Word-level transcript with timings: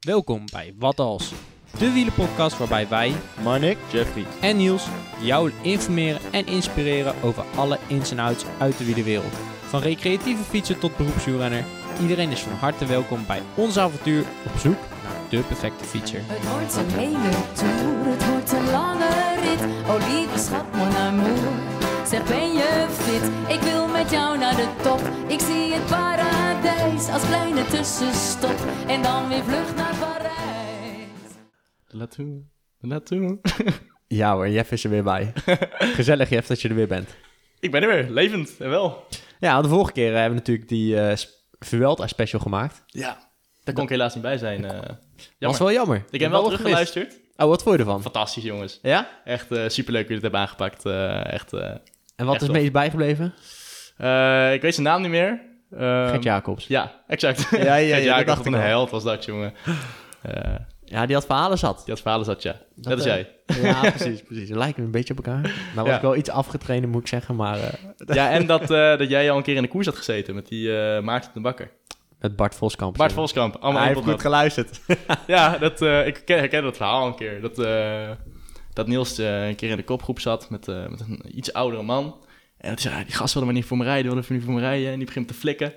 Welkom 0.00 0.44
bij 0.52 0.74
Wat 0.78 1.00
Als, 1.00 1.32
de 1.78 1.92
wielenpodcast 1.92 2.58
waarbij 2.58 2.88
wij 2.88 3.14
Marnik, 3.42 3.78
Jeffrey. 3.92 4.24
en 4.40 4.56
Niels 4.56 4.86
jou 5.20 5.52
informeren 5.62 6.20
en 6.30 6.46
inspireren 6.46 7.14
over 7.22 7.44
alle 7.56 7.78
ins 7.86 8.10
en 8.10 8.18
outs 8.18 8.44
uit 8.58 8.78
de 8.78 8.84
wielerwereld. 8.84 9.32
Van 9.66 9.80
recreatieve 9.80 10.42
fietser 10.42 10.78
tot 10.78 10.96
beroepswielrenner, 10.96 11.64
iedereen 12.00 12.30
is 12.30 12.40
van 12.40 12.52
harte 12.52 12.86
welkom 12.86 13.26
bij 13.26 13.42
ons 13.54 13.78
avontuur 13.78 14.24
op 14.46 14.58
zoek 14.58 14.78
naar 15.02 15.20
de 15.30 15.40
perfecte 15.40 15.84
fietser. 15.84 16.20
Het 16.24 16.50
wordt 16.50 16.76
een 16.76 16.98
hele 16.98 17.30
tour, 17.52 18.16
het 18.16 18.28
wordt 18.28 18.52
een 18.52 18.70
lange 18.70 19.08
rit. 19.40 19.60
Oh 19.88 20.08
lieve 20.08 20.38
schat, 20.38 20.72
mon 20.72 20.96
amour. 20.96 21.77
Zeg, 22.10 22.24
ben 22.28 22.52
je 22.52 22.86
fit? 22.90 23.56
Ik 23.56 23.60
wil 23.60 23.86
met 23.88 24.10
jou 24.10 24.38
naar 24.38 24.56
de 24.56 24.68
top. 24.82 25.00
Ik 25.28 25.40
zie 25.40 25.72
het 25.72 25.86
paradijs 25.86 27.08
als 27.08 27.26
kleine 27.26 27.64
tussenstop. 27.66 28.56
En 28.86 29.02
dan 29.02 29.28
weer 29.28 29.42
vlucht 29.44 29.76
naar 29.76 29.94
Parijs. 29.96 31.08
Naartoe, 31.90 32.42
naartoe. 32.80 33.38
Ja 34.10 34.34
hoor, 34.34 34.48
Jeff 34.48 34.70
is 34.72 34.84
er 34.84 34.90
weer 34.90 35.02
bij. 35.02 35.32
Gezellig 35.98 36.28
Jeff 36.28 36.46
dat 36.46 36.60
je 36.60 36.68
er 36.68 36.74
weer 36.74 36.86
bent. 36.88 37.08
Ik 37.60 37.70
ben 37.70 37.82
er 37.82 37.88
weer, 37.88 38.10
levend 38.10 38.54
en 38.58 38.70
wel. 38.70 39.06
Ja, 39.38 39.62
de 39.62 39.68
vorige 39.68 39.92
keer 39.92 40.12
hebben 40.12 40.30
we 40.30 40.34
natuurlijk 40.38 40.68
die 40.68 41.00
eh 41.00 41.16
Vuelta 41.58 42.06
special 42.06 42.40
gemaakt. 42.40 42.82
Ja. 42.86 43.30
Daar 43.64 43.74
kon 43.74 43.84
ik 43.84 43.90
helaas 43.90 44.14
niet 44.14 44.22
bij 44.22 44.38
zijn. 44.38 44.64
eh 44.64 44.70
jammer. 44.72 44.96
Was 45.38 45.58
wel 45.58 45.72
jammer. 45.72 46.04
Ik 46.10 46.20
heb 46.20 46.30
wel 46.30 46.44
teruggeluisterd. 46.44 47.20
Oh, 47.36 47.46
wat 47.48 47.62
vond 47.62 47.74
je 47.74 47.80
ervan? 47.80 48.02
Fantastisch, 48.02 48.42
jongens. 48.42 48.78
Ja? 48.82 49.08
Echt 49.24 49.52
eh, 49.52 49.68
superleuk 49.68 50.00
hoe 50.08 50.08
je 50.08 50.14
het 50.14 50.22
hebben 50.22 50.40
aangepakt. 50.40 50.84
eh, 50.84 51.32
echt. 51.32 51.52
En 52.18 52.24
wat 52.24 52.34
Echt 52.34 52.42
is 52.42 52.48
het 52.48 52.56
meest 52.56 52.72
bijgebleven? 52.72 53.34
eh, 53.96 54.52
ik 54.52 54.62
weet 54.62 54.74
zijn 54.74 54.86
naam 54.86 55.00
niet 55.00 55.10
meer. 55.10 55.40
Uh, 55.72 56.08
Gert 56.08 56.22
Jacobs. 56.22 56.66
Ja, 56.66 56.92
exact. 57.06 57.48
Ja, 57.50 57.58
ja, 57.58 57.74
ja, 57.74 57.96
Jacobs, 58.10 58.26
dacht 58.26 58.46
een 58.46 58.54
al. 58.54 58.60
held 58.60 58.90
was 58.90 59.02
dat, 59.02 59.24
jongen. 59.24 59.52
Eh, 60.22 60.54
Ja, 60.84 61.06
die 61.06 61.14
had 61.14 61.26
verhalen 61.26 61.58
zat. 61.58 61.76
die 61.84 61.94
had 61.94 62.00
verhalen 62.00 62.26
zat, 62.26 62.42
ja. 62.42 62.56
Dat, 62.74 62.98
is 62.98 63.04
eh, 63.04 63.12
jij. 63.14 63.62
Ja, 63.62 63.80
precies, 63.96 64.22
precies. 64.22 64.48
We 64.50 64.56
lijken 64.58 64.84
een 64.84 64.90
beetje 64.90 65.14
op 65.18 65.24
elkaar. 65.24 65.40
Nou 65.42 65.52
was 65.74 65.86
Ja. 65.86 65.96
ik 65.96 66.02
wel 66.02 66.16
iets 66.16 66.30
afgetraind, 66.30 66.86
moet 66.86 67.00
ik 67.00 67.08
zeggen, 67.08 67.36
maar 67.36 67.58
Ja, 68.06 68.30
en 68.30 68.46
dat, 68.46 68.66
dat 69.00 69.08
jij 69.08 69.30
al 69.30 69.36
een 69.36 69.42
keer 69.42 69.56
in 69.56 69.62
de 69.62 69.68
koers 69.68 69.86
had 69.86 69.96
gezeten 69.96 70.34
met 70.34 70.48
die 70.48 70.70
Maarten 71.00 71.30
de 71.34 71.40
Bakker. 71.40 71.70
met 72.18 72.36
Bart 72.36 72.54
Voskamp. 72.54 72.96
Bart. 72.96 73.12
Voskamp, 73.12 73.54
allemaal 73.56 73.82
Hij 73.82 73.90
heeft 73.90 74.00
pot 74.02 74.10
goed 74.12 74.20
geluisterd. 74.20 74.80
Ja, 75.26 75.58
dat, 75.58 75.80
ik 76.06 76.22
ken, 76.24 76.38
herken 76.38 76.62
dat 76.62 76.76
verhaal 76.76 77.06
een 77.06 77.16
keer. 77.16 77.40
Dat, 77.40 77.56
dat 78.78 78.86
Niels 78.86 79.18
eh, 79.18 79.48
een 79.48 79.54
keer 79.54 79.70
in 79.70 79.76
de 79.76 79.84
kopgroep 79.84 80.20
zat 80.20 80.50
met, 80.50 80.68
eh, 80.68 80.86
met 80.88 81.00
een 81.00 81.22
iets 81.38 81.52
oudere 81.52 81.82
man. 81.82 82.16
En 82.58 82.70
dat 82.70 82.80
zei, 82.80 82.94
ah, 82.94 83.04
die 83.06 83.14
gast 83.14 83.32
wilde 83.32 83.46
maar 83.48 83.56
niet 83.56 83.66
voor 83.66 83.76
me 83.76 83.84
rijden, 83.84 84.12
wilde 84.12 84.26
niet 84.34 84.44
voor 84.44 84.54
me 84.54 84.60
rijden. 84.60 84.90
En 84.90 84.96
die 84.96 85.06
begint 85.06 85.28
te 85.28 85.34
flikken. 85.34 85.72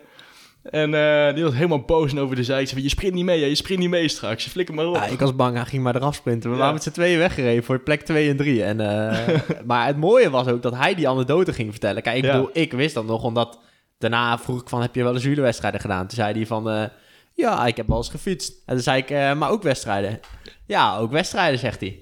En 0.64 0.94
eh 0.94 1.34
die 1.36 1.44
was 1.44 1.54
helemaal 1.54 1.82
boos 1.82 2.12
en 2.12 2.20
over 2.20 2.36
de 2.36 2.44
zij. 2.44 2.62
Ik 2.62 2.68
zei, 2.68 2.82
je 2.84 2.90
sprint 2.90 3.14
niet 3.14 3.26
mee, 3.26 3.40
hè, 3.42 3.46
je 3.46 3.56
sprint 3.56 3.80
niet 3.80 3.90
mee 3.90 4.08
straks. 4.08 4.44
Je 4.44 4.50
flikker 4.50 4.76
maar 4.76 4.86
op. 4.88 4.96
Ja, 4.96 5.06
ik 5.06 5.20
was 5.20 5.36
bang, 5.36 5.56
hij 5.56 5.66
ging 5.66 5.84
maar 5.84 5.96
eraf 5.96 6.16
sprinten. 6.16 6.50
We 6.50 6.56
Ja. 6.56 6.60
waren 6.62 6.74
met 6.76 6.84
z'n 6.84 6.92
tweeën 6.92 7.18
weggereden 7.18 7.64
voor 7.64 7.80
plek 7.80 8.02
2 8.02 8.30
en 8.30 8.38
3. 8.38 8.64
En, 8.64 8.78
maar 9.66 9.86
het 9.88 9.98
mooie 9.98 10.30
was 10.30 10.48
ook 10.48 10.62
dat 10.62 10.76
hij 10.76 10.96
die 10.96 11.10
anekdote 11.10 11.54
ging 11.54 11.72
vertellen. 11.72 12.02
Kijk, 12.02 12.18
ik 12.18 12.24
Ja. 12.24 12.32
bedoel, 12.32 12.50
ik 12.54 12.72
wist 12.74 12.94
dat 12.94 13.06
nog, 13.06 13.24
omdat 13.24 13.60
daarna 13.98 14.38
vroeg 14.38 14.62
ik 14.62 14.70
van, 14.70 14.82
heb 14.82 14.96
je 14.96 15.04
wel 15.04 15.14
eens 15.14 15.24
wielerwedstrijden 15.24 15.80
gedaan? 15.80 16.08
Toen 16.08 16.18
zei 16.18 16.34
hij 16.34 16.46
van, 16.46 16.90
ja, 17.34 17.66
ik 17.66 17.78
heb 17.78 17.88
wel 17.88 17.98
eens 17.98 18.10
gefietst. 18.10 18.54
En 18.66 18.74
toen 18.74 18.84
zei 18.84 18.98
ik, 19.06 19.10
maar 19.38 19.50
ook 19.50 19.64
wedstrijden? 19.64 20.20
Ja, 20.66 20.98
ook 20.98 21.12
wedstrijden, 21.12 21.60
zegt 21.60 21.80
hij. 21.80 22.00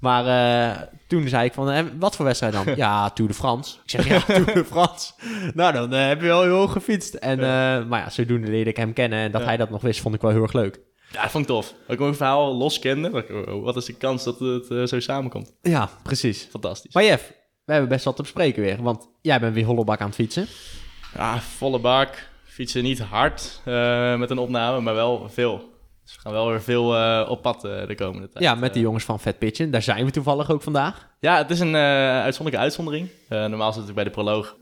Maar 0.00 0.26
eh, 0.26 0.82
toen 1.06 1.28
zei 1.28 1.44
ik 1.44 1.52
van, 1.52 1.70
eh, 1.70 1.84
wat 1.98 2.16
voor 2.16 2.24
wedstrijd 2.24 2.52
dan? 2.52 2.64
ja, 2.76 3.10
Tour 3.10 3.30
de 3.30 3.36
France. 3.36 3.76
Ik 3.84 3.90
zeg, 3.90 4.08
ja, 4.08 4.20
Tour 4.20 4.54
de 4.54 4.64
France. 4.64 5.12
nou, 5.54 5.72
dan 5.72 5.92
eh, 5.94 6.06
heb 6.06 6.20
je 6.20 6.26
wel 6.26 6.42
heel 6.42 6.56
hoog 6.56 6.72
gefietst. 6.72 7.14
En, 7.14 7.38
maar 7.88 8.00
ja, 8.00 8.10
zodoende 8.10 8.48
leerde 8.50 8.70
ik 8.70 8.76
hem 8.76 8.92
kennen. 8.92 9.18
En 9.18 9.30
dat 9.30 9.40
Ja. 9.40 9.46
hij 9.46 9.56
dat 9.56 9.70
nog 9.70 9.82
wist, 9.82 10.00
vond 10.00 10.14
ik 10.14 10.20
wel 10.20 10.30
heel 10.30 10.42
erg 10.42 10.52
leuk. 10.52 10.80
Ja, 11.12 11.22
dat 11.22 11.30
vond 11.30 11.44
ik 11.44 11.50
tof. 11.50 11.66
Dat 11.86 11.94
ik 11.94 11.98
mijn 11.98 12.14
verhaal 12.14 12.54
los 12.56 12.78
kende. 12.78 13.24
Oh, 13.48 13.64
Wat 13.64 13.76
is 13.76 13.84
de 13.84 13.92
kans 13.96 14.24
dat 14.24 14.38
het 14.38 14.88
zo 14.88 15.00
samenkomt? 15.00 15.52
Ja, 15.62 15.88
precies. 16.02 16.48
Fantastisch. 16.50 16.94
Maar 16.94 17.04
Jeff, 17.04 17.32
we 17.64 17.72
hebben 17.72 17.90
best 17.90 18.04
wat 18.04 18.16
te 18.16 18.22
bespreken 18.22 18.62
weer. 18.62 18.82
Want 18.82 19.08
jij 19.22 19.40
bent 19.40 19.54
weer 19.54 19.64
hollebak 19.64 20.00
aan 20.00 20.06
het 20.06 20.14
fietsen. 20.14 20.46
Ja, 21.14 21.38
volle 21.40 21.78
bak. 21.78 22.28
Fietsen 22.44 22.82
niet 22.82 22.98
hard 23.00 23.60
met 24.18 24.30
een 24.30 24.38
opname, 24.38 24.80
maar 24.80 24.94
wel 24.94 25.28
veel. 25.28 25.69
Dus 26.10 26.18
we 26.18 26.24
gaan 26.24 26.38
wel 26.38 26.48
weer 26.48 26.62
veel 26.62 26.96
eh, 26.96 27.30
op 27.30 27.42
pad 27.42 27.64
eh, 27.64 27.86
de 27.86 27.94
komende 27.94 28.28
tijd. 28.28 28.44
Ja, 28.44 28.54
met 28.54 28.68
die 28.72 28.78
Eh, 28.80 28.86
jongens 28.86 29.04
van 29.04 29.20
Fat 29.20 29.38
Pitchen. 29.38 29.70
Daar 29.70 29.82
zijn 29.82 30.04
we 30.04 30.10
toevallig 30.10 30.50
ook 30.50 30.62
vandaag. 30.62 31.08
Ja, 31.20 31.36
het 31.36 31.50
is 31.50 31.60
een 31.60 31.74
eh, 31.74 31.80
uitzonderlijke 32.20 32.58
uitzondering. 32.58 33.08
Eh, 33.28 33.44
normaal 33.44 33.72
zit 33.72 33.88
ik 33.88 33.94
bij 33.94 34.04
de 34.04 34.10
proloog. 34.10 34.56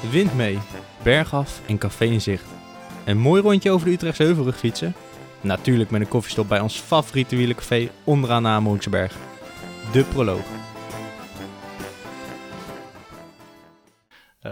De 0.00 0.10
wind 0.10 0.34
mee, 0.34 0.58
bergaf 1.02 1.60
en 1.66 1.78
café 1.78 2.04
in 2.04 2.20
zicht. 2.20 2.44
Een 3.04 3.18
mooi 3.18 3.42
rondje 3.42 3.70
over 3.70 3.86
de 3.86 3.92
Utrechtse 3.92 4.22
Heuvelrug 4.22 4.56
fietsen. 4.58 4.94
Natuurlijk 5.40 5.90
met 5.90 6.00
een 6.00 6.08
koffiestop 6.08 6.48
bij 6.48 6.60
ons 6.60 6.76
favoriete 6.76 7.36
wielencafé 7.36 7.88
onderaan 8.04 8.46
de. 8.46 9.16
De 9.92 10.04
proloog. 10.04 10.67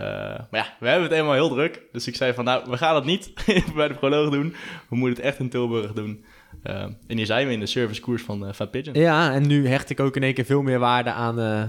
Eh, 0.00 0.40
maar 0.50 0.60
ja, 0.60 0.66
we 0.80 0.88
hebben 0.88 1.08
het 1.08 1.18
eenmaal 1.18 1.32
heel 1.32 1.48
druk. 1.48 1.82
Dus 1.92 2.06
ik 2.06 2.16
zei 2.16 2.34
van, 2.34 2.44
nou, 2.44 2.70
we 2.70 2.76
gaan 2.76 2.94
het 2.94 3.04
niet 3.04 3.32
bij 3.74 3.88
de 3.88 3.94
proloog 3.94 4.30
doen. 4.30 4.54
We 4.88 4.96
moeten 4.96 5.16
het 5.16 5.26
echt 5.32 5.38
in 5.38 5.48
Tilburg 5.48 5.92
doen. 5.92 6.24
Eh, 6.62 6.82
en 6.82 7.16
hier 7.16 7.26
zijn 7.26 7.46
we 7.46 7.52
in 7.52 7.60
de 7.60 7.66
servicekoers 7.66 8.22
van 8.22 8.46
eh 8.46 8.52
Fat 8.52 8.70
Pigeon. 8.70 8.94
Ja, 8.94 9.32
en 9.32 9.46
nu 9.46 9.68
hecht 9.68 9.90
ik 9.90 10.00
ook 10.00 10.16
in 10.16 10.22
één 10.22 10.34
keer 10.34 10.44
veel 10.44 10.62
meer 10.62 10.78
waarde 10.78 11.10
aan 11.10 11.40
eh, 11.40 11.62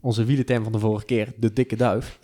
onze 0.00 0.24
wielenterm 0.24 0.62
van 0.62 0.72
de 0.72 0.78
vorige 0.78 1.04
keer. 1.04 1.32
De 1.36 1.52
dikke 1.52 1.76
duif. 1.76 2.18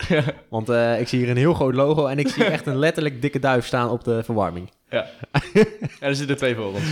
Want 0.49 0.69
ik 1.01 1.09
zie 1.09 1.19
hier 1.19 1.31
een 1.31 1.37
heel 1.37 1.55
groot 1.55 1.75
logo 1.75 2.07
en 2.07 2.19
ik 2.19 2.29
zie 2.29 2.45
echt 2.45 2.67
een 2.67 2.79
letterlijk 2.79 3.23
dikke 3.23 3.39
duif 3.39 3.67
staan 3.67 3.91
op 3.91 4.05
de 4.05 4.25
verwarming. 4.25 4.71
Ja. 4.91 5.07
en 5.53 6.09
er 6.09 6.15
zitten 6.15 6.37
twee 6.37 6.55
voor 6.55 6.73
ons. 6.73 6.85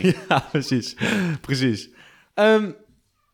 ja, 0.28 0.46
precies. 0.50 0.96
Precies. 1.40 1.90
Ehm, 2.34 2.70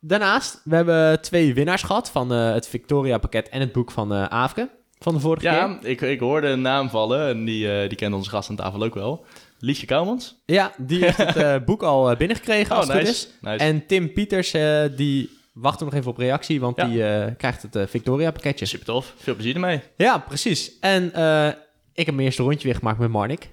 daarnaast, 0.00 0.60
we 0.64 0.74
hebben 0.76 1.20
twee 1.22 1.54
winnaars 1.54 1.82
gehad 1.82 2.10
van 2.10 2.32
eh, 2.32 2.52
het 2.52 2.68
Victoria 2.68 3.18
pakket 3.18 3.48
en 3.48 3.60
het 3.60 3.72
boek 3.72 3.90
van 3.90 4.12
eh 4.14 4.24
Aafke. 4.24 4.68
Van 5.00 5.14
de 5.14 5.20
vorige 5.20 5.46
keer. 5.48 5.56
Ja, 5.56 5.78
ik, 5.82 6.00
ik 6.00 6.20
hoorde 6.20 6.46
een 6.48 6.60
naam 6.60 6.90
vallen. 6.90 7.28
En 7.28 7.44
die, 7.44 7.72
eh, 7.80 7.88
die 7.88 7.98
kende 7.98 8.16
onze 8.16 8.30
gast 8.30 8.50
aan 8.50 8.56
tafel 8.56 8.82
ook 8.82 8.94
wel. 8.94 9.24
Liesje 9.58 9.86
Kouwmans. 9.86 10.42
Ja, 10.46 10.72
die 10.76 11.04
heeft 11.04 11.16
het 11.34 11.64
boek 11.64 11.82
al 11.82 12.16
binnengekregen 12.16 12.76
als 12.76 12.86
Oh, 12.88 12.92
het 12.92 13.00
goed 13.00 13.08
nice. 13.08 13.26
is. 13.26 13.32
nice. 13.40 13.64
En 13.64 13.86
Tim 13.86 14.12
Pieters, 14.12 14.50
die 14.96 15.30
wacht 15.52 15.80
nog 15.80 15.94
even 15.94 16.10
op 16.10 16.16
reactie, 16.18 16.60
want 16.60 16.76
Ja. 16.76 16.84
die 17.26 17.34
krijgt 17.36 17.62
het 17.62 17.76
eh, 17.76 17.86
Victoria 17.86 18.30
pakketje. 18.30 18.66
Super 18.66 18.86
tof. 18.86 19.14
Veel 19.16 19.34
plezier 19.34 19.54
ermee. 19.54 19.80
Ja, 19.96 20.18
precies. 20.18 20.78
En 20.80 21.04
ik 21.94 22.06
heb 22.06 22.14
mijn 22.14 22.26
eerste 22.26 22.42
rondje 22.42 22.68
weer 22.68 22.76
gemaakt 22.76 22.98
met 22.98 23.10
Marnik. 23.10 23.48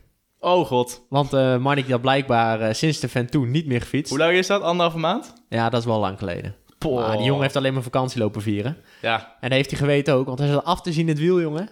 Oh 0.46 0.66
god. 0.66 1.06
Want 1.10 1.34
eh 1.34 1.58
Marnik 1.58 1.84
die 1.84 1.94
had 1.94 2.02
blijkbaar 2.02 2.62
eh, 2.62 2.74
sinds 2.74 3.00
de 3.00 3.10
Ventoux 3.10 3.50
niet 3.50 3.66
meer 3.66 3.82
gefietst. 3.82 4.10
Hoe 4.10 4.20
lang 4.20 4.34
is 4.34 4.48
dat? 4.48 4.62
Anderhalve 4.62 4.98
maand? 4.98 5.34
Ja, 5.50 5.70
dat 5.70 5.80
is 5.80 5.86
wel 5.86 6.00
lang 6.00 6.18
geleden. 6.18 6.56
Poh. 6.78 7.08
Maar 7.08 7.18
die 7.18 7.26
jongen 7.26 7.42
heeft 7.42 7.56
alleen 7.56 7.74
maar 7.74 7.84
vakantie 7.84 8.20
lopen 8.20 8.42
vieren. 8.42 8.78
Ja, 9.02 9.36
En 9.40 9.50
dat 9.50 9.58
heeft 9.58 9.70
hij 9.70 9.80
geweten 9.80 10.14
ook, 10.14 10.26
want 10.26 10.40
hij 10.40 10.48
zat 10.48 10.64
af 10.64 10.82
te 10.82 10.92
zien 10.92 11.02
in 11.02 11.08
het 11.08 11.20
wiel, 11.20 11.42
jongen. 11.42 11.70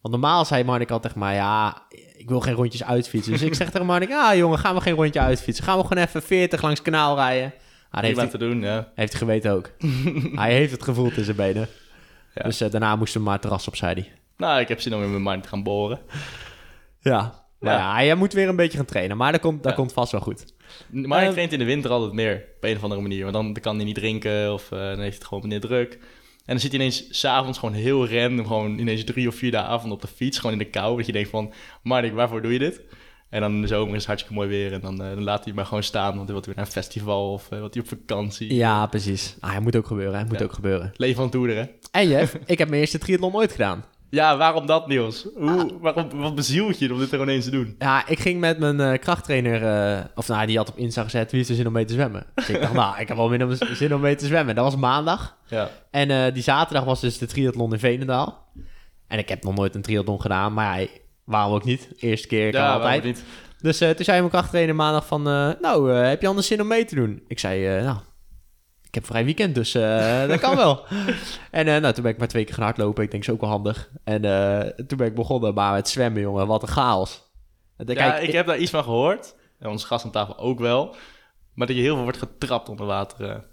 Want 0.00 0.14
normaal 0.14 0.44
zei 0.44 0.64
Marnik 0.64 0.90
altijd 0.90 1.14
mij, 1.14 1.34
ja, 1.34 1.82
ik 2.16 2.28
wil 2.28 2.40
geen 2.40 2.54
rondjes 2.54 2.84
uitfietsen. 2.84 3.32
Dus 3.32 3.42
ik 3.42 3.54
zeg 3.54 3.70
tegen 3.70 3.86
Marnik, 3.86 4.08
ja 4.08 4.36
jongen, 4.36 4.58
gaan 4.58 4.74
we 4.74 4.80
geen 4.80 4.94
rondje 4.94 5.20
uitfietsen. 5.20 5.64
Gaan 5.64 5.78
we 5.78 5.86
gewoon 5.86 6.04
even 6.04 6.22
40 6.22 6.62
langs 6.62 6.78
het 6.78 6.88
kanaal 6.88 7.16
rijden. 7.16 7.52
Ah, 7.90 8.02
heeft, 8.02 8.16
hij, 8.16 8.26
te 8.26 8.38
doen, 8.38 8.60
ja. 8.60 8.88
heeft 8.94 9.12
hij 9.12 9.20
geweten 9.20 9.52
ook. 9.52 9.70
hij 10.42 10.52
heeft 10.52 10.72
het 10.72 10.82
gevoeld 10.82 11.16
in 11.16 11.24
zijn 11.24 11.36
benen. 11.36 11.68
Ja. 12.34 12.42
Dus 12.42 12.60
eh, 12.60 12.70
daarna 12.70 12.96
moesten 12.96 13.18
we 13.20 13.24
maar 13.24 13.34
het 13.34 13.42
terras 13.42 13.68
op, 13.68 13.76
zei 13.76 13.94
hij. 13.94 14.12
Nou, 14.36 14.60
ik 14.60 14.68
heb 14.68 14.80
zin 14.80 14.94
om 14.94 15.02
in 15.02 15.10
mijn 15.10 15.22
mind 15.22 15.42
te 15.42 15.48
gaan 15.48 15.62
boren. 15.62 16.00
Ja. 17.00 17.41
Maar 17.62 17.78
ja, 17.78 17.94
hij 17.94 18.14
moet 18.14 18.32
weer 18.32 18.48
een 18.48 18.56
beetje 18.56 18.76
gaan 18.76 18.86
trainen. 18.86 19.16
Maar 19.16 19.32
dat 19.32 19.40
komt, 19.40 19.62
dat 19.62 19.70
Ja. 19.72 19.76
komt 19.78 19.92
vast 19.92 20.12
wel 20.12 20.20
goed. 20.20 20.44
Maar 20.90 21.16
hij 21.18 21.24
Ehm, 21.26 21.32
traint 21.32 21.52
in 21.52 21.58
de 21.58 21.64
winter 21.64 21.90
altijd 21.90 22.12
meer, 22.12 22.44
op 22.56 22.64
een 22.64 22.76
of 22.76 22.82
andere 22.82 23.00
manier. 23.00 23.22
Want 23.22 23.34
dan 23.34 23.52
kan 23.60 23.76
hij 23.76 23.84
niet 23.84 23.94
drinken 23.94 24.52
of 24.52 24.72
eh, 24.72 24.78
dan 24.78 24.86
heeft 24.88 24.98
hij 24.98 25.06
het 25.08 25.24
gewoon 25.24 25.42
meneer 25.42 25.60
druk. 25.60 25.92
En 25.92 26.00
dan 26.46 26.58
zit 26.60 26.70
hij 26.70 26.80
ineens 26.80 27.06
s'avonds 27.10 27.58
gewoon 27.58 27.74
heel 27.74 28.08
random, 28.08 28.46
gewoon 28.46 28.78
ineens 28.78 29.04
drie 29.04 29.28
of 29.28 29.34
vier 29.34 29.50
dagen 29.50 29.70
avond 29.70 29.92
op 29.92 30.00
de 30.00 30.06
fiets, 30.06 30.36
gewoon 30.38 30.52
in 30.52 30.58
de 30.58 30.70
kou. 30.70 30.96
Dat 30.96 31.06
je 31.06 31.12
denkt 31.12 31.30
van, 31.30 31.52
Marnik, 31.82 32.12
waarvoor 32.12 32.42
doe 32.42 32.52
je 32.52 32.58
dit? 32.58 32.80
En 33.30 33.40
dan 33.40 33.52
in 33.54 33.60
de 33.60 33.66
zomer 33.66 33.88
is 33.90 33.96
het 33.96 34.06
hartstikke 34.06 34.36
mooi 34.38 34.48
weer 34.48 34.72
en 34.72 34.80
dan, 34.80 35.02
eh, 35.02 35.08
dan 35.14 35.22
laat 35.22 35.44
hij 35.44 35.52
maar 35.54 35.66
gewoon 35.66 35.82
staan, 35.82 36.14
want 36.16 36.28
hij 36.28 36.34
wil 36.36 36.44
weer 36.44 36.54
naar 36.54 36.64
een 36.66 36.70
festival 36.72 37.32
of 37.32 37.48
uh, 37.52 37.60
wat 37.60 37.74
hij 37.74 37.82
op 37.82 37.88
vakantie. 37.88 38.54
Ja, 38.54 38.86
precies. 38.86 39.36
Ah, 39.40 39.50
hij 39.50 39.60
moet 39.60 39.76
ook 39.76 39.86
gebeuren, 39.86 40.18
hè. 40.18 40.24
Moet 40.24 40.38
Ja. 40.38 40.44
ook 40.44 40.52
gebeuren. 40.52 40.92
Leven 40.96 41.16
van 41.16 41.30
toeder, 41.30 41.56
hè? 41.56 41.64
En 41.90 42.08
Jeff, 42.08 42.34
ik 42.46 42.58
heb 42.58 42.68
mijn 42.68 42.80
eerste 42.80 42.98
triathlon 42.98 43.34
ooit 43.34 43.52
gedaan. 43.52 43.84
Ja, 44.14 44.36
waarom 44.36 44.66
dat, 44.66 44.86
Niels? 44.86 45.26
Hoe, 45.34 45.78
waarom, 45.80 46.08
wat 46.14 46.34
bezielt 46.34 46.78
je 46.78 46.92
om 46.92 46.98
dit 46.98 47.12
er 47.12 47.18
gewoon 47.18 47.28
eens 47.34 47.44
te 47.44 47.50
doen? 47.50 47.74
Ja, 47.78 48.06
ik 48.08 48.20
ging 48.20 48.40
met 48.40 48.58
mijn 48.58 48.80
eh, 48.80 48.98
krachttrainer, 48.98 49.62
eh, 49.96 50.04
of 50.14 50.28
nou, 50.28 50.46
die 50.46 50.56
had 50.56 50.68
op 50.70 50.76
Insta 50.76 51.02
gezet, 51.02 51.30
wie 51.30 51.38
heeft 51.38 51.50
er 51.50 51.56
zin 51.56 51.66
om 51.66 51.72
mee 51.72 51.84
te 51.84 51.92
zwemmen? 51.92 52.26
Dus 52.34 52.48
ik 52.48 52.60
dacht, 52.60 52.72
nou, 52.82 53.00
ik 53.00 53.08
heb 53.08 53.16
wel 53.16 53.28
min 53.28 53.44
om- 53.44 53.56
zin 53.72 53.94
om 53.94 54.00
mee 54.00 54.14
te 54.14 54.26
zwemmen. 54.26 54.54
Dat 54.54 54.64
was 54.64 54.76
maandag. 54.76 55.36
Ja, 55.46 55.68
En 55.90 56.10
eh, 56.10 56.34
die 56.34 56.42
zaterdag 56.42 56.84
was 56.84 57.00
dus 57.00 57.18
de 57.18 57.26
triathlon 57.26 57.72
in 57.72 57.78
Veenendaal. 57.78 58.46
En 59.08 59.18
ik 59.18 59.28
heb 59.28 59.44
nog 59.44 59.54
nooit 59.54 59.74
een 59.74 59.82
triathlon 59.82 60.20
gedaan, 60.20 60.52
maar 60.52 60.80
ja, 60.80 60.86
waarom 61.24 61.54
ook 61.54 61.64
niet? 61.64 61.88
Eerste 61.98 62.26
keer 62.28 62.50
kan 62.52 62.60
ja 62.60 62.72
altijd. 62.72 63.04
niet? 63.04 63.24
Dus 63.58 63.78
toen 63.78 63.94
zei 63.98 64.18
mijn 64.18 64.30
krachttrainer 64.30 64.74
maandag 64.74 65.06
van, 65.06 65.22
nou, 65.60 65.90
heb 65.92 66.20
je 66.20 66.28
anders 66.28 66.46
zin 66.46 66.60
om 66.60 66.66
mee 66.66 66.84
te 66.84 66.94
doen? 66.94 67.22
Ik 67.28 67.38
zei, 67.38 67.82
nou, 67.82 67.96
ik 68.92 68.98
heb 68.98 69.06
vrij 69.06 69.24
weekend, 69.24 69.54
dus 69.54 69.74
eh, 69.74 70.26
dat 70.28 70.40
kan 70.40 70.56
wel. 70.56 70.84
En 71.50 71.68
eh, 71.68 71.80
nou, 71.80 71.94
toen 71.94 72.02
ben 72.02 72.12
ik 72.12 72.18
maar 72.18 72.28
twee 72.28 72.44
keer 72.44 72.54
gaan 72.54 72.64
hardlopen. 72.64 73.04
Ik 73.04 73.10
denk, 73.10 73.22
is 73.22 73.30
ook 73.30 73.40
wel 73.40 73.50
handig. 73.50 73.90
En 74.04 74.24
eh, 74.24 74.84
toen 74.86 74.98
ben 74.98 75.06
ik 75.06 75.14
begonnen, 75.14 75.54
maar 75.54 75.72
met 75.72 75.88
zwemmen, 75.88 76.22
jongen, 76.22 76.46
wat 76.46 76.62
een 76.62 76.68
chaos. 76.68 77.22
Ja, 77.76 77.94
kijk, 77.94 78.22
ik 78.22 78.32
heb 78.32 78.46
daar 78.46 78.58
iets 78.58 78.70
van 78.70 78.82
gehoord. 78.82 79.34
En 79.58 79.68
onze 79.68 79.86
gast 79.86 80.04
aan 80.04 80.10
tafel 80.10 80.38
ook 80.38 80.58
wel. 80.58 80.96
Maar 81.54 81.66
dat 81.66 81.76
je 81.76 81.82
heel 81.82 81.94
veel 81.94 82.02
wordt 82.02 82.18
getrapt 82.18 82.68
onder 82.68 82.86
water. 82.86 83.44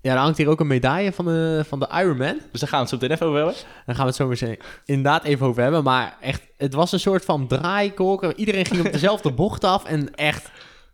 ja, 0.00 0.12
er 0.12 0.18
hangt 0.18 0.38
hier 0.38 0.48
ook 0.48 0.60
een 0.60 0.66
medaille 0.66 1.12
van 1.12 1.24
de, 1.24 1.64
van 1.66 1.80
de 1.80 1.88
Ironman. 1.92 2.40
Dus 2.50 2.60
daar 2.60 2.68
gaan 2.68 2.84
we 2.84 2.84
het 2.84 2.88
zo 2.88 2.96
meteen 2.96 3.10
even 3.10 3.26
over 3.26 3.38
hebben. 3.38 3.56
Daar 3.86 3.94
gaan 3.94 4.04
we 4.04 4.10
het 4.10 4.20
zo 4.20 4.26
meteen 4.26 4.58
inderdaad 4.84 5.24
even 5.24 5.46
over 5.46 5.62
hebben. 5.62 5.84
Maar 5.84 6.16
echt, 6.20 6.42
het 6.56 6.74
was 6.74 6.92
een 6.92 7.00
soort 7.00 7.24
van 7.24 7.46
draaikolk. 7.46 8.32
Iedereen 8.32 8.66
ging 8.66 8.86
op 8.86 8.92
dezelfde 8.92 9.32
bocht 9.42 9.64
af. 9.64 9.84
En 9.84 10.14
echt, 10.14 10.50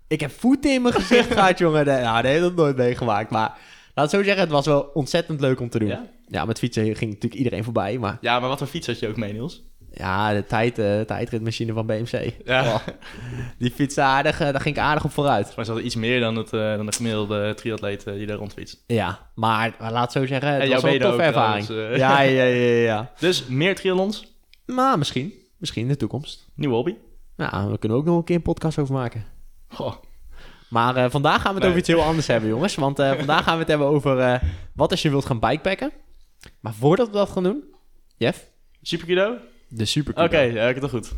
ik 0.09 0.21
heb 0.21 0.31
voeten 0.31 0.73
in 0.73 0.83
mijn 0.83 0.95
gezicht 0.95 1.33
gehad, 1.39 1.59
jongen. 1.59 1.85
De- 1.85 1.91
Ja, 1.91 2.23
dat 2.23 2.33
ik 2.35 2.41
nog 2.41 2.55
nooit 2.55 2.77
meegemaakt. 2.77 3.31
Maar 3.31 3.59
laat 3.95 4.11
zo 4.11 4.23
zeggen, 4.23 4.43
het 4.43 4.53
was 4.53 4.67
wel 4.67 4.91
ontzettend 4.95 5.41
leuk 5.41 5.61
om 5.61 5.69
te 5.69 5.79
doen. 5.79 5.89
Ja, 5.89 6.07
Ja? 6.29 6.45
met 6.45 6.59
fietsen 6.59 6.85
ging 6.85 7.13
natuurlijk 7.13 7.35
iedereen 7.35 7.65
voorbij. 7.65 7.99
Maar 7.99 8.19
Ja, 8.21 8.41
maar 8.41 8.49
wat 8.49 8.59
voor 8.59 8.67
fiets 8.67 8.87
had 8.87 8.99
je 8.99 9.09
ook 9.09 9.17
mee, 9.17 9.33
Niels? 9.33 9.65
ja, 9.93 10.33
de 10.33 10.47
tijd, 10.47 10.79
eh, 10.79 11.01
tijdritmachine 11.01 11.73
van 11.73 11.87
BMC. 11.87 12.33
Ja. 12.45 12.65
Oh, 12.65 12.77
die 13.59 13.71
fiets 13.71 13.99
aardig, 13.99 14.41
eh, 14.41 14.53
daar 14.53 14.61
ging 14.61 14.77
ik 14.77 14.83
aardig 14.83 15.05
op 15.05 15.11
vooruit. 15.13 15.53
Maar 15.57 15.65
ze 15.65 15.71
hadden 15.71 15.87
iets 15.87 15.97
meer 15.97 16.21
dan, 16.21 16.37
het, 16.37 16.53
eh, 16.53 16.77
dan 16.77 16.87
de 16.87 16.93
gemiddelde 16.93 17.53
triatleet 17.55 18.05
die 18.05 18.27
daar 18.27 18.37
rondfietst. 18.37 18.85
Ja, 18.87 19.19
maar, 19.35 19.75
maar 19.81 19.93
laat 19.93 20.13
zo 20.13 20.27
zeggen, 20.27 20.53
het 20.53 20.63
En 20.63 20.69
was 20.71 20.83
wel 20.83 20.93
een 20.95 21.01
toffe 21.01 21.23
ervaring. 21.23 21.65
trouwens. 21.65 21.99
Ja, 21.99 22.21
ja, 22.21 22.43
ja, 22.43 22.45
ja, 22.45 22.83
ja. 22.83 23.11
Dus 23.19 23.47
meer 23.47 23.75
triathlons, 23.75 24.37
Maar 24.67 24.99
misschien, 24.99 25.33
misschien 25.59 25.83
in 25.83 25.89
de 25.89 25.97
toekomst. 25.97 26.47
nieuwe 26.55 26.75
hobby. 26.75 26.95
Nou, 27.37 27.71
we 27.71 27.79
kunnen 27.79 27.99
ook 27.99 28.05
nog 28.05 28.17
een 28.17 28.25
keer 28.25 28.37
een 28.37 28.43
podcast 28.43 28.79
over 28.79 28.95
maken. 28.95 29.25
Goh. 29.77 29.95
Maar 30.71 30.97
eh, 30.97 31.11
vandaag 31.11 31.41
gaan 31.43 31.55
we 31.55 31.55
het 31.55 31.59
Nee. 31.59 31.67
over 31.69 31.79
iets 31.79 31.89
heel 31.89 32.03
anders 32.03 32.27
hebben, 32.27 32.49
jongens. 32.51 32.75
Want 32.75 32.99
eh, 32.99 33.13
vandaag 33.17 33.45
gaan 33.45 33.53
we 33.55 33.59
het 33.61 33.69
hebben 33.69 33.87
over 33.87 34.19
eh, 34.19 34.43
wat 34.75 34.91
als 34.91 35.03
je 35.03 35.11
wilt 35.11 35.25
gaan 35.27 35.41
bikepacken. 35.41 35.93
Maar 36.61 36.75
voordat 36.75 37.07
we 37.07 37.13
dat 37.13 37.31
gaan 37.31 37.43
doen, 37.43 37.65
Jeff, 38.17 38.51
Superkudo? 38.83 39.37
de 39.69 39.85
super 39.85 40.25
Oké, 40.25 40.39
ja, 40.39 40.69
ik 40.69 40.75
heb 40.75 40.83
het 40.83 40.91
goed. 40.91 41.13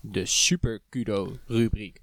De 0.00 0.26
Super 0.26 0.80
Kudo 0.88 1.36
rubriek. 1.46 2.00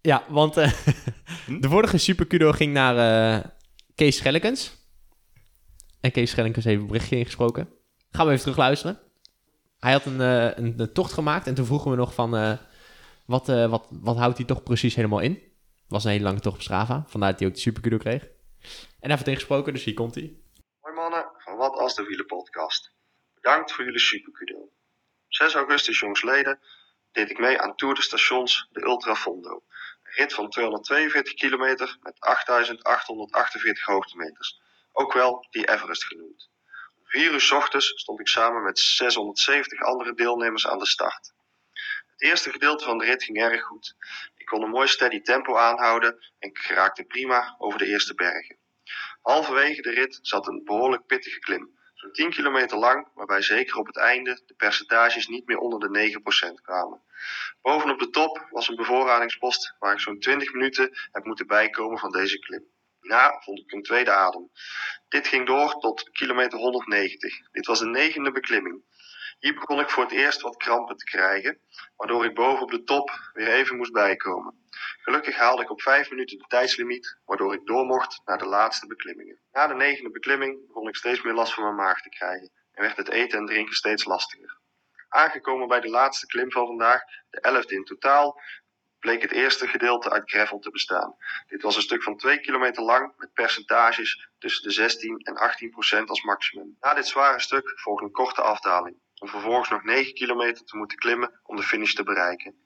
Ja, 0.00 0.22
want 0.28 0.54
Hm? 0.54 1.60
de 1.60 1.68
vorige 1.68 1.98
super 1.98 2.26
kudo 2.26 2.52
ging 2.52 2.72
naar 2.72 3.52
Kees 3.94 4.16
Schellekens. 4.16 4.76
En 6.00 6.10
Kees 6.12 6.30
Schellekens 6.30 6.64
heeft 6.64 6.80
een 6.80 6.86
berichtje 6.86 7.16
ingesproken. 7.16 7.68
Gaan 8.10 8.24
we 8.26 8.30
even 8.32 8.42
terug 8.42 8.58
luisteren. 8.58 8.98
Hij 9.78 9.92
had 9.92 10.04
een, 10.06 10.20
een, 10.20 10.74
een 10.76 10.92
tocht 10.92 11.12
gemaakt 11.12 11.46
en 11.46 11.54
toen 11.54 11.66
vroegen 11.66 11.90
we 11.90 11.96
nog 11.96 12.14
van... 12.14 12.58
wat, 13.26 13.48
eh, 13.48 13.70
wat, 13.70 13.88
wat 13.90 14.16
houdt 14.16 14.36
hij 14.36 14.46
toch 14.46 14.62
precies 14.62 14.94
helemaal 14.94 15.20
in? 15.20 15.54
was 15.88 16.04
een 16.04 16.10
hele 16.10 16.24
lange 16.24 16.40
tocht 16.40 16.56
op 16.56 16.62
Strava. 16.62 17.04
Vandaar 17.06 17.30
dat 17.30 17.38
hij 17.38 17.48
ook 17.48 17.54
de 17.54 17.60
super 17.60 17.82
kudo 17.82 17.96
kreeg. 17.96 18.28
En 19.00 19.10
het 19.10 19.28
ingesproken, 19.28 19.72
dus 19.72 19.84
hier 19.84 19.94
komt 19.94 20.14
hij. 20.14 20.36
Hoi 20.80 20.94
mannen 20.94 21.26
van 21.38 21.56
Wat 21.56 21.76
Als 21.76 21.94
de 21.94 22.02
Wielen 22.02 22.26
podcast. 22.26 22.92
Bedankt 23.34 23.72
voor 23.72 23.84
jullie 23.84 24.00
superkudo. 24.00 24.58
Op 24.58 24.70
6 25.28 25.54
augustus 25.54 25.98
jongsleden 25.98 26.60
deed 27.12 27.30
ik 27.30 27.38
mee 27.38 27.60
aan 27.60 27.76
Tour 27.76 27.94
de 27.94 28.02
Stations 28.02 28.68
de 28.70 28.80
Ultra 28.80 29.14
Fondo. 29.14 29.62
Een 30.02 30.12
rit 30.12 30.34
van 30.34 30.50
242 30.50 31.34
kilometer 31.34 31.96
met 32.00 32.20
8848 32.20 33.84
hoogtemeters. 33.84 34.60
Ook 34.92 35.12
wel 35.12 35.46
die 35.50 35.68
Everest 35.68 36.04
genoemd. 36.04 36.50
Om 36.98 37.06
4 37.06 37.32
uur 37.32 37.54
ochtends 37.54 37.92
stond 38.00 38.20
ik 38.20 38.28
samen 38.28 38.62
met 38.62 38.78
670 38.78 39.80
andere 39.80 40.14
deelnemers 40.14 40.66
aan 40.66 40.78
de 40.78 40.86
start. 40.86 41.34
Het 42.16 42.28
eerste 42.28 42.50
gedeelte 42.50 42.84
van 42.84 42.98
de 42.98 43.04
rit 43.04 43.24
ging 43.24 43.38
erg 43.38 43.62
goed. 43.62 43.96
Ik 44.36 44.46
kon 44.46 44.62
een 44.62 44.70
mooi 44.70 44.88
steady 44.88 45.20
tempo 45.20 45.56
aanhouden 45.56 46.12
en 46.38 46.48
ik 46.48 46.58
geraakte 46.58 47.04
prima 47.04 47.54
over 47.58 47.78
de 47.78 47.86
eerste 47.86 48.14
bergen. 48.14 48.58
Halverwege 49.22 49.82
de 49.82 49.90
rit 49.90 50.18
zat 50.22 50.46
een 50.46 50.64
behoorlijk 50.64 51.06
pittige 51.06 51.38
klim. 51.38 51.78
Zo'n 51.94 52.12
10 52.12 52.30
kilometer 52.30 52.78
lang, 52.78 53.08
waarbij 53.14 53.42
zeker 53.42 53.76
op 53.76 53.86
het 53.86 53.96
einde 53.96 54.42
de 54.46 54.54
percentages 54.54 55.26
niet 55.26 55.46
meer 55.46 55.58
onder 55.58 55.80
de 55.80 56.18
9% 56.58 56.62
kwamen. 56.62 57.02
Bovenop 57.62 57.98
de 57.98 58.10
top 58.10 58.46
was 58.50 58.68
een 58.68 58.76
bevoorradingspost 58.76 59.74
waar 59.78 59.92
ik 59.92 60.00
zo'n 60.00 60.20
20 60.20 60.52
minuten 60.52 60.90
heb 61.12 61.24
moeten 61.24 61.46
bijkomen 61.46 61.98
van 61.98 62.12
deze 62.12 62.38
klim. 62.38 62.64
Daarna 63.00 63.40
vond 63.40 63.58
ik 63.58 63.72
een 63.72 63.82
tweede 63.82 64.10
adem. 64.12 64.50
Dit 65.08 65.26
ging 65.28 65.46
door 65.46 65.78
tot 65.78 66.10
kilometer 66.10 66.58
190. 66.58 67.50
Dit 67.52 67.66
was 67.66 67.78
de 67.78 67.86
negende 67.86 68.32
beklimming. 68.32 68.82
Hier 69.38 69.54
begon 69.54 69.80
ik 69.80 69.90
voor 69.90 70.02
het 70.02 70.12
eerst 70.12 70.40
wat 70.40 70.56
krampen 70.56 70.96
te 70.96 71.04
krijgen, 71.04 71.58
waardoor 71.96 72.24
ik 72.24 72.34
bovenop 72.34 72.70
de 72.70 72.82
top 72.82 73.30
weer 73.32 73.48
even 73.48 73.76
moest 73.76 73.92
bijkomen. 73.92 74.64
Gelukkig 75.02 75.36
haalde 75.36 75.62
ik 75.62 75.70
op 75.70 75.82
5 75.82 76.10
minuten 76.10 76.38
de 76.38 76.44
tijdslimiet, 76.46 77.18
waardoor 77.24 77.54
ik 77.54 77.66
door 77.66 77.84
mocht 77.84 78.20
naar 78.24 78.38
de 78.38 78.46
laatste 78.46 78.86
beklimmingen. 78.86 79.38
Na 79.52 79.66
de 79.66 79.74
negende 79.74 80.10
beklimming 80.10 80.66
begon 80.66 80.88
ik 80.88 80.96
steeds 80.96 81.22
meer 81.22 81.34
last 81.34 81.54
van 81.54 81.62
mijn 81.62 81.74
maag 81.74 82.02
te 82.02 82.08
krijgen 82.08 82.50
en 82.72 82.82
werd 82.82 82.96
het 82.96 83.08
eten 83.08 83.38
en 83.38 83.46
drinken 83.46 83.74
steeds 83.74 84.04
lastiger. 84.04 84.58
Aangekomen 85.08 85.68
bij 85.68 85.80
de 85.80 85.88
laatste 85.88 86.26
klim 86.26 86.52
van 86.52 86.66
vandaag, 86.66 87.02
de 87.30 87.40
elfde 87.40 87.74
in 87.74 87.84
totaal, 87.84 88.40
bleek 88.98 89.22
het 89.22 89.32
eerste 89.32 89.68
gedeelte 89.68 90.10
uit 90.10 90.30
gravel 90.30 90.58
te 90.58 90.70
bestaan. 90.70 91.16
Dit 91.46 91.62
was 91.62 91.76
een 91.76 91.82
stuk 91.82 92.02
van 92.02 92.16
2 92.16 92.40
kilometer 92.40 92.82
lang 92.82 93.12
met 93.16 93.32
percentages 93.32 94.28
tussen 94.38 94.62
de 94.62 94.70
16 94.70 95.18
en 95.18 95.36
18 95.36 95.70
procent 95.70 96.08
als 96.08 96.22
maximum. 96.22 96.76
Na 96.80 96.94
dit 96.94 97.06
zware 97.06 97.40
stuk 97.40 97.72
volgde 97.76 98.04
een 98.04 98.12
korte 98.12 98.42
afdaling, 98.42 98.96
om 99.18 99.28
vervolgens 99.28 99.68
nog 99.68 99.82
9 99.82 100.14
kilometer 100.14 100.64
te 100.64 100.76
moeten 100.76 100.98
klimmen 100.98 101.40
om 101.42 101.56
de 101.56 101.62
finish 101.62 101.92
te 101.92 102.02
bereiken. 102.02 102.64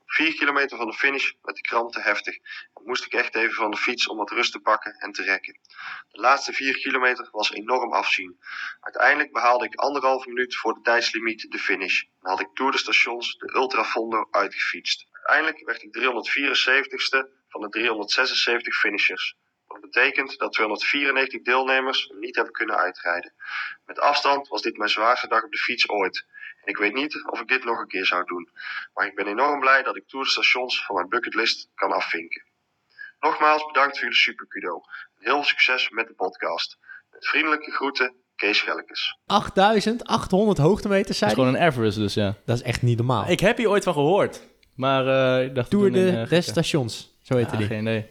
Op 0.00 0.10
4 0.10 0.34
kilometer 0.34 0.76
van 0.76 0.86
de 0.86 0.92
finish 0.92 1.32
werd 1.42 1.56
de 1.56 1.62
kramp 1.62 1.92
te 1.92 2.00
heftig 2.00 2.34
en 2.74 2.82
moest 2.84 3.04
ik 3.04 3.12
echt 3.12 3.34
even 3.34 3.54
van 3.54 3.70
de 3.70 3.76
fiets 3.76 4.08
om 4.08 4.16
wat 4.16 4.30
rust 4.30 4.52
te 4.52 4.60
pakken 4.60 4.94
en 4.94 5.12
te 5.12 5.22
rekken. 5.22 5.58
De 6.08 6.20
laatste 6.20 6.52
4 6.52 6.78
kilometer 6.78 7.28
was 7.30 7.52
enorm 7.52 7.92
afzien. 7.92 8.40
Uiteindelijk 8.80 9.32
behaalde 9.32 9.64
ik 9.64 9.74
anderhalf 9.74 10.26
minuut 10.26 10.56
voor 10.56 10.74
de 10.74 10.80
tijdslimiet 10.80 11.50
de 11.50 11.58
finish 11.58 12.02
en 12.02 12.30
had 12.30 12.40
ik 12.40 12.48
door 12.54 12.70
de 12.70 12.78
stations 12.78 13.36
de 13.36 13.54
Ultra 13.54 13.84
Fondo 13.84 14.28
uitgefietst. 14.30 15.06
Uiteindelijk 15.12 15.66
werd 15.66 15.82
ik 15.82 15.98
374ste 15.98 17.38
van 17.48 17.60
de 17.60 17.68
376 17.68 18.78
finishers. 18.78 19.36
Wat 19.66 19.80
betekent 19.80 20.38
dat 20.38 20.52
294 20.52 21.42
deelnemers 21.42 22.12
niet 22.18 22.34
hebben 22.36 22.52
kunnen 22.52 22.76
uitrijden. 22.76 23.34
Met 23.90 24.00
afstand 24.00 24.48
was 24.48 24.62
dit 24.62 24.76
mijn 24.76 24.90
zwaarste 24.90 25.28
dag 25.28 25.42
op 25.42 25.50
de 25.52 25.58
fiets 25.58 25.88
ooit. 25.88 26.26
En 26.62 26.68
ik 26.72 26.76
weet 26.76 26.94
niet 26.94 27.24
of 27.30 27.40
ik 27.40 27.48
dit 27.48 27.64
nog 27.64 27.78
een 27.80 27.86
keer 27.86 28.06
zou 28.06 28.24
doen. 28.24 28.48
Maar 28.94 29.06
ik 29.06 29.14
ben 29.14 29.26
enorm 29.26 29.60
blij 29.60 29.82
dat 29.82 29.96
ik 29.96 30.08
Tour 30.08 30.24
de 30.24 30.30
Stations 30.30 30.84
van 30.84 30.94
mijn 30.94 31.08
bucketlist 31.08 31.68
kan 31.74 31.92
afvinken. 31.92 32.42
Nogmaals 33.20 33.66
bedankt 33.66 33.92
voor 33.92 34.00
jullie 34.00 34.16
superkudo. 34.16 34.80
Heel 35.18 35.34
veel 35.34 35.44
succes 35.44 35.88
met 35.90 36.06
de 36.06 36.14
podcast. 36.14 36.78
Met 37.10 37.26
vriendelijke 37.26 37.70
groeten, 37.70 38.14
Kees 38.36 38.58
Schellekes. 38.58 39.18
8800 39.26 40.58
hoogtemeters, 40.58 41.06
Dat 41.08 41.16
zei 41.16 41.30
is 41.30 41.36
gewoon 41.36 41.54
een 41.54 41.66
Everest 41.66 41.96
dus, 41.98 42.14
ja. 42.14 42.34
Dat 42.46 42.56
is 42.56 42.62
echt 42.62 42.82
niet 42.82 42.96
normaal. 42.96 43.28
Ik 43.30 43.40
heb 43.40 43.56
hier 43.56 43.68
ooit 43.68 43.84
van 43.84 43.92
gehoord. 43.92 44.40
Maar 44.76 45.06
eh, 45.38 45.44
ik 45.46 45.54
dacht... 45.54 45.70
Tour 45.70 45.86
in, 45.86 45.92
de, 45.92 46.06
eh, 46.08 46.14
des 46.14 46.26
Grieken. 46.26 46.42
stations, 46.42 47.18
zo 47.22 47.36
heette 47.36 47.52
Ja, 47.52 47.58
die. 47.58 47.66
geen 47.66 47.80
idee. 47.80 48.10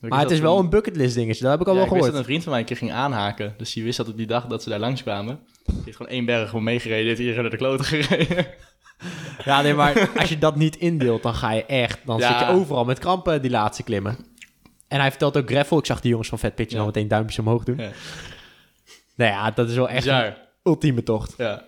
Maar 0.00 0.20
het 0.20 0.30
is 0.30 0.40
wel 0.40 0.58
een 0.58 0.68
bucketlist 0.70 1.14
dingetje, 1.14 1.42
dat 1.42 1.50
heb 1.52 1.60
ik 1.60 1.66
al 1.66 1.72
ja, 1.72 1.78
wel 1.78 1.86
ik 1.88 1.92
wist 1.94 2.04
gehoord. 2.04 2.10
dat 2.12 2.20
een 2.20 2.24
vriend 2.26 2.42
van 2.42 2.52
mij 2.52 2.60
een 2.60 2.66
keer 2.66 2.76
ging 2.76 2.92
aanhaken. 2.92 3.54
Dus 3.56 3.72
die 3.72 3.84
wist 3.84 3.96
dat 3.96 4.08
op 4.08 4.16
die 4.16 4.26
dag 4.26 4.46
dat 4.46 4.62
ze 4.62 4.68
daar 4.68 4.78
langskwamen. 4.78 5.38
Die 5.64 5.80
heeft 5.84 5.96
gewoon 5.96 6.12
één 6.12 6.24
berg 6.24 6.48
gewoon 6.48 6.64
meegereden. 6.64 7.06
Heeft 7.06 7.18
iedereen 7.20 7.40
naar 7.42 7.50
de 7.50 7.56
kloten 7.56 7.84
gereden. 7.84 8.46
Ja, 9.44 9.62
nee, 9.62 9.74
maar 9.74 10.10
als 10.16 10.28
je 10.28 10.38
dat 10.38 10.56
niet 10.56 10.76
indeelt, 10.76 11.22
dan 11.22 11.34
ga 11.34 11.50
je 11.52 11.64
echt... 11.66 11.98
Dan 12.04 12.18
Ja. 12.18 12.38
zit 12.38 12.48
je 12.48 12.54
overal 12.54 12.84
met 12.84 12.98
krampen 12.98 13.42
die 13.42 13.50
laatste 13.50 13.82
klimmen. 13.82 14.16
En 14.88 15.00
hij 15.00 15.10
vertelt 15.10 15.36
ook 15.36 15.50
gravel. 15.50 15.78
Ik 15.78 15.86
zag 15.86 16.00
die 16.00 16.10
jongens 16.10 16.28
van 16.28 16.38
Fat 16.38 16.54
Pitch 16.54 16.72
Ja. 16.72 16.78
al 16.78 16.86
meteen 16.86 17.08
duimpjes 17.08 17.38
omhoog 17.38 17.64
doen. 17.64 17.76
Ja. 17.78 17.90
Nou 19.16 19.30
ja, 19.30 19.50
dat 19.50 19.68
is 19.68 19.74
wel 19.74 19.88
echt 19.88 20.06
een 20.06 20.34
ultieme 20.64 21.02
tocht. 21.02 21.34
Ja. 21.38 21.62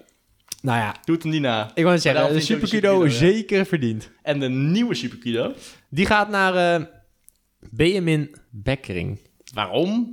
Nou 0.62 0.78
ja, 0.78 0.94
Doet 1.04 1.22
hem 1.22 1.32
niet 1.32 1.40
na. 1.40 1.70
ik 1.74 1.84
wou 1.84 1.98
zeggen, 1.98 2.28
de 2.28 3.04
ja. 3.04 3.08
zeker 3.08 3.66
verdiend. 3.66 4.10
En 4.22 4.40
de 4.40 4.48
nieuwe 4.48 4.94
Superkudo. 4.94 5.52
Die 5.88 6.06
gaat 6.06 6.28
naar 6.28 6.54
eh 6.80 6.86
Benjamin 7.70 8.34
Bekkering. 8.50 9.18
Waarom? 9.54 10.12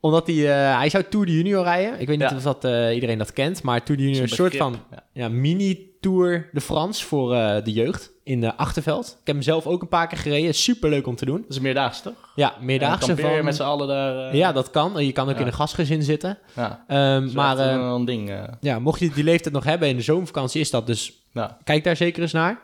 Omdat 0.00 0.26
hij, 0.26 0.36
eh, 0.36 0.76
hij 0.78 0.88
zou 0.88 1.04
Tour 1.10 1.26
de 1.26 1.32
Junior 1.36 1.62
rijden. 1.64 2.00
Ik 2.00 2.06
weet 2.06 2.18
niet 2.18 2.30
Ja. 2.30 2.36
of 2.36 2.42
dat, 2.42 2.64
eh, 2.64 2.94
iedereen 2.94 3.18
dat 3.18 3.32
kent, 3.32 3.62
maar 3.62 3.82
Tour 3.82 4.00
de 4.00 4.06
Junior 4.06 4.24
is 4.24 4.30
een 4.30 4.36
soort 4.36 4.56
van 4.56 4.76
ja. 4.90 5.02
ja, 5.12 5.28
mini-Tour 5.28 6.48
de 6.52 6.60
France 6.60 7.04
voor 7.06 7.34
eh, 7.34 7.64
de 7.64 7.72
jeugd 7.72 8.10
in 8.24 8.40
de 8.40 8.56
Achterveld. 8.56 9.06
Ik 9.06 9.26
heb 9.26 9.34
hem 9.34 9.44
zelf 9.44 9.66
ook 9.66 9.82
een 9.82 9.88
paar 9.88 10.06
keer 10.06 10.18
gereden. 10.18 10.54
Super 10.54 10.90
leuk 10.90 11.06
om 11.06 11.16
te 11.16 11.24
doen. 11.24 11.40
Dat 11.40 11.50
is 11.50 11.56
een 11.56 11.62
meerdaagse, 11.62 12.02
toch? 12.02 12.30
Ja, 12.34 12.54
meerdaagse 12.60 13.16
van... 13.16 13.44
met 13.44 13.56
z'n 13.56 13.62
allen 13.62 13.88
daar. 13.88 14.36
Ja, 14.36 14.52
dat 14.52 14.70
kan. 14.70 15.06
Je 15.06 15.12
kan 15.12 15.28
ook 15.28 15.34
Ja. 15.34 15.40
in 15.40 15.46
een 15.46 15.52
gastgezin 15.52 16.02
zitten. 16.02 16.38
ja. 16.56 16.84
Ehm, 16.88 17.24
is 17.24 17.32
maar 17.32 17.58
echt 17.58 17.68
eh, 17.68 17.74
een, 17.94 18.04
ding. 18.04 18.32
ja, 18.60 18.78
mocht 18.78 19.00
je 19.00 19.10
die 19.10 19.24
leeftijd 19.24 19.54
nog 19.54 19.64
hebben 19.64 19.88
in 19.88 19.96
de 19.96 20.02
zomervakantie, 20.02 20.60
is 20.60 20.70
dat 20.70 20.86
dus... 20.86 21.12
ja. 21.32 21.58
Kijk 21.64 21.84
daar 21.84 21.96
zeker 21.96 22.22
eens 22.22 22.32
naar. 22.32 22.60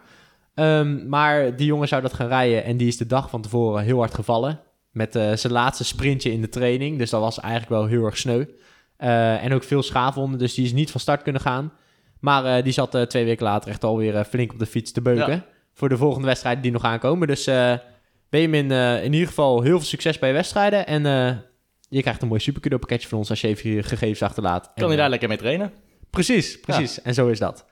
Ehm, 0.57 1.09
maar 1.09 1.57
die 1.57 1.67
jongen 1.67 1.89
zou 1.89 2.03
dat 2.03 2.13
gaan 2.13 2.29
rijden 2.29 2.65
en 2.65 2.77
die 2.77 2.89
is 2.89 2.97
de 2.97 3.07
dag 3.07 3.31
van 3.31 3.43
tevoren 3.43 3.85
heel 3.85 3.99
hard 3.99 4.15
gevallen. 4.15 4.61
Met 4.91 5.17
eh, 5.17 5.33
zijn 5.33 5.53
laatste 5.53 5.85
sprintje 5.85 6.33
in 6.33 6.41
de 6.41 6.49
training. 6.49 6.99
Dus 6.99 7.11
dat 7.11 7.21
was 7.21 7.41
eigenlijk 7.41 7.71
wel 7.71 7.87
heel 7.87 8.05
erg 8.05 8.19
sneu. 8.19 8.45
Eh, 8.97 9.45
en 9.45 9.53
ook 9.53 9.65
veel 9.65 9.83
schaafwonden, 9.83 10.39
dus 10.39 10.55
die 10.55 10.65
is 10.65 10.73
niet 10.73 10.91
van 10.91 11.01
start 11.01 11.23
kunnen 11.23 11.43
gaan. 11.43 11.73
Maar 12.21 12.45
eh, 12.45 12.63
die 12.63 12.73
zat 12.73 13.09
twee 13.09 13.25
weken 13.25 13.45
later 13.45 13.71
echt 13.71 13.85
alweer 13.85 14.25
flink 14.25 14.53
op 14.53 14.59
de 14.59 14.67
fiets 14.67 14.93
te 14.93 15.03
beuken. 15.03 15.33
Ja. 15.33 15.45
Voor 15.73 15.89
de 15.89 15.97
volgende 15.97 16.27
wedstrijden 16.27 16.63
die 16.63 16.73
nog 16.73 16.85
aankomen. 16.85 17.29
Dus 17.29 17.51
Benjamin, 18.29 18.71
in 19.03 19.13
ieder 19.13 19.29
geval 19.29 19.63
heel 19.63 19.77
veel 19.77 19.87
succes 19.87 20.19
bij 20.19 20.29
je 20.29 20.35
wedstrijden. 20.35 20.87
En 20.87 21.05
je 21.89 22.01
krijgt 22.01 22.23
een 22.23 22.29
mooi 22.29 22.41
superkudo 22.41 22.79
pakketje 22.79 23.09
van 23.09 23.19
ons 23.19 23.31
als 23.31 23.41
je 23.41 23.49
even 23.49 23.71
je 23.71 23.83
gegevens 23.83 24.23
achterlaat. 24.23 24.71
Kan 24.75 24.91
eh, 24.91 24.97
daar 24.97 25.09
lekker 25.09 25.29
mee 25.29 25.39
trainen? 25.39 25.73
Precies, 26.11 26.61
precies. 26.61 27.03
En 27.03 27.15
zo 27.15 27.29
is 27.29 27.39
dat. 27.39 27.67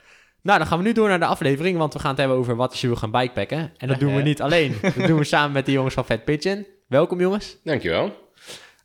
Nou, 0.45 0.59
dan 0.59 0.67
gaan 0.67 0.79
we 0.79 0.85
nu 0.85 0.93
door 0.93 1.09
naar 1.09 1.19
de 1.19 1.25
aflevering, 1.27 1.79
want 1.79 1.93
we 1.93 1.99
gaan 1.99 2.11
het 2.11 2.19
hebben 2.19 2.37
over 2.37 2.57
wat 2.57 2.71
als 2.71 2.81
je 2.81 2.87
wil 2.87 2.97
gaan 2.97 3.11
bikepacken. 3.11 3.73
En 3.77 3.89
dat 3.89 3.99
doen 3.99 4.17
we 4.17 4.23
niet 4.33 4.41
alleen. 4.43 4.77
Dat 4.81 5.07
doen 5.07 5.19
we 5.19 5.25
samen 5.25 5.53
met 5.53 5.67
de 5.67 5.73
jongens 5.73 5.95
van 5.95 6.05
Fat 6.05 6.25
Pigeon. 6.25 6.67
Welkom 6.89 7.21
jongens. 7.21 7.57
Dankjewel. 7.63 8.31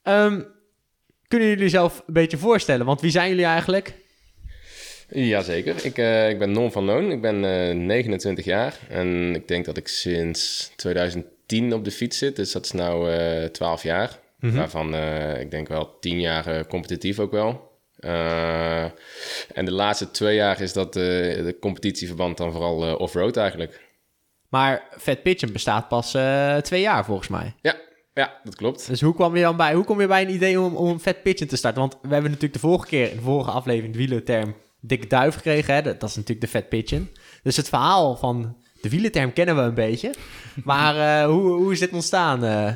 Ehm, 0.04 0.42
kunnen 1.28 1.48
jullie 1.48 1.70
zelf 1.70 2.04
een 2.08 2.14
beetje 2.14 2.38
voorstellen? 2.38 2.86
Want 2.86 3.02
wie 3.02 3.12
zijn 3.12 3.30
jullie 3.30 3.46
eigenlijk? 3.46 3.94
Jazeker. 5.10 5.86
Ik, 5.86 5.98
eh, 5.98 6.30
ik 6.30 6.40
ben 6.40 6.52
Non 6.52 6.72
van 6.72 6.84
Loon. 6.84 7.12
Ik 7.12 7.22
ben 7.22 7.68
eh, 7.70 7.76
29 7.76 8.46
jaar. 8.46 8.80
En 8.90 9.36
ik 9.36 9.48
denk 9.48 9.66
dat 9.66 9.78
ik 9.78 9.88
sinds 9.88 10.72
2010 10.76 11.74
op 11.74 11.84
de 11.84 11.92
fiets 11.92 12.18
zit. 12.18 12.36
Dus 12.36 12.52
dat 12.52 12.66
is 12.66 12.72
nu 12.72 13.10
eh 13.10 13.46
12 13.46 13.84
jaar. 13.84 14.20
Waarvan 14.40 14.94
eh, 14.94 15.40
ik 15.40 15.52
denk 15.52 15.68
wel 15.68 16.00
10 16.00 16.20
jaar 16.20 16.48
eh, 16.48 16.64
competitief 16.68 17.20
ook 17.20 17.32
wel. 17.32 17.69
Eh, 18.00 18.84
en 19.54 19.66
de 19.66 19.72
laatste 19.72 20.12
twee 20.12 20.36
jaar 20.36 20.62
is 20.62 20.74
dat 20.74 20.94
de 20.94 21.58
competitieverband 21.60 22.38
dan 22.38 22.52
vooral 22.52 22.86
eh, 22.86 23.00
off-road 23.00 23.38
eigenlijk. 23.38 23.88
Maar 24.50 24.84
Fat 24.98 25.22
Pigeon 25.22 25.52
bestaat 25.52 25.88
pas 25.88 26.14
eh, 26.14 26.58
twee 26.58 26.82
jaar 26.82 27.06
volgens 27.06 27.28
mij. 27.28 27.56
Ja, 27.62 27.76
ja, 28.14 28.40
dat 28.44 28.56
klopt. 28.56 28.88
Dus 28.88 29.02
hoe 29.02 29.16
kwam 29.16 29.36
je 29.36 29.42
dan 29.42 29.58
bij, 29.58 29.74
hoe 29.74 29.84
kom 29.84 30.02
je 30.02 30.08
bij 30.08 30.22
een 30.22 30.34
idee 30.34 30.60
om, 30.60 30.76
om 30.76 30.88
een 30.88 31.00
Fat 31.00 31.22
Pigeon 31.22 31.48
te 31.48 31.58
starten? 31.58 31.82
Want 31.82 31.94
we 31.94 32.14
hebben 32.14 32.32
natuurlijk 32.32 32.62
de 32.62 32.68
vorige 32.68 32.88
keer, 32.88 33.10
in 33.10 33.16
de 33.16 33.22
vorige 33.22 33.52
aflevering, 33.52 33.94
de 33.94 34.00
wielerterm 34.00 34.56
dikke 34.80 35.08
duif 35.08 35.36
gekregen. 35.36 35.74
Hè? 35.74 35.82
Dat, 35.82 36.00
dat 36.00 36.10
is 36.10 36.16
natuurlijk 36.16 36.52
de 36.52 36.60
Fat 36.60 36.70
Pigeon. 36.70 37.10
Dus 37.44 37.58
het 37.58 37.70
verhaal 37.70 38.16
van 38.16 38.58
de 38.82 38.90
wielerterm 38.90 39.34
kennen 39.34 39.56
we 39.56 39.62
een 39.62 39.74
beetje. 39.74 40.14
Maar 40.64 41.22
eh, 41.22 41.30
hoe, 41.30 41.50
hoe 41.52 41.72
is 41.72 41.80
dit 41.80 41.92
ontstaan? 41.92 42.44
eh? 42.46 42.72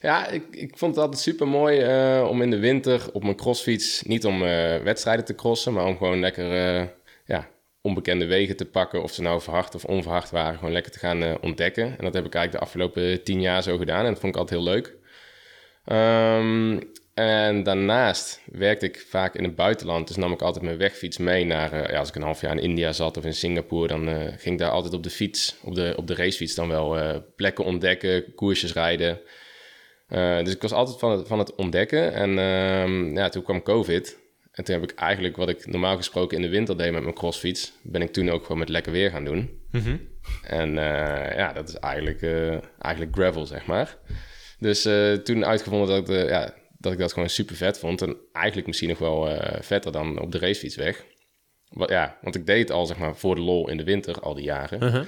Ja, 0.00 0.28
ik, 0.28 0.42
ik 0.50 0.78
vond 0.78 0.94
het 0.94 1.04
altijd 1.04 1.20
super 1.22 1.48
mooi 1.48 1.80
om 2.24 2.42
in 2.42 2.50
de 2.50 2.58
winter 2.58 3.02
op 3.12 3.22
mijn 3.22 3.36
crossfiets, 3.36 4.02
niet 4.02 4.24
om 4.26 4.42
eh, 4.42 4.76
wedstrijden 4.76 5.24
te 5.24 5.34
crossen, 5.34 5.72
maar 5.72 5.86
om 5.86 5.96
gewoon 5.96 6.20
lekker 6.20 6.52
eh, 6.80 6.86
ja, 7.26 7.48
onbekende 7.80 8.26
wegen 8.26 8.56
te 8.56 8.64
pakken, 8.64 9.02
of 9.02 9.12
ze 9.12 9.22
nou 9.22 9.40
verhard 9.40 9.74
of 9.74 9.84
onverhard 9.84 10.30
waren, 10.30 10.58
gewoon 10.58 10.72
lekker 10.72 10.92
te 10.92 10.98
gaan 10.98 11.22
eh, 11.22 11.34
ontdekken. 11.40 11.84
En 11.84 12.04
dat 12.04 12.14
heb 12.14 12.26
ik 12.26 12.34
eigenlijk 12.34 12.52
de 12.52 12.58
afgelopen 12.70 13.22
tien 13.22 13.40
jaar 13.40 13.62
zo 13.62 13.78
gedaan 13.78 14.04
en 14.04 14.10
dat 14.12 14.20
vond 14.20 14.34
ik 14.34 14.40
altijd 14.40 14.60
heel 14.60 14.72
leuk. 14.72 14.94
Ehm, 15.84 16.80
en 17.14 17.62
daarnaast 17.62 18.40
werkte 18.52 18.86
ik 18.86 19.06
vaak 19.08 19.34
in 19.34 19.44
het 19.44 19.54
buitenland, 19.54 20.06
dus 20.06 20.16
nam 20.16 20.32
ik 20.32 20.42
altijd 20.42 20.64
mijn 20.64 20.78
wegfiets 20.78 21.18
mee 21.18 21.44
naar, 21.44 21.72
eh, 21.72 21.90
ja, 21.90 21.98
als 21.98 22.08
ik 22.08 22.14
een 22.14 22.22
half 22.22 22.40
jaar 22.40 22.56
in 22.56 22.62
India 22.62 22.92
zat 22.92 23.16
of 23.16 23.24
in 23.24 23.34
Singapore, 23.34 23.88
dan 23.88 24.08
eh, 24.08 24.20
ging 24.20 24.54
ik 24.54 24.58
daar 24.58 24.70
altijd 24.70 24.94
op 24.94 25.02
de 25.02 25.10
fiets, 25.10 25.56
op 25.62 25.74
de, 25.74 25.94
op 25.96 26.06
de 26.06 26.14
racefiets 26.14 26.54
dan 26.54 26.68
wel 26.68 26.98
eh, 26.98 27.16
plekken 27.36 27.64
ontdekken, 27.64 28.34
koersjes 28.34 28.72
rijden. 28.72 29.20
Dus 30.42 30.54
ik 30.54 30.62
was 30.62 30.72
altijd 30.72 30.98
van 30.98 31.10
het, 31.10 31.26
van 31.28 31.38
het 31.38 31.54
ontdekken. 31.54 32.12
En 32.14 32.38
um, 32.38 33.16
ja, 33.16 33.28
toen 33.28 33.42
kwam 33.42 33.62
COVID. 33.62 34.18
En 34.52 34.64
toen 34.64 34.74
heb 34.74 34.90
ik 34.90 34.98
eigenlijk 34.98 35.36
wat 35.36 35.48
ik 35.48 35.66
normaal 35.66 35.96
gesproken 35.96 36.36
in 36.36 36.42
de 36.42 36.48
winter 36.48 36.76
deed 36.76 36.92
met 36.92 37.02
mijn 37.02 37.14
crossfiets, 37.14 37.72
ben 37.82 38.02
ik 38.02 38.12
toen 38.12 38.30
ook 38.30 38.42
gewoon 38.42 38.58
met 38.58 38.68
lekker 38.68 38.92
weer 38.92 39.10
gaan 39.10 39.24
doen. 39.24 39.60
En 40.42 40.68
uh, 40.68 41.36
ja, 41.36 41.52
dat 41.52 41.68
is 41.68 41.74
eigenlijk, 41.74 42.22
eigenlijk 42.78 43.14
gravel, 43.14 43.46
zeg 43.46 43.66
maar. 43.66 43.96
Dus 44.58 44.82
toen 45.24 45.44
uitgevonden 45.44 45.88
dat 45.88 45.98
ik, 45.98 46.06
de, 46.06 46.26
ja, 46.28 46.54
dat 46.82 46.92
ik 46.92 46.98
dat 46.98 47.12
gewoon 47.12 47.28
super 47.28 47.56
vet 47.56 47.78
vond. 47.78 48.02
En 48.02 48.16
eigenlijk 48.32 48.66
misschien 48.66 48.88
nog 48.88 48.98
wel 48.98 49.36
vetter 49.60 49.92
dan 49.92 50.20
op 50.20 50.32
de 50.32 50.38
racefiets 50.38 50.76
weg. 50.76 51.04
Wat, 51.68 51.88
ja, 51.88 52.18
want 52.22 52.34
ik 52.34 52.46
deed 52.46 52.58
het 52.58 52.70
al 52.70 52.86
zeg 52.86 52.98
maar 52.98 53.16
voor 53.16 53.34
de 53.34 53.40
lol 53.40 53.68
in 53.68 53.76
de 53.76 53.84
winter 53.84 54.20
al 54.20 54.34
die 54.34 54.44
jaren. 54.44 54.82
Uh-huh. 54.82 55.04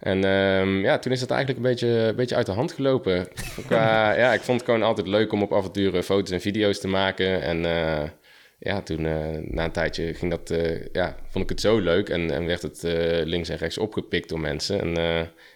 En 0.00 0.24
um, 0.24 0.82
ja, 0.82 0.98
toen 0.98 1.12
is 1.12 1.20
het 1.20 1.30
eigenlijk 1.30 1.60
een 1.60 1.70
beetje, 1.70 1.88
een 1.88 2.16
beetje 2.16 2.36
uit 2.36 2.46
de 2.46 2.52
hand 2.52 2.72
gelopen. 2.72 3.28
Qua, 3.66 4.16
ja, 4.16 4.32
ik 4.32 4.40
vond 4.40 4.60
het 4.60 4.68
gewoon 4.68 4.86
altijd 4.86 5.06
leuk 5.06 5.32
om 5.32 5.42
op 5.42 5.52
avonturen 5.52 6.04
foto's 6.04 6.30
en 6.30 6.40
video's 6.40 6.80
te 6.80 6.88
maken. 6.88 7.42
En 7.42 7.64
uh, 7.64 8.02
ja, 8.58 8.82
toen 8.82 9.04
uh, 9.04 9.38
na 9.42 9.64
een 9.64 9.72
tijdje 9.72 10.14
ging 10.14 10.30
dat, 10.30 10.50
uh, 10.50 10.86
ja, 10.92 11.16
vond 11.28 11.44
ik 11.44 11.50
het 11.50 11.60
zo 11.60 11.78
leuk. 11.78 12.08
En, 12.08 12.30
en 12.30 12.46
werd 12.46 12.62
het 12.62 12.82
links 13.24 13.48
en 13.48 13.56
rechts 13.56 13.78
opgepikt 13.78 14.28
door 14.28 14.40
mensen. 14.40 14.80
En 14.80 14.90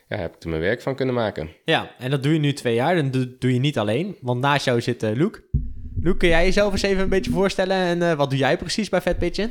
ja, 0.09 0.17
heb 0.17 0.37
ik 0.37 0.43
er 0.43 0.49
mijn 0.49 0.63
werk 0.63 0.83
van 0.83 0.97
kunnen 0.97 1.15
maken. 1.15 1.51
Ja, 1.65 1.95
en 1.99 2.11
dat 2.11 2.23
doe 2.23 2.33
je 2.33 2.39
nu 2.39 2.53
twee 2.53 2.75
jaar. 2.75 2.97
En 2.97 3.11
dat 3.11 3.41
doe 3.41 3.53
je 3.53 3.61
niet 3.61 3.79
alleen. 3.79 4.17
Want 4.21 4.41
naast 4.41 4.65
jou 4.65 4.81
zit 4.81 5.03
Luc. 5.03 5.31
Luc, 6.05 6.17
kun 6.17 6.29
jij 6.29 6.45
jezelf 6.45 6.73
eens 6.73 6.83
even 6.83 7.03
een 7.03 7.09
beetje 7.09 7.31
voorstellen? 7.31 7.77
En 7.77 8.17
wat 8.17 8.31
doe 8.31 8.39
jij 8.39 8.57
precies 8.57 8.89
bij 8.89 9.01
Fat 9.01 9.19
Pigeon? 9.19 9.51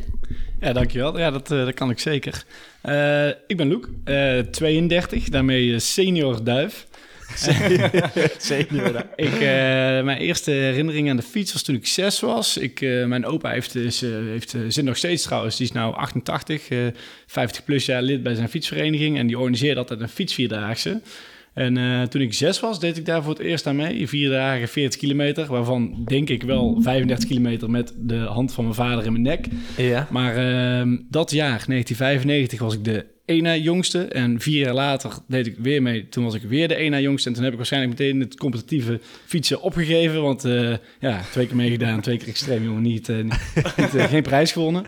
Ja, 0.60 0.74
dankjewel. 0.74 1.20
Ja, 1.20 1.32
dat, 1.32 1.52
uh, 1.52 1.66
dat 1.66 1.74
kan 1.74 1.90
ik 1.90 2.00
zeker. 2.00 2.44
Uh, 2.86 3.28
ik 3.28 3.58
ben 3.58 3.68
Luc, 3.68 3.86
uh, 4.06 4.40
32, 4.40 5.30
daarmee 5.30 5.80
senior 5.80 6.44
duif. 6.44 6.88
senior 8.38 9.06
ik, 9.16 9.34
eh, 9.34 9.40
Mijn 10.04 10.18
eerste 10.18 10.52
herinnering 10.52 11.10
aan 11.10 11.16
de 11.16 11.22
fiets 11.22 11.54
was 11.54 11.64
toen 11.64 11.76
ik 11.76 11.88
zes 11.88 12.20
was. 12.20 12.58
Ik, 12.58 12.82
mijn 12.82 13.26
opa 13.26 13.50
heeft, 13.50 13.76
is, 13.76 14.02
heeft 14.02 14.56
zit 14.68 14.86
nog 14.86 14.98
steeds 14.98 15.24
trouwens, 15.24 15.58
die 15.58 15.66
is 15.66 15.72
nu 15.72 15.82
88, 15.82 16.68
50 17.28 17.64
plus 17.64 17.86
jaar 17.86 18.02
lid 18.02 18.24
bij 18.24 18.36
zijn 18.36 18.50
fietsvereniging. 18.50 19.18
En 19.18 19.28
die 19.28 19.38
organiseerde 19.38 19.80
altijd 19.80 20.02
een 20.02 20.10
fietsvierdaagse. 20.10 21.02
En 21.54 21.78
uh, 21.78 22.02
toen 22.02 22.22
ik 22.22 22.34
zes 22.34 22.60
was, 22.60 22.80
deed 22.80 22.98
ik 22.98 23.06
daar 23.06 23.24
voor 23.24 23.34
het 23.34 23.42
eerst 23.42 23.68
aan 23.68 23.76
mee. 23.76 24.08
Vier 24.08 24.30
dagen, 24.30 24.68
40 24.68 25.00
kilometer. 25.00 25.46
Waarvan 25.48 26.04
denk 26.06 26.30
ik 26.30 26.44
wel 26.44 26.78
35 26.82 27.28
kilometer 27.30 27.70
met 27.70 27.94
de 27.98 28.18
hand 28.18 28.54
van 28.54 28.64
mijn 28.64 28.76
vader 28.76 29.06
in 29.06 29.12
mijn 29.12 29.24
nek. 29.24 29.48
Ja. 29.78 30.08
Maar 30.12 30.38
uh, 30.38 30.98
dat 31.10 31.32
jaar, 31.32 31.64
1995, 31.68 32.60
was 32.60 32.74
ik 32.74 32.84
de 32.84 33.06
één 33.26 33.44
na 33.44 33.56
jongste. 33.56 34.04
En 34.04 34.40
vier 34.40 34.60
jaar 34.66 34.74
later 34.74 35.12
deed 35.28 35.48
ik 35.48 35.56
weer 35.58 35.82
mee. 35.82 36.10
Toen 36.10 36.24
was 36.24 36.34
ik 36.34 36.42
weer 36.42 36.68
de 36.68 36.88
na 36.90 37.00
jongste. 37.00 37.28
En 37.30 37.34
toen 37.34 37.44
heb 37.44 37.52
ik 37.52 37.58
waarschijnlijk 37.58 38.00
meteen 38.00 38.20
het 38.20 38.38
competitieve 38.38 39.00
fietsen 39.26 39.62
opgegeven. 39.62 40.22
Want 40.22 40.46
uh, 40.46 40.76
ja, 41.00 41.22
twee 41.32 41.48
keer 41.48 41.56
meegedaan, 41.56 42.02
twee 42.02 42.18
keer 42.18 42.28
extreem 42.28 42.64
jongen. 42.64 42.82
Niet, 42.82 43.08
niet, 43.08 43.34
niet 43.78 44.02
geen 44.10 44.24
prijs 44.24 44.52
gewonnen. 44.52 44.86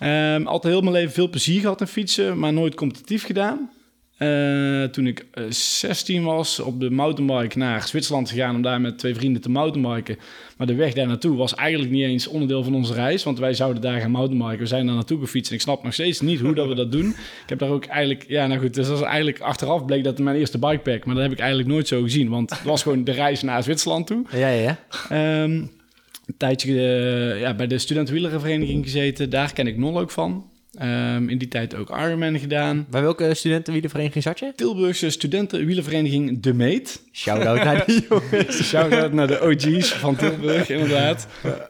Um, 0.00 0.46
altijd 0.46 0.72
heel 0.72 0.82
mijn 0.82 0.94
leven 0.94 1.12
veel 1.12 1.30
plezier 1.30 1.60
gehad 1.60 1.80
in 1.80 1.86
fietsen, 1.86 2.38
maar 2.38 2.52
nooit 2.52 2.74
competitief 2.74 3.24
gedaan. 3.24 3.70
Uh, 4.18 4.84
toen 4.84 5.06
ik 5.06 5.26
uh, 5.34 5.44
16 5.50 6.24
was, 6.24 6.60
op 6.60 6.80
de 6.80 6.90
mountainbike 6.90 7.58
naar 7.58 7.86
Zwitserland 7.86 8.30
gegaan 8.30 8.54
om 8.54 8.62
daar 8.62 8.80
met 8.80 8.98
twee 8.98 9.14
vrienden 9.14 9.42
te 9.42 9.50
mountainbiken. 9.50 10.18
Maar 10.56 10.66
de 10.66 10.74
weg 10.74 10.92
daar 10.92 11.06
naartoe 11.06 11.36
was 11.36 11.54
eigenlijk 11.54 11.90
niet 11.90 12.04
eens 12.04 12.26
onderdeel 12.26 12.64
van 12.64 12.74
onze 12.74 12.94
reis, 12.94 13.22
want 13.22 13.38
wij 13.38 13.54
zouden 13.54 13.82
daar 13.82 14.00
gaan 14.00 14.10
mountainbiken. 14.10 14.58
We 14.58 14.66
zijn 14.66 14.86
daar 14.86 14.94
naartoe 14.94 15.20
gefietst 15.20 15.50
en 15.50 15.56
ik 15.56 15.62
snap 15.62 15.82
nog 15.82 15.92
steeds 15.92 16.20
niet 16.20 16.40
hoe 16.40 16.54
dat 16.54 16.68
we 16.68 16.74
dat 16.74 16.92
doen. 16.92 17.08
Ik 17.08 17.48
heb 17.48 17.58
daar 17.58 17.70
ook 17.70 17.84
eigenlijk, 17.84 18.24
ja 18.28 18.46
nou 18.46 18.60
goed, 18.60 18.74
dus 18.74 18.86
dat 18.86 18.98
is 18.98 19.04
eigenlijk 19.04 19.40
achteraf 19.40 19.84
bleek 19.84 20.04
dat 20.04 20.18
mijn 20.18 20.36
eerste 20.36 20.58
bikepack, 20.58 21.04
maar 21.04 21.14
dat 21.14 21.24
heb 21.24 21.32
ik 21.32 21.38
eigenlijk 21.38 21.68
nooit 21.68 21.88
zo 21.88 22.02
gezien, 22.02 22.28
want 22.28 22.50
het 22.50 22.62
was 22.62 22.82
gewoon 22.82 23.04
de 23.04 23.12
reis 23.12 23.42
naar 23.42 23.62
Zwitserland 23.62 24.06
toe. 24.06 24.24
Ja, 24.32 24.48
ja. 24.48 24.78
Um, 25.42 25.70
een 26.26 26.36
tijdje 26.36 26.72
uh, 26.72 27.40
ja, 27.40 27.54
bij 27.54 27.66
de 27.66 27.78
studentenwielervereniging 27.78 28.84
gezeten, 28.84 29.30
daar 29.30 29.52
ken 29.52 29.66
ik 29.66 29.76
Nol 29.76 29.98
ook 29.98 30.10
van. 30.10 30.50
Um, 30.80 31.28
in 31.28 31.38
die 31.38 31.48
tijd 31.48 31.74
ook 31.74 31.90
Ironman 31.90 32.38
gedaan. 32.38 32.86
Bij 32.90 33.02
welke 33.02 33.34
studentenwielervereniging 33.34 34.24
zat 34.24 34.38
je? 34.38 34.52
Tilburgse 34.56 35.10
studentenwielervereniging 35.10 36.42
De 36.42 36.54
Meet. 36.54 37.02
Shout-out 37.12 37.64
naar 37.64 37.86
die 37.86 38.06
jongens. 38.08 38.68
Shout-out 38.68 39.12
naar 39.12 39.26
de 39.26 39.40
OG's 39.42 39.92
van 39.92 40.16
Tilburg, 40.16 40.68
inderdaad. 40.68 41.26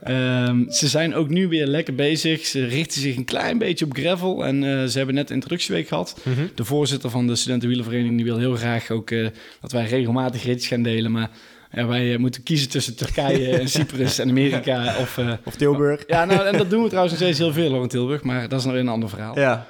Um, 0.08 0.70
ze 0.70 0.88
zijn 0.88 1.14
ook 1.14 1.28
nu 1.28 1.48
weer 1.48 1.66
lekker 1.66 1.94
bezig. 1.94 2.46
Ze 2.46 2.64
richten 2.64 3.00
zich 3.00 3.16
een 3.16 3.24
klein 3.24 3.58
beetje 3.58 3.84
op 3.84 3.94
gravel. 3.94 4.46
En 4.46 4.62
uh, 4.62 4.84
ze 4.84 4.96
hebben 4.96 5.14
net 5.14 5.28
een 5.28 5.34
introductieweek 5.34 5.88
gehad. 5.88 6.20
Mm 6.22 6.34
-hmm. 6.34 6.50
De 6.54 6.64
voorzitter 6.64 7.10
van 7.10 7.26
de 7.26 7.36
studentenwielervereniging 7.36 8.16
die 8.16 8.24
wil 8.24 8.38
heel 8.38 8.56
graag 8.56 8.90
ook 8.90 9.10
uh, 9.10 9.28
dat 9.60 9.72
wij 9.72 9.86
regelmatig 9.86 10.44
ritjes 10.44 10.68
gaan 10.68 10.82
delen. 10.82 11.10
Maar 11.10 11.30
ja, 11.72 11.86
wij 11.86 12.12
uh, 12.12 12.18
moeten 12.18 12.42
kiezen 12.42 12.68
tussen 12.68 12.96
Turkije 12.96 13.48
en 13.58 13.68
Cyprus 13.68 14.18
en 14.18 14.28
Amerika 14.28 14.96
of... 14.98 15.16
Uh, 15.16 15.32
of 15.44 15.54
Tilburg. 15.54 16.04
Ja, 16.06 16.24
nou, 16.24 16.46
en 16.46 16.56
dat 16.58 16.70
doen 16.70 16.82
we 16.82 16.88
trouwens 16.88 17.14
nog 17.14 17.22
steeds 17.22 17.38
heel 17.38 17.52
veel 17.52 17.82
in 17.82 17.88
Tilburg, 17.88 18.22
maar 18.22 18.48
dat 18.48 18.58
is 18.58 18.64
nog 18.64 18.74
een 18.74 18.88
ander 18.88 19.08
verhaal. 19.08 19.38
Ja. 19.38 19.66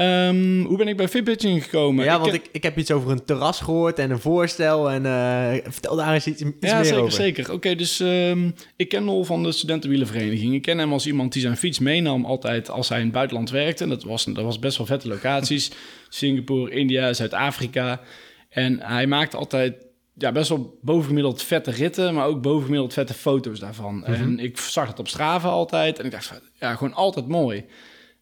Um, 0.00 0.64
hoe 0.64 0.76
ben 0.76 0.88
ik 0.88 0.96
bij 0.96 1.08
Fitbitching 1.08 1.64
gekomen? 1.64 2.04
Ja, 2.04 2.14
ik 2.14 2.20
want 2.20 2.32
ik, 2.32 2.48
ik 2.52 2.62
heb 2.62 2.78
iets 2.78 2.90
over 2.90 3.10
een 3.10 3.24
terras 3.24 3.60
gehoord 3.60 3.98
en 3.98 4.10
een 4.10 4.20
voorstel. 4.20 4.90
En 4.90 5.04
uh, 5.04 5.70
vertel 5.72 5.96
daar 5.96 6.14
eens 6.14 6.26
iets, 6.26 6.42
iets 6.42 6.56
ja, 6.60 6.74
meer 6.74 6.84
zeker, 6.84 7.00
over. 7.00 7.12
zeker. 7.12 7.44
Oké, 7.44 7.54
okay, 7.54 7.74
dus 7.74 8.00
um, 8.00 8.54
ik 8.76 8.88
ken 8.88 9.04
Nol 9.04 9.24
van 9.24 9.42
de 9.42 9.52
studentenwielenvereniging. 9.52 10.54
Ik 10.54 10.62
ken 10.62 10.78
hem 10.78 10.92
als 10.92 11.06
iemand 11.06 11.32
die 11.32 11.42
zijn 11.42 11.56
fiets 11.56 11.78
meenam 11.78 12.24
altijd 12.24 12.70
als 12.70 12.88
hij 12.88 12.98
in 12.98 13.04
het 13.04 13.12
buitenland 13.12 13.50
werkte. 13.50 13.86
Dat 13.86 14.02
was, 14.02 14.24
dat 14.24 14.44
was 14.44 14.58
best 14.58 14.76
wel 14.76 14.86
vette 14.86 15.08
locaties. 15.08 15.70
Singapore, 16.08 16.70
India, 16.70 17.12
Zuid-Afrika. 17.12 18.00
En 18.48 18.80
hij 18.80 19.06
maakte 19.06 19.36
altijd 19.36 19.74
ja, 20.20 20.32
best 20.32 20.48
wel 20.48 20.78
bovengemiddeld 20.82 21.42
vette 21.42 21.70
ritten, 21.70 22.14
maar 22.14 22.26
ook 22.26 22.42
bovengemiddeld 22.42 22.92
vette 22.92 23.14
foto's 23.14 23.58
daarvan. 23.58 23.94
Mm 23.94 24.02
-hmm. 24.02 24.14
En 24.14 24.38
ik 24.38 24.58
zag 24.58 24.86
het 24.86 24.98
op 24.98 25.08
Strava 25.08 25.48
altijd 25.48 25.98
en 25.98 26.04
ik 26.04 26.10
dacht, 26.10 26.40
ja, 26.60 26.74
gewoon 26.74 26.94
altijd 26.94 27.28
mooi. 27.28 27.64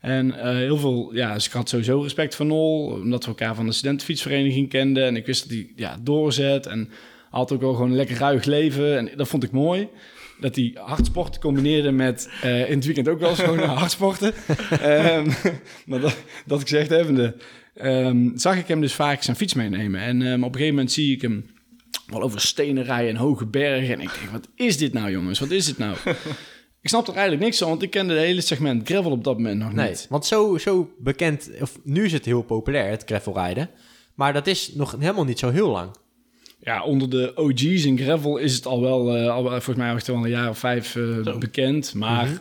En 0.01 0.27
uh, 0.27 0.43
heel 0.43 0.77
veel, 0.77 1.15
ja, 1.15 1.35
dus 1.35 1.47
ik 1.47 1.53
had 1.53 1.69
sowieso 1.69 2.01
respect 2.01 2.35
voor 2.35 2.47
Nol, 2.47 2.87
omdat 2.87 3.23
we 3.23 3.29
elkaar 3.29 3.55
van 3.55 3.67
de 3.67 3.73
studentenfietsvereniging 3.73 4.69
kenden. 4.69 5.07
En 5.07 5.17
ik 5.17 5.27
wist 5.27 5.43
dat 5.43 5.51
hij 5.51 5.73
ja, 5.77 5.97
doorzet 6.03 6.67
en 6.67 6.91
had 7.31 7.53
ook 7.53 7.61
wel 7.61 7.75
gewoon 7.75 7.91
een 7.91 7.97
lekker 7.97 8.19
ruig 8.19 8.45
leven. 8.45 8.99
En 8.99 9.11
dat 9.17 9.29
vond 9.29 9.43
ik 9.43 9.51
mooi. 9.51 9.89
Dat 10.41 10.57
hij 10.57 10.73
hardsport 10.75 11.39
combineerde 11.39 11.91
met 11.91 12.31
uh, 12.45 12.71
in 12.71 12.77
het 12.77 12.85
weekend 12.85 13.09
ook 13.09 13.21
wel 13.21 13.31
eens 13.31 13.41
gewoon 13.41 13.59
hardsporten. 13.79 14.35
um, 14.83 15.27
maar 15.87 16.01
dat, 16.01 16.17
dat 16.47 16.61
ik 16.61 16.69
gezegd 16.69 16.91
hebbende, 16.91 17.37
um, 17.83 18.33
zag 18.35 18.57
ik 18.57 18.69
hem 18.69 18.81
dus 18.81 18.95
vaak 18.95 19.23
zijn 19.23 19.37
fiets 19.37 19.55
meenemen. 19.55 20.01
En 20.01 20.23
um, 20.23 20.45
op 20.45 20.49
een 20.49 20.55
gegeven 20.55 20.75
moment 20.75 20.93
zie 20.93 21.15
ik 21.15 21.23
hem 21.23 21.45
wel 22.11 22.23
over 22.23 22.41
stenen 22.41 22.85
rijden 22.85 23.11
en 23.11 23.17
hoge 23.17 23.47
bergen. 23.47 23.95
En 23.95 24.01
ik 24.01 24.11
denk, 24.21 24.31
wat 24.31 24.49
is 24.55 24.77
dit 24.79 24.93
nou 24.93 25.11
jongens? 25.11 25.39
Wat 25.39 25.51
is 25.51 25.67
dit 25.67 25.79
nou? 25.79 25.97
Ik 26.83 26.89
snap 26.89 27.07
er 27.07 27.13
eigenlijk 27.15 27.43
niks 27.45 27.59
van, 27.59 27.69
want 27.69 27.83
ik 27.83 27.91
kende 27.91 28.15
het 28.15 28.23
hele 28.23 28.41
segment 28.41 28.89
gravel 28.89 29.11
op 29.11 29.25
dat 29.25 29.37
moment 29.37 29.59
nog 29.59 29.73
Nee, 29.73 29.89
niet. 29.89 30.07
want 30.09 30.27
zo, 30.27 30.59
zo 30.59 30.91
bekend, 30.99 31.51
of 31.61 31.79
nu 31.85 32.05
is 32.05 32.13
het 32.13 32.25
heel 32.25 32.43
populair, 32.43 32.91
het 32.91 33.03
gravelrijden. 33.07 33.71
Maar 34.15 34.33
dat 34.33 34.47
is 34.47 34.73
nog 34.75 34.97
helemaal 34.99 35.25
niet 35.25 35.39
zo 35.39 35.51
heel 35.51 35.69
lang. 35.71 35.91
Ja, 36.61 36.83
onder 36.85 37.11
de 37.11 37.33
OG's 37.35 37.85
in 37.85 37.99
gravel 37.99 38.37
is 38.37 38.55
het 38.55 38.67
al 38.67 38.81
wel, 38.81 39.11
al, 39.29 39.43
wel- 39.43 39.61
volgens 39.61 39.77
mij 39.77 40.01
wel 40.15 40.25
een 40.25 40.31
jaar 40.31 40.49
of 40.49 40.59
vijf 40.59 40.97
eh, 40.97 41.39
bekend. 41.39 41.95
Maar 41.95 42.25
Mhm. 42.27 42.37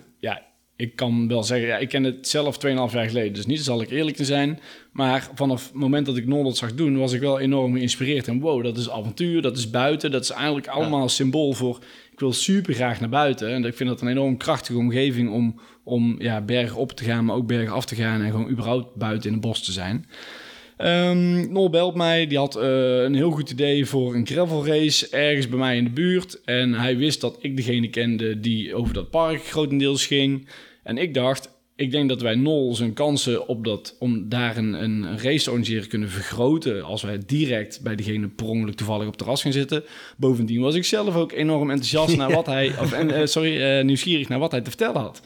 Ik 0.77 0.95
kan 0.95 1.27
wel 1.27 1.43
zeggen, 1.43 1.67
ja, 1.67 1.77
ik 1.77 1.89
ken 1.89 2.03
het 2.03 2.27
zelf 2.27 2.57
2,5 2.65 2.71
jaar 2.71 3.07
geleden. 3.07 3.33
Dus 3.33 3.45
niet, 3.45 3.61
zal 3.61 3.81
ik 3.81 3.89
eerlijk 3.89 4.15
te 4.15 4.25
zijn. 4.25 4.59
Maar 4.91 5.29
vanaf 5.33 5.63
het 5.65 5.73
moment 5.73 6.05
dat 6.05 6.17
ik 6.17 6.27
Noordert 6.27 6.57
zag 6.57 6.73
doen, 6.73 6.97
was 6.97 7.13
ik 7.13 7.21
wel 7.21 7.39
enorm 7.39 7.73
geïnspireerd. 7.73 8.27
En 8.27 8.39
wow, 8.39 8.63
dat 8.63 8.77
is 8.77 8.89
avontuur, 8.89 9.41
dat 9.41 9.57
is 9.57 9.69
buiten. 9.69 10.11
Dat 10.11 10.23
is 10.23 10.29
eigenlijk 10.29 10.67
allemaal 10.67 11.09
symbool 11.09 11.53
voor, 11.53 11.79
ik 12.11 12.19
wil 12.19 12.33
super 12.33 12.73
graag 12.73 12.99
naar 12.99 13.09
buiten. 13.09 13.49
En 13.49 13.65
ik 13.65 13.75
vind 13.75 13.89
dat 13.89 14.01
een 14.01 14.07
enorm 14.07 14.37
krachtige 14.37 14.79
omgeving 14.79 15.31
om, 15.31 15.59
om 15.83 16.15
ja, 16.19 16.41
bergen 16.41 16.77
op 16.77 16.91
te 16.91 17.03
gaan, 17.03 17.25
maar 17.25 17.35
ook 17.35 17.47
bergen 17.47 17.73
af 17.73 17.85
te 17.85 17.95
gaan. 17.95 18.21
En 18.21 18.31
gewoon 18.31 18.49
überhaupt 18.49 18.95
buiten 18.95 19.27
in 19.27 19.35
het 19.35 19.45
bos 19.45 19.63
te 19.63 19.71
zijn. 19.71 20.05
Ehm 20.77 21.51
Nol 21.51 21.69
belt 21.69 21.95
mij. 21.95 22.27
Die 22.27 22.37
had 22.37 22.55
eh, 22.55 23.01
een 23.01 23.15
heel 23.15 23.31
goed 23.31 23.49
idee 23.49 23.85
voor 23.85 24.15
een 24.15 24.27
gravel 24.27 24.65
race 24.65 25.09
ergens 25.09 25.49
bij 25.49 25.59
mij 25.59 25.77
in 25.77 25.83
de 25.83 25.89
buurt. 25.89 26.41
En 26.45 26.73
hij 26.73 26.97
wist 26.97 27.21
dat 27.21 27.37
ik 27.41 27.57
degene 27.57 27.89
kende 27.89 28.39
die 28.39 28.75
over 28.75 28.93
dat 28.93 29.09
park 29.09 29.43
grotendeels 29.43 30.05
ging. 30.05 30.47
En 30.83 30.97
ik 30.97 31.13
dacht, 31.13 31.49
ik 31.75 31.91
denk 31.91 32.09
dat 32.09 32.21
wij 32.21 32.35
Nol 32.35 32.75
zijn 32.75 32.93
kansen 32.93 33.47
op 33.47 33.63
dat, 33.63 33.95
om 33.99 34.29
daar 34.29 34.57
een, 34.57 34.73
een, 34.73 35.19
race 35.19 35.43
te 35.43 35.49
organiseren 35.49 35.87
kunnen 35.87 36.09
vergroten. 36.09 36.83
Als 36.83 37.01
wij 37.01 37.19
direct 37.25 37.81
bij 37.83 37.95
degene 37.95 38.27
per 38.27 38.45
ongeluk 38.45 38.75
toevallig 38.75 39.03
op 39.03 39.09
het 39.09 39.17
terras 39.17 39.41
gaan 39.41 39.51
zitten. 39.51 39.83
Bovendien 40.17 40.61
was 40.61 40.75
ik 40.75 40.85
zelf 40.85 41.15
ook 41.15 41.31
enorm 41.31 41.69
enthousiast 41.69 42.17
naar 42.17 42.31
wat 42.31 42.45
hij, 42.45 42.67
of, 42.79 42.91
eh, 42.91 43.25
sorry, 43.25 43.61
eh, 43.61 43.83
nieuwsgierig 43.83 44.27
naar 44.27 44.39
wat 44.39 44.51
hij 44.51 44.61
te 44.61 44.69
vertellen 44.69 45.01
had. 45.01 45.21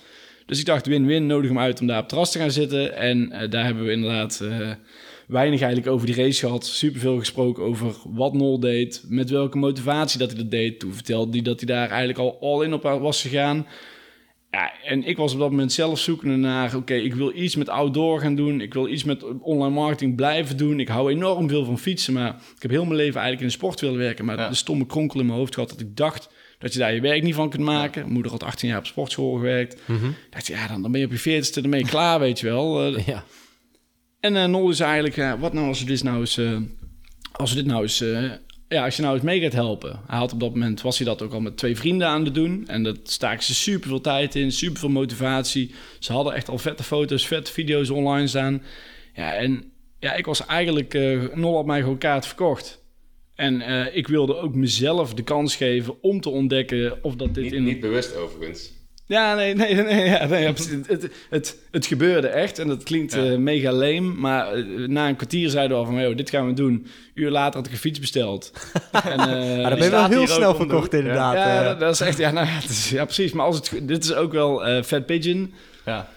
Dus 0.45 0.59
ik 0.59 0.65
dacht, 0.65 0.85
win-win, 0.85 1.25
nodig 1.25 1.49
hem 1.49 1.59
uit 1.59 1.81
om 1.81 1.87
daar 1.87 1.95
op 1.95 2.01
het 2.01 2.09
terras 2.09 2.31
te 2.31 2.39
gaan 2.39 2.51
zitten. 2.51 2.95
En 2.95 3.49
daar 3.49 3.65
hebben 3.65 3.85
we 3.85 3.91
inderdaad 3.91 4.43
weinig 5.31 5.61
eigenlijk 5.61 5.91
over 5.93 6.05
die 6.07 6.15
race 6.15 6.39
gehad. 6.45 6.65
Superveel 6.65 7.19
gesproken 7.19 7.63
over 7.63 7.95
wat 8.05 8.33
Nol 8.33 8.59
deed, 8.59 9.03
met 9.07 9.29
welke 9.29 9.57
motivatie 9.57 10.19
dat 10.19 10.31
hij 10.31 10.37
dat 10.39 10.51
deed. 10.51 10.79
Toen 10.79 10.93
vertelde 10.93 11.31
hij 11.31 11.41
dat 11.41 11.59
hij 11.59 11.67
daar 11.75 11.89
eigenlijk 11.89 12.19
al 12.19 12.37
all 12.41 12.63
in 12.65 12.73
op 12.73 12.83
was 12.83 13.21
gegaan. 13.21 13.67
Ja, 14.51 14.71
en 14.83 15.03
ik 15.03 15.17
was 15.17 15.33
op 15.33 15.39
dat 15.39 15.49
moment 15.49 15.71
zelf 15.71 15.99
zoekende 15.99 16.35
naar... 16.35 16.75
oké, 16.75 16.93
ik 16.93 17.13
wil 17.13 17.35
iets 17.35 17.55
met 17.55 17.69
outdoor 17.69 18.19
gaan 18.19 18.35
doen. 18.35 18.61
Ik 18.61 18.73
wil 18.73 18.87
iets 18.87 19.03
met 19.03 19.23
online 19.39 19.73
marketing 19.75 20.15
blijven 20.15 20.57
doen. 20.57 20.79
Ik 20.79 20.87
hou 20.87 21.11
enorm 21.11 21.49
veel 21.49 21.65
van 21.65 21.79
fietsen, 21.79 22.13
maar 22.13 22.35
ik 22.55 22.61
heb 22.61 22.71
heel 22.71 22.83
mijn 22.85 22.95
leven 22.95 23.21
eigenlijk 23.21 23.41
in 23.41 23.47
de 23.47 23.53
sport 23.53 23.79
willen 23.79 23.97
werken. 23.97 24.25
Maar 24.25 24.37
Ja. 24.37 24.49
de 24.49 24.55
stomme 24.55 24.85
kronkel 24.85 25.19
in 25.19 25.25
mijn 25.25 25.37
hoofd 25.37 25.53
gehad 25.53 25.69
dat 25.69 25.79
ik 25.79 25.95
dacht... 25.97 26.29
dat 26.59 26.73
je 26.73 26.79
daar 26.79 26.93
je 26.93 27.01
werk 27.01 27.23
niet 27.23 27.35
van 27.35 27.49
kunt 27.49 27.63
maken. 27.63 28.01
Mijn 28.01 28.13
moeder 28.13 28.31
had 28.31 28.43
18 28.43 28.69
jaar 28.69 28.77
op 28.77 28.85
sportschool 28.85 29.33
gewerkt. 29.33 29.81
Mhm. 29.85 30.05
Ik 30.07 30.15
dacht, 30.29 30.47
ja, 30.47 30.67
dan, 30.67 30.81
dan 30.81 30.91
ben 30.91 30.99
je 31.01 31.05
op 31.07 31.13
je 31.13 31.41
40ste, 31.43 31.61
dan 31.61 31.69
ben 31.69 31.79
je 31.79 31.85
klaar, 31.85 32.19
weet 32.19 32.39
je 32.39 32.45
wel. 32.47 32.79
Eh, 32.95 33.07
Ja. 33.07 33.23
En 34.21 34.35
eh 34.35 34.45
Nol 34.45 34.69
is 34.69 34.79
eigenlijk, 34.79 35.15
ja, 35.15 35.39
wat 35.39 35.53
nou 35.53 35.67
als 35.67 35.79
we 35.79 35.85
dit 35.85 36.03
nou 36.03 36.19
eens, 36.19 36.37
eh, 36.37 36.57
als 37.31 37.49
we 37.49 37.55
dit 37.55 37.65
nou 37.65 37.81
eens, 37.81 38.01
eh, 38.01 38.31
ja, 38.67 38.83
als 38.85 38.95
je 38.95 39.01
nou 39.01 39.15
eens 39.15 39.23
mee 39.23 39.41
gaat 39.41 39.53
helpen. 39.53 39.99
Hij 40.07 40.17
had 40.17 40.33
op 40.33 40.39
dat 40.39 40.49
moment, 40.49 40.81
was 40.81 40.97
hij 40.97 41.07
dat 41.07 41.21
ook 41.21 41.33
al 41.33 41.39
met 41.39 41.57
twee 41.57 41.75
vrienden 41.75 42.07
aan 42.07 42.25
het 42.25 42.33
doen. 42.33 42.63
En 42.67 42.83
dat 42.83 42.97
staken 43.03 43.43
ze 43.43 43.53
super 43.53 43.89
veel 43.89 44.01
tijd 44.01 44.35
in, 44.35 44.51
super 44.51 44.79
veel 44.79 44.89
motivatie. 44.89 45.71
Ze 45.99 46.13
hadden 46.13 46.33
echt 46.33 46.49
al 46.49 46.57
vette 46.57 46.83
foto's, 46.83 47.27
vette 47.27 47.51
video's 47.51 47.89
online 47.89 48.27
staan. 48.27 48.61
Ja, 49.13 49.33
en 49.33 49.71
ja, 49.99 50.13
ik 50.13 50.25
was 50.25 50.45
eigenlijk, 50.45 50.93
eh 50.93 51.19
Nol 51.33 51.55
had 51.55 51.65
mij 51.65 51.79
gewoon 51.81 51.97
kaart 51.97 52.25
verkocht. 52.25 52.81
En 53.35 53.61
eh, 53.61 53.95
ik 53.95 54.07
wilde 54.07 54.35
ook 54.35 54.55
mezelf 54.55 55.13
de 55.13 55.23
kans 55.23 55.55
geven 55.55 56.01
om 56.01 56.21
te 56.21 56.29
ontdekken 56.29 57.03
of 57.03 57.15
dat 57.15 57.33
dit 57.33 57.43
Niet, 57.43 57.53
in... 57.53 57.63
niet 57.63 57.79
bewust 57.79 58.15
overigens. 58.15 58.80
Ja, 59.11 59.35
nee, 59.35 59.53
nee, 59.55 59.73
nee, 59.75 60.05
ja, 60.05 60.25
nee 60.25 60.43
ja, 60.43 60.51
precies. 60.51 60.77
het, 60.87 61.09
het, 61.29 61.57
het 61.71 61.85
gebeurde 61.85 62.27
echt 62.27 62.59
en 62.59 62.67
dat 62.67 62.83
klinkt 62.83 63.13
Ja. 63.13 63.23
eh, 63.25 63.37
mega 63.37 63.71
lame, 63.71 63.99
maar 64.01 64.53
eh, 64.53 64.63
na 64.87 65.07
een 65.07 65.15
kwartier 65.15 65.49
zeiden 65.49 65.77
we 65.77 65.83
al 65.83 65.89
van, 65.91 66.01
"Yo, 66.01 66.15
dit 66.15 66.29
gaan 66.29 66.47
we 66.47 66.53
doen. 66.53 66.71
Een 66.73 66.87
uur 67.13 67.29
later 67.31 67.55
had 67.55 67.65
ik 67.65 67.71
een 67.71 67.77
fiets 67.77 67.99
besteld. 67.99 68.51
en, 68.91 69.11
eh, 69.11 69.17
Maar 69.17 69.69
dan 69.69 69.79
ben 69.79 69.83
je 69.83 69.89
wel 69.89 70.07
heel 70.07 70.27
snel 70.27 70.55
verkocht 70.55 70.93
inderdaad. 70.93 71.33
ja, 71.35 71.63
dat, 71.63 71.79
dat 71.79 71.93
is 71.93 71.99
echt, 72.01 72.17
ja, 72.17 72.31
nou 72.31 72.47
ja, 72.47 72.53
het 72.53 72.69
is, 72.69 72.89
ja, 72.89 73.03
precies. 73.05 73.31
Maar 73.31 73.45
als 73.45 73.55
het, 73.55 73.71
dit 73.87 74.03
is 74.03 74.13
ook 74.13 74.31
wel 74.31 74.65
eh 74.65 74.83
Fat 74.83 75.05
Pigeon. 75.05 75.53
Ja. 75.85 76.07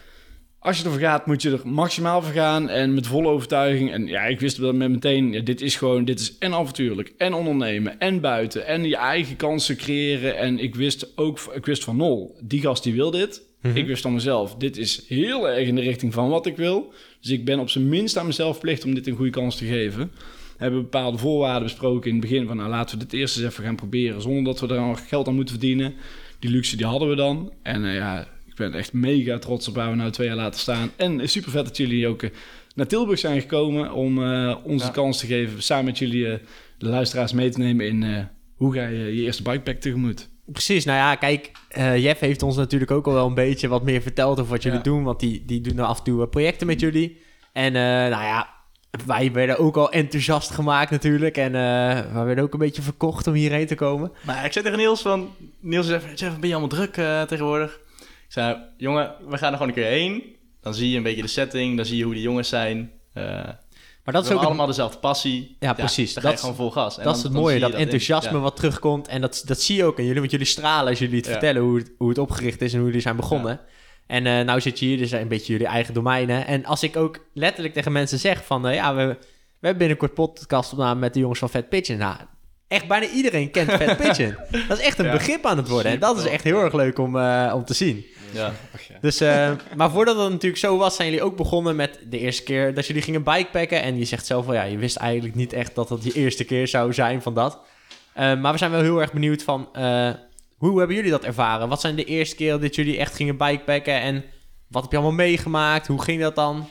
Als 0.65 0.79
je 0.79 0.85
ervoor 0.85 1.01
gaat, 1.01 1.27
moet 1.27 1.43
je 1.43 1.51
er 1.51 1.69
maximaal 1.69 2.23
voor 2.23 2.33
gaan 2.33 2.69
en 2.69 2.95
met 2.95 3.07
volle 3.07 3.29
overtuiging. 3.29 3.93
En 3.93 4.07
ja, 4.07 4.23
ik 4.23 4.41
wist 4.41 4.61
dat 4.61 4.75
met 4.75 4.91
meteen, 4.91 5.33
ja, 5.33 5.41
dit 5.41 5.61
is 5.61 5.77
gewoon, 5.77 6.05
dit 6.05 6.21
is 6.21 6.39
en 6.39 6.55
avontuurlijk, 6.55 7.13
en 7.19 7.35
ondernemen, 7.35 7.99
en 7.99 8.21
buiten, 8.21 8.67
en 8.67 8.85
je 8.85 8.97
eigen 8.97 9.37
kansen 9.37 9.77
creëren. 9.77 10.37
En 10.37 10.59
ik 10.59 10.75
wist 10.75 11.17
ook, 11.17 11.39
ik 11.55 11.67
wist 11.67 11.85
van 11.85 11.97
nul, 11.97 12.37
die 12.43 12.61
gast 12.61 12.83
die 12.83 12.95
wil 12.95 13.11
dit. 13.11 13.43
Ik 13.75 13.87
wist 13.87 14.03
van 14.03 14.13
mezelf, 14.13 14.55
dit 14.55 14.77
is 14.77 15.05
heel 15.09 15.49
erg 15.49 15.69
in 15.69 15.75
de 15.75 15.81
richting 15.81 16.13
van 16.13 16.29
wat 16.29 16.47
ik 16.47 16.57
wil. 16.57 16.93
Dus 17.21 17.31
ik 17.31 17.45
ben 17.45 17.59
op 17.59 17.71
zijn 17.71 17.89
minst 17.89 18.17
aan 18.17 18.27
mezelf 18.27 18.53
verplicht 18.53 18.85
om 18.85 18.95
dit 18.95 19.07
een 19.07 19.17
goede 19.17 19.31
kans 19.31 19.57
te 19.57 19.67
geven. 19.67 20.11
We 20.57 20.63
hebben 20.63 20.83
bepaalde 20.83 21.19
voorwaarden 21.19 21.63
besproken 21.63 22.11
in 22.11 22.17
het 22.17 22.29
begin 22.29 22.47
van, 22.47 22.57
nou 22.57 22.69
laten 22.69 22.99
we 22.99 23.05
dit 23.05 23.21
eerst 23.21 23.37
eens 23.37 23.47
even 23.47 23.65
gaan 23.65 23.77
proberen, 23.77 24.23
zonder 24.23 24.45
dat 24.45 24.61
we 24.61 24.67
daar 24.67 24.87
nog 24.87 25.09
geld 25.09 25.29
aan 25.29 25.35
moeten 25.35 25.59
verdienen. 25.59 25.95
Die 26.39 26.51
luxe 26.51 26.77
die 26.77 26.87
hadden 26.87 27.09
we 27.09 27.15
dan. 27.15 27.53
En 27.63 27.85
eh, 27.85 27.95
ja, 27.95 28.29
ik 28.55 28.61
ben 28.71 28.75
echt 28.75 28.93
mega 28.93 29.39
trots 29.39 29.69
op 29.69 29.75
waar 29.75 29.91
we 29.91 29.97
nou 29.97 30.11
twee 30.11 30.27
jaar 30.27 30.37
laten 30.37 30.61
staan. 30.61 30.91
En 30.97 31.29
super 31.29 31.51
vet 31.51 31.65
dat 31.65 31.77
jullie 31.77 32.09
ook 32.09 32.23
eh, 32.23 32.31
naar 32.75 32.87
Tilburg 32.87 33.19
zijn 33.19 33.41
gekomen 33.41 33.93
om 33.93 34.23
eh, 34.25 34.57
ons 34.65 34.83
Ja. 34.83 34.89
de 34.89 34.95
kans 34.95 35.19
te 35.19 35.27
geven 35.27 35.63
samen 35.63 35.85
met 35.85 35.99
jullie 35.99 36.29
eh, 36.29 36.39
de 36.79 36.87
luisteraars 36.87 37.33
mee 37.33 37.49
te 37.51 37.59
nemen 37.59 37.87
in 37.87 38.03
eh, 38.03 38.19
hoe 38.57 38.73
ga 38.75 38.87
je 38.87 38.99
je 39.17 39.23
eerste 39.23 39.43
bikepack 39.43 39.77
tegemoet. 39.77 40.29
Precies, 40.47 40.85
nou 40.85 40.99
ja, 40.99 41.15
kijk, 41.15 41.51
eh 41.69 42.03
Jeff 42.03 42.21
heeft 42.21 42.43
ons 42.43 42.57
natuurlijk 42.57 42.91
ook 42.91 43.07
al 43.07 43.13
wel 43.13 43.27
een 43.27 43.35
beetje 43.35 43.69
wat 43.69 43.83
meer 43.83 44.03
verteld 44.03 44.39
over 44.41 44.53
wat 44.53 44.63
jullie 44.63 44.79
Ja. 44.79 44.85
doen, 44.85 45.03
want 45.03 45.21
die, 45.21 45.43
die 45.47 45.61
doen 45.61 45.75
nou 45.75 45.89
af 45.89 45.99
en 45.99 46.05
toe 46.05 46.27
projecten 46.29 46.67
met 46.67 46.81
jullie. 46.81 47.21
En 47.53 47.67
eh, 47.77 47.83
nou 47.83 48.11
ja, 48.25 48.49
wij 49.07 49.33
werden 49.33 49.59
ook 49.59 49.77
al 49.77 49.91
enthousiast 49.93 50.51
gemaakt 50.51 50.91
natuurlijk 50.91 51.37
en 51.37 51.55
eh 51.55 52.13
we 52.13 52.23
werden 52.23 52.45
ook 52.45 52.53
een 52.53 52.59
beetje 52.59 52.83
verkocht 52.83 53.27
om 53.27 53.35
hierheen 53.35 53.67
te 53.67 53.75
komen. 53.75 54.13
Maar 54.27 54.45
ik 54.45 54.53
zei 54.53 54.65
tegen 54.65 54.81
Niels 54.81 55.03
van... 55.03 55.29
Niels 55.61 55.87
zei, 55.87 56.01
Jeff, 56.15 56.39
ben 56.39 56.49
je 56.49 56.55
allemaal 56.55 56.77
druk 56.79 56.97
eh, 56.97 57.23
tegenwoordig? 57.23 57.81
Ik 58.27 58.33
zei, 58.33 58.57
jongen, 58.77 59.15
we 59.29 59.39
gaan 59.39 59.49
er 59.53 59.59
gewoon 59.59 59.69
een 59.69 59.75
keer 59.83 59.91
heen. 59.91 60.37
Dan 60.61 60.75
zie 60.75 60.91
je 60.91 60.97
een 60.97 61.03
beetje 61.03 61.23
de 61.23 61.29
setting, 61.29 61.77
dan 61.77 61.85
zie 61.87 61.97
je 61.97 62.05
hoe 62.05 62.15
die 62.15 62.23
jongens 62.23 62.49
zijn. 62.49 62.93
Eh 63.13 63.25
Maar 64.05 64.15
dat 64.15 64.25
is 64.25 64.31
ook 64.33 64.43
allemaal 64.43 64.67
dezelfde 64.67 64.99
passie. 64.99 65.57
Ja, 65.61 65.73
precies. 65.73 66.15
Dan 66.15 66.23
ga 66.23 66.29
je 66.29 66.35
Dat- 66.35 66.43
gewoon 66.45 66.57
vol 66.59 66.71
gas. 66.71 66.99
En 66.99 67.05
dat 67.05 67.13
dan- 67.13 67.15
is 67.17 67.23
het 67.23 67.33
mooie, 67.33 67.59
dat, 67.59 67.73
in. 67.73 67.79
enthousiasme 67.79 68.33
Ja. 68.33 68.39
wat 68.39 68.57
terugkomt. 68.57 69.09
En 69.09 69.21
dat, 69.21 69.43
dat 69.47 69.61
zie 69.61 69.77
je 69.77 69.85
ook 69.85 69.99
aan 69.99 70.05
jullie, 70.05 70.19
want 70.19 70.31
jullie 70.31 70.47
stralen 70.47 70.89
als 70.89 70.99
jullie 70.99 71.17
het 71.17 71.25
Ja. 71.25 71.31
vertellen 71.31 71.63
hoe 71.63 71.79
het, 71.79 71.91
hoe 71.99 72.09
het 72.09 72.19
opgericht 72.19 72.61
is 72.63 72.73
en 72.73 72.79
hoe 72.79 72.87
jullie 72.87 73.03
zijn 73.03 73.17
begonnen. 73.17 73.61
En 74.07 74.27
eh 74.27 74.45
nou 74.45 74.61
zit 74.61 74.79
je 74.79 74.87
hier, 74.87 74.99
dus 74.99 75.11
een 75.11 75.29
beetje 75.29 75.53
jullie 75.53 75.67
eigen 75.67 75.95
domeinen. 75.95 76.47
En 76.47 76.65
als 76.65 76.83
ik 76.83 76.97
ook 76.97 77.19
letterlijk 77.35 77.75
tegen 77.75 77.93
mensen 77.93 78.19
zeg 78.19 78.45
van, 78.45 78.67
eh, 78.69 78.75
ja, 78.75 78.95
we, 78.95 79.05
we 79.07 79.17
hebben 79.61 79.79
binnenkort 79.79 80.15
podcast 80.15 80.73
opname 80.73 81.01
met 81.01 81.15
de 81.15 81.21
jongens 81.21 81.39
van 81.39 81.49
Fat 81.51 81.69
Pigeon. 81.69 81.99
Nou, 81.99 82.17
echt 82.69 82.87
bijna 82.89 83.07
iedereen 83.07 83.51
kent 83.51 83.71
Fat 83.73 83.97
Pigeon. 84.07 84.35
dat 84.69 84.79
is 84.79 84.85
echt 84.85 84.99
een 84.99 85.11
begrip 85.11 85.47
aan 85.47 85.57
het 85.57 85.69
worden. 85.69 85.93
En 85.93 85.99
dat 86.01 86.19
is 86.19 86.25
echt 86.25 86.45
heel 86.45 86.61
erg 86.61 86.73
leuk 86.75 86.99
om, 86.99 87.17
om 87.53 87.65
te 87.65 87.75
zien. 87.75 88.05
Ja. 88.35 88.53
Dus, 89.01 89.21
eh, 89.21 89.51
maar 89.77 89.91
voordat 89.91 90.17
dat 90.17 90.31
natuurlijk 90.31 90.61
zo 90.61 90.77
was, 90.77 90.97
zijn 90.97 91.09
jullie 91.09 91.25
ook 91.25 91.37
begonnen 91.37 91.77
met 91.77 91.99
de 92.09 92.19
eerste 92.19 92.43
keer 92.43 92.75
dat 92.75 92.87
jullie 92.87 93.03
gingen 93.03 93.23
bikepacken. 93.23 93.83
En 93.83 93.99
je 93.99 94.05
zegt 94.05 94.27
zelf 94.27 94.47
wel, 94.47 94.55
ja, 94.55 94.63
je 94.63 94.79
wist 94.79 94.97
eigenlijk 94.97 95.35
niet 95.35 95.53
echt 95.53 95.75
dat 95.75 95.89
dat 95.89 96.05
je 96.05 96.13
eerste 96.13 96.45
keer 96.45 96.69
zou 96.69 96.93
zijn 96.93 97.23
van 97.23 97.35
dat. 97.35 97.59
Eh, 98.13 98.41
maar 98.41 98.53
we 98.53 98.59
zijn 98.59 98.71
wel 98.71 98.81
heel 98.81 99.01
erg 99.01 99.13
benieuwd 99.13 99.43
van, 99.43 99.69
eh, 99.73 100.11
hoe 100.57 100.79
hebben 100.79 100.97
jullie 100.97 101.11
dat 101.11 101.25
ervaren? 101.25 101.69
Wat 101.69 101.81
zijn 101.81 101.95
de 101.97 102.05
eerste 102.05 102.37
keren 102.37 102.61
dat 102.61 102.75
jullie 102.75 102.99
echt 102.99 103.15
gingen 103.15 103.37
bikepacken? 103.37 104.01
En 104.01 104.25
wat 104.69 104.83
heb 104.83 104.91
je 104.91 104.99
allemaal 104.99 105.17
meegemaakt? 105.17 105.87
Hoe 105.87 106.03
ging 106.03 106.21
dat 106.21 106.35
dan? 106.35 106.69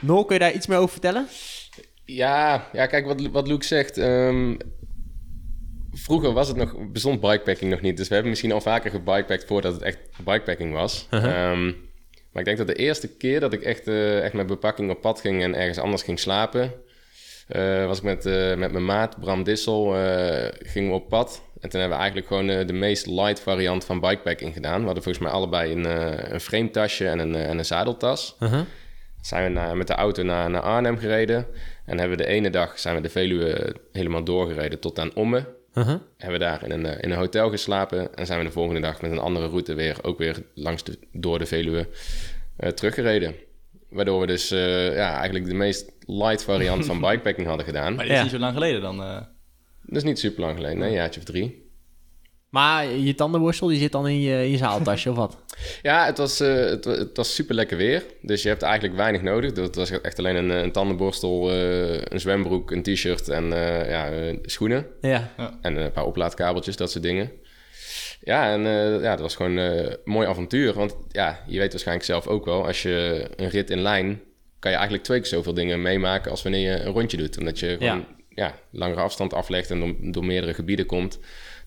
Nol, 0.00 0.24
kun 0.24 0.34
je 0.34 0.40
daar 0.40 0.52
iets 0.52 0.66
meer 0.66 0.78
over 0.78 0.90
vertellen? 0.90 1.26
Ja, 2.04 2.68
ja 2.72 2.86
kijk 2.86 3.06
wat, 3.06 3.20
wat 3.20 3.48
Luke 3.48 3.64
zegt. 3.64 3.98
ehm, 3.98 4.54
vroeger 5.92 6.32
was 6.32 6.48
het 6.48 6.56
nog, 6.56 6.74
bestond 6.92 7.20
bikepacking 7.20 7.70
nog 7.70 7.80
niet. 7.80 7.96
Dus 7.96 8.08
we 8.08 8.12
hebben 8.12 8.30
misschien 8.30 8.52
al 8.52 8.60
vaker 8.60 8.90
gebikepackt 8.90 9.44
voordat 9.44 9.72
het 9.72 9.82
echt 9.82 9.98
bikepacking 10.24 10.72
was. 10.72 11.06
Ehm, 11.10 11.64
maar 12.32 12.42
ik 12.42 12.44
denk 12.44 12.58
dat 12.58 12.66
de 12.66 12.82
eerste 12.82 13.16
keer 13.16 13.40
dat 13.40 13.52
ik 13.52 13.62
echt, 13.62 13.88
eh, 13.88 14.20
echt 14.20 14.32
met 14.32 14.46
bepakking 14.46 14.90
op 14.90 15.00
pad 15.00 15.20
ging 15.20 15.42
en 15.42 15.54
ergens 15.54 15.78
anders 15.78 16.02
ging 16.02 16.18
slapen... 16.18 16.72
eh, 17.48 17.86
was 17.86 17.98
ik 17.98 18.04
met, 18.04 18.26
eh, 18.26 18.56
met 18.56 18.72
mijn 18.72 18.84
maat 18.84 19.20
Bram 19.20 19.42
Dissel, 19.42 19.84
gingen 20.58 20.88
we 20.88 20.94
op 20.94 21.08
pad. 21.08 21.42
En 21.60 21.68
toen 21.68 21.80
hebben 21.80 21.98
we 21.98 22.04
eigenlijk 22.04 22.26
gewoon 22.26 22.66
de 22.66 22.72
meest 22.72 23.06
light 23.06 23.40
variant 23.40 23.84
van 23.84 24.00
bikepacking 24.00 24.52
gedaan. 24.52 24.78
We 24.78 24.84
hadden 24.84 25.02
volgens 25.02 25.24
mij 25.24 25.32
allebei 25.32 25.72
een, 25.72 25.84
een 26.34 26.40
frametasje 26.40 27.08
en 27.08 27.18
een, 27.18 27.34
en 27.34 27.58
een 27.58 27.64
zadeltas 27.64 28.36
zijn 29.20 29.44
we 29.44 29.48
naar, 29.48 29.76
met 29.76 29.86
de 29.86 29.94
auto 29.94 30.22
naar, 30.22 30.50
naar 30.50 30.62
Arnhem 30.62 30.98
gereden. 30.98 31.46
En 31.84 31.98
hebben 31.98 32.16
we 32.16 32.24
de 32.24 32.28
ene 32.28 32.50
dag 32.50 32.78
zijn 32.78 32.96
we 32.96 33.02
de 33.02 33.08
Veluwe 33.08 33.76
helemaal 33.92 34.24
doorgereden 34.24 34.80
tot 34.80 34.98
aan 34.98 35.14
Ommen. 35.14 35.46
Uh-huh. 35.78 35.98
Hebben 36.16 36.38
we 36.38 36.44
daar 36.44 36.64
in 36.64 36.70
een, 36.70 36.86
eh, 36.86 37.02
in 37.04 37.10
een 37.10 37.16
hotel 37.18 37.50
geslapen. 37.50 38.14
En 38.14 38.26
zijn 38.26 38.38
we 38.38 38.44
de 38.44 38.50
volgende 38.50 38.80
dag 38.80 39.00
met 39.02 39.10
een 39.10 39.18
andere 39.18 39.46
route 39.48 39.74
weer, 39.74 39.96
ook 40.02 40.18
weer 40.18 40.42
langs 40.54 40.84
de, 40.84 40.98
door 41.12 41.38
de 41.38 41.46
Veluwe 41.46 41.88
eh, 42.56 42.68
teruggereden. 42.70 43.34
Waardoor 43.88 44.20
we 44.20 44.26
dus 44.26 44.50
eh, 44.50 44.94
ja, 44.94 45.14
eigenlijk 45.16 45.46
de 45.46 45.54
meest 45.54 45.92
light 46.06 46.44
variant 46.44 46.84
van 46.86 47.00
bikepacking 47.10 47.46
hadden 47.46 47.66
gedaan. 47.66 47.94
Maar 47.94 48.02
dit 48.04 48.12
is 48.12 48.16
Ja. 48.16 48.22
niet 48.22 48.32
zo 48.32 48.38
lang 48.38 48.52
geleden 48.54 48.80
dan. 48.80 49.02
eh. 49.02 49.20
Dat 49.82 49.96
is 49.96 50.02
niet 50.02 50.18
super 50.18 50.40
lang 50.40 50.56
geleden, 50.56 50.78
nee, 50.78 50.88
een 50.88 50.94
jaartje 50.94 51.20
of 51.20 51.26
drie. 51.26 51.67
Maar 52.50 52.86
je 52.86 53.14
tandenborstel 53.14 53.66
die 53.68 53.78
zit 53.78 53.92
dan 53.92 54.08
in 54.08 54.20
je, 54.20 54.44
in 54.44 54.50
je 54.50 54.56
zaaltasje 54.56 55.10
of 55.10 55.16
wat? 55.16 55.36
Ja, 55.82 56.06
het 56.06 56.18
was, 56.18 56.40
eh, 56.40 56.54
het, 56.54 56.84
wa- 56.84 56.92
het 56.98 57.16
was 57.16 57.34
super 57.34 57.54
lekker 57.54 57.76
weer. 57.76 58.04
Dus 58.22 58.42
je 58.42 58.48
hebt 58.48 58.62
eigenlijk 58.62 58.96
weinig 58.96 59.22
nodig. 59.22 59.56
Het 59.56 59.74
was 59.74 59.90
echt 60.00 60.18
alleen 60.18 60.36
een, 60.36 60.50
eh, 60.50 60.62
een 60.62 60.72
tandenborstel, 60.72 61.50
eh, 61.50 62.00
een 62.02 62.20
zwembroek, 62.20 62.70
een 62.70 62.82
t-shirt 62.82 63.28
en 63.28 63.52
eh, 63.52 63.90
ja, 63.90 64.10
eh, 64.10 64.36
schoenen. 64.42 64.86
Ja. 65.00 65.32
En 65.62 65.76
een 65.76 65.92
paar 65.92 66.04
oplaadkabeltjes, 66.04 66.76
dat 66.76 66.90
soort 66.90 67.04
dingen. 67.04 67.30
Ja, 68.20 68.52
en 68.52 68.66
eh, 68.66 69.02
ja, 69.02 69.10
dat 69.10 69.20
was 69.20 69.36
gewoon 69.36 69.58
eh, 69.58 69.76
een 69.76 69.96
mooi 70.04 70.28
avontuur. 70.28 70.72
Want 70.72 70.96
ja, 71.08 71.44
je 71.46 71.58
weet 71.58 71.70
waarschijnlijk 71.70 72.06
zelf 72.06 72.26
ook 72.26 72.44
wel... 72.44 72.66
als 72.66 72.82
je 72.82 73.26
een 73.36 73.48
rit 73.48 73.70
in 73.70 73.80
lijn... 73.80 74.20
kan 74.58 74.70
je 74.70 74.76
eigenlijk 74.76 75.06
twee 75.06 75.18
keer 75.20 75.28
zoveel 75.28 75.54
dingen 75.54 75.82
meemaken... 75.82 76.30
als 76.30 76.42
wanneer 76.42 76.70
je 76.72 76.80
een 76.80 76.92
rondje 76.92 77.16
doet. 77.16 77.38
Omdat 77.38 77.58
je 77.58 77.76
gewoon 77.78 78.04
ja. 78.28 78.54
langere 78.70 79.00
afstand 79.00 79.34
aflegt... 79.34 79.70
en 79.70 79.80
door, 79.80 79.94
door 80.12 80.24
meerdere 80.24 80.54
gebieden 80.54 80.86
komt. 80.86 81.18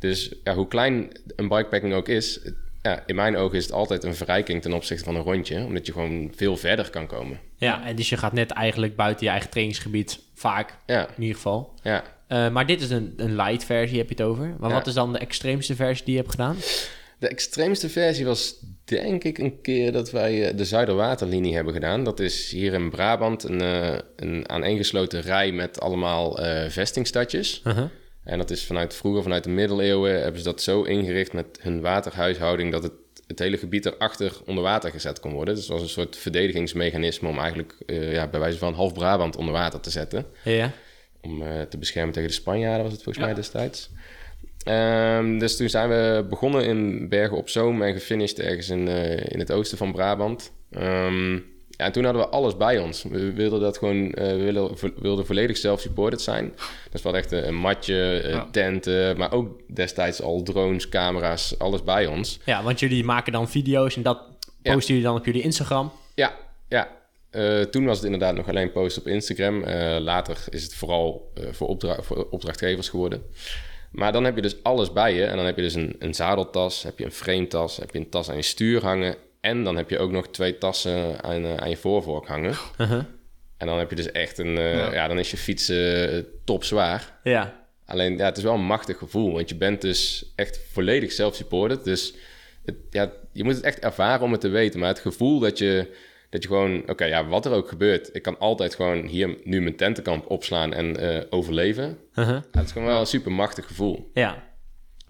Dus 0.01 0.31
ja, 0.43 0.53
hoe 0.55 0.67
klein 0.67 1.11
een 1.35 1.47
bikepacking 1.47 1.93
ook 1.93 2.07
is... 2.07 2.39
ja, 2.81 3.03
in 3.05 3.15
mijn 3.15 3.35
ogen 3.37 3.57
is 3.57 3.63
het 3.63 3.73
altijd 3.73 4.03
een 4.03 4.15
verrijking 4.15 4.61
ten 4.61 4.73
opzichte 4.73 5.03
van 5.03 5.15
een 5.15 5.21
rondje. 5.23 5.63
Omdat 5.65 5.85
je 5.85 5.91
gewoon 5.91 6.31
veel 6.35 6.57
verder 6.57 6.89
kan 6.89 7.07
komen. 7.07 7.39
Ja, 7.55 7.85
en 7.85 7.95
dus 7.95 8.09
je 8.09 8.17
gaat 8.17 8.33
net 8.33 8.51
eigenlijk 8.51 8.95
buiten 8.95 9.25
je 9.25 9.31
eigen 9.31 9.49
trainingsgebied. 9.49 10.19
Vaak, 10.33 10.77
Ja, 10.85 11.07
in 11.15 11.21
ieder 11.21 11.35
geval. 11.35 11.73
ja. 11.83 12.03
Eh, 12.27 12.49
maar 12.51 12.65
dit 12.65 12.81
is 12.81 12.89
een, 12.89 13.13
een 13.17 13.35
light 13.35 13.63
versie, 13.65 13.97
heb 13.97 14.07
je 14.09 14.15
het 14.15 14.23
over. 14.23 14.55
Maar 14.59 14.69
Ja. 14.69 14.75
wat 14.75 14.87
is 14.87 14.93
dan 14.93 15.13
de 15.13 15.19
extreemste 15.19 15.75
versie 15.75 16.05
die 16.05 16.13
je 16.13 16.19
hebt 16.19 16.31
gedaan? 16.31 16.55
De 17.19 17.27
extreemste 17.27 17.89
versie 17.89 18.25
was 18.25 18.55
denk 18.85 19.23
ik 19.23 19.37
een 19.37 19.61
keer 19.61 19.91
dat 19.91 20.11
wij 20.11 20.47
eh, 20.49 20.57
de 20.57 20.65
Zuiderwaterlinie 20.65 21.55
hebben 21.55 21.73
gedaan. 21.73 22.03
Dat 22.03 22.19
is 22.19 22.51
hier 22.51 22.73
in 22.73 22.89
Brabant 22.89 23.43
een, 23.43 23.61
eh, 23.61 23.97
een 24.15 24.49
aaneengesloten 24.49 25.21
rij 25.21 25.51
met 25.51 25.79
allemaal 25.79 26.39
eh 26.39 26.69
vestingstadjes. 26.69 27.61
Uh-huh. 27.67 27.85
En 28.23 28.37
dat 28.37 28.49
is 28.49 28.65
vanuit 28.65 28.93
vroeger, 28.93 29.23
vanuit 29.23 29.43
de 29.43 29.49
middeleeuwen, 29.49 30.21
hebben 30.21 30.41
ze 30.41 30.47
dat 30.47 30.61
zo 30.61 30.83
ingericht 30.83 31.33
met 31.33 31.59
hun 31.61 31.81
waterhuishouding 31.81 32.71
dat 32.71 32.83
het, 32.83 32.93
het 33.27 33.39
hele 33.39 33.57
gebied 33.57 33.85
erachter 33.85 34.37
onder 34.45 34.63
water 34.63 34.91
gezet 34.91 35.19
kon 35.19 35.33
worden. 35.33 35.55
Dus 35.55 35.63
het 35.63 35.73
was 35.73 35.81
een 35.81 35.89
soort 35.89 36.17
verdedigingsmechanisme 36.17 37.27
om 37.27 37.39
eigenlijk 37.39 37.75
eh, 37.85 38.13
ja, 38.13 38.27
bij 38.27 38.39
wijze 38.39 38.57
van 38.57 38.73
half 38.73 38.93
Brabant 38.93 39.35
onder 39.35 39.53
water 39.53 39.79
te 39.79 39.89
zetten. 39.89 40.25
Ja. 40.43 40.71
Om 41.21 41.41
eh, 41.41 41.61
te 41.61 41.77
beschermen 41.77 42.13
tegen 42.13 42.29
de 42.29 42.35
Spanjaarden 42.35 42.83
was 42.83 42.93
het 42.93 43.03
volgens 43.03 43.25
mij 43.25 43.33
destijds. 43.33 43.89
Ehm, 44.63 45.37
dus 45.37 45.57
toen 45.57 45.69
zijn 45.69 45.89
we 45.89 46.25
begonnen 46.29 46.65
in 46.65 47.09
Bergen 47.09 47.37
op 47.37 47.49
Zoom 47.49 47.81
en 47.81 47.93
gefinished 47.93 48.39
ergens 48.39 48.69
in, 48.69 48.87
eh, 48.87 49.31
in 49.31 49.39
het 49.39 49.51
oosten 49.51 49.77
van 49.77 49.91
Brabant. 49.91 50.51
Ehm, 50.71 51.39
ja, 51.81 51.87
en 51.87 51.93
toen 51.93 52.03
hadden 52.03 52.21
we 52.21 52.29
alles 52.29 52.57
bij 52.57 52.79
ons. 52.79 53.03
We 53.03 53.33
wilden 53.33 53.59
dat 53.59 53.77
gewoon, 53.77 54.11
eh, 54.13 54.27
we 54.27 54.51
wilden, 54.51 54.77
wilden 55.01 55.25
volledig 55.25 55.57
self-supported 55.57 56.21
zijn. 56.21 56.53
Dus 56.91 57.01
we 57.01 57.09
hadden 57.09 57.21
echt 57.21 57.31
een, 57.31 57.55
matje, 57.55 58.19
eh, 58.23 58.29
Ja. 58.31 58.47
tenten, 58.51 59.17
maar 59.17 59.31
ook 59.31 59.59
destijds 59.75 60.21
al 60.21 60.43
drones, 60.43 60.89
camera's, 60.89 61.55
alles 61.57 61.83
bij 61.83 62.05
ons. 62.07 62.39
ja, 62.45 62.63
want 62.63 62.79
jullie 62.79 63.03
maken 63.03 63.31
dan 63.31 63.49
video's 63.49 63.95
en 63.95 64.01
dat 64.01 64.21
Ja. 64.61 64.73
posten 64.73 64.93
jullie 64.93 65.09
dan 65.09 65.17
op 65.19 65.25
jullie 65.25 65.41
Instagram. 65.41 65.91
Ja, 66.15 66.33
ja. 66.69 66.87
Eh, 67.29 67.61
toen 67.61 67.85
was 67.85 67.95
het 67.95 68.05
inderdaad 68.05 68.35
nog 68.35 68.47
alleen 68.49 68.71
posten 68.71 69.01
op 69.01 69.07
Instagram. 69.07 69.63
Later 69.99 70.37
is 70.49 70.63
het 70.63 70.75
vooral 70.75 71.31
voor, 71.51 71.67
opdra- 71.67 72.01
voor 72.01 72.27
opdrachtgevers 72.29 72.89
geworden. 72.89 73.23
Maar 73.91 74.11
dan 74.11 74.23
heb 74.23 74.35
je 74.35 74.41
dus 74.41 74.63
alles 74.63 74.93
bij 74.93 75.13
je. 75.15 75.23
En 75.25 75.35
dan 75.37 75.45
heb 75.45 75.55
je 75.55 75.61
dus 75.61 75.73
een, 75.73 75.95
een 75.99 76.13
zadeltas, 76.13 76.83
heb 76.83 76.99
je 76.99 77.05
een 77.05 77.11
frametas, 77.11 77.77
heb 77.77 77.91
je 77.93 77.99
een 77.99 78.09
tas 78.09 78.29
aan 78.29 78.35
je 78.35 78.41
stuur 78.41 78.81
hangen. 78.83 79.15
En 79.41 79.63
dan 79.63 79.75
heb 79.75 79.89
je 79.89 79.99
ook 79.99 80.11
nog 80.11 80.27
twee 80.27 80.57
tassen 80.57 81.23
aan, 81.23 81.45
eh, 81.45 81.55
aan 81.55 81.69
je 81.69 81.77
voorvork 81.77 82.27
hangen. 82.27 82.55
Uh-huh. 82.77 83.03
En 83.57 83.67
dan 83.67 83.77
heb 83.79 83.89
je 83.89 83.95
dus 83.95 84.11
echt 84.11 84.37
een... 84.37 84.57
eh, 84.57 84.75
Ja. 84.77 84.93
ja. 84.93 85.07
dan 85.07 85.19
is 85.19 85.31
je 85.31 85.37
fiets 85.37 85.69
eh, 85.69 86.17
topzwaar. 86.45 87.19
Ja. 87.23 87.59
Alleen, 87.85 88.17
ja, 88.17 88.25
het 88.25 88.37
is 88.37 88.43
wel 88.43 88.53
een 88.53 88.65
machtig 88.65 88.97
gevoel. 88.97 89.33
Want 89.33 89.49
je 89.49 89.55
bent 89.55 89.81
dus 89.81 90.31
echt 90.35 90.59
volledig 90.71 91.11
self-supported. 91.11 91.83
Dus 91.83 92.13
het, 92.65 92.75
ja, 92.89 93.11
je 93.33 93.43
moet 93.43 93.55
het 93.55 93.63
echt 93.63 93.79
ervaren 93.79 94.25
om 94.25 94.31
het 94.31 94.41
te 94.41 94.47
weten. 94.49 94.79
Maar 94.79 94.89
het 94.89 94.99
gevoel 94.99 95.39
dat 95.39 95.57
je, 95.57 95.95
dat 96.29 96.41
je 96.41 96.47
gewoon... 96.47 96.83
Oké, 96.89 97.05
ja, 97.05 97.25
wat 97.27 97.45
er 97.45 97.51
ook 97.51 97.69
gebeurt. 97.69 98.09
Ik 98.15 98.21
kan 98.21 98.39
altijd 98.39 98.75
gewoon 98.75 99.05
hier 99.05 99.37
nu 99.43 99.61
mijn 99.61 99.75
tentenkamp 99.75 100.29
opslaan 100.29 100.73
en 100.73 100.97
eh, 100.97 101.25
overleven. 101.29 101.97
Uh-huh. 102.15 102.35
Ja, 102.35 102.43
het 102.51 102.65
is 102.65 102.71
gewoon 102.71 102.87
wel 102.87 102.99
een 102.99 103.05
super 103.05 103.31
machtig 103.31 103.65
gevoel. 103.67 104.09
Ja. 104.13 104.49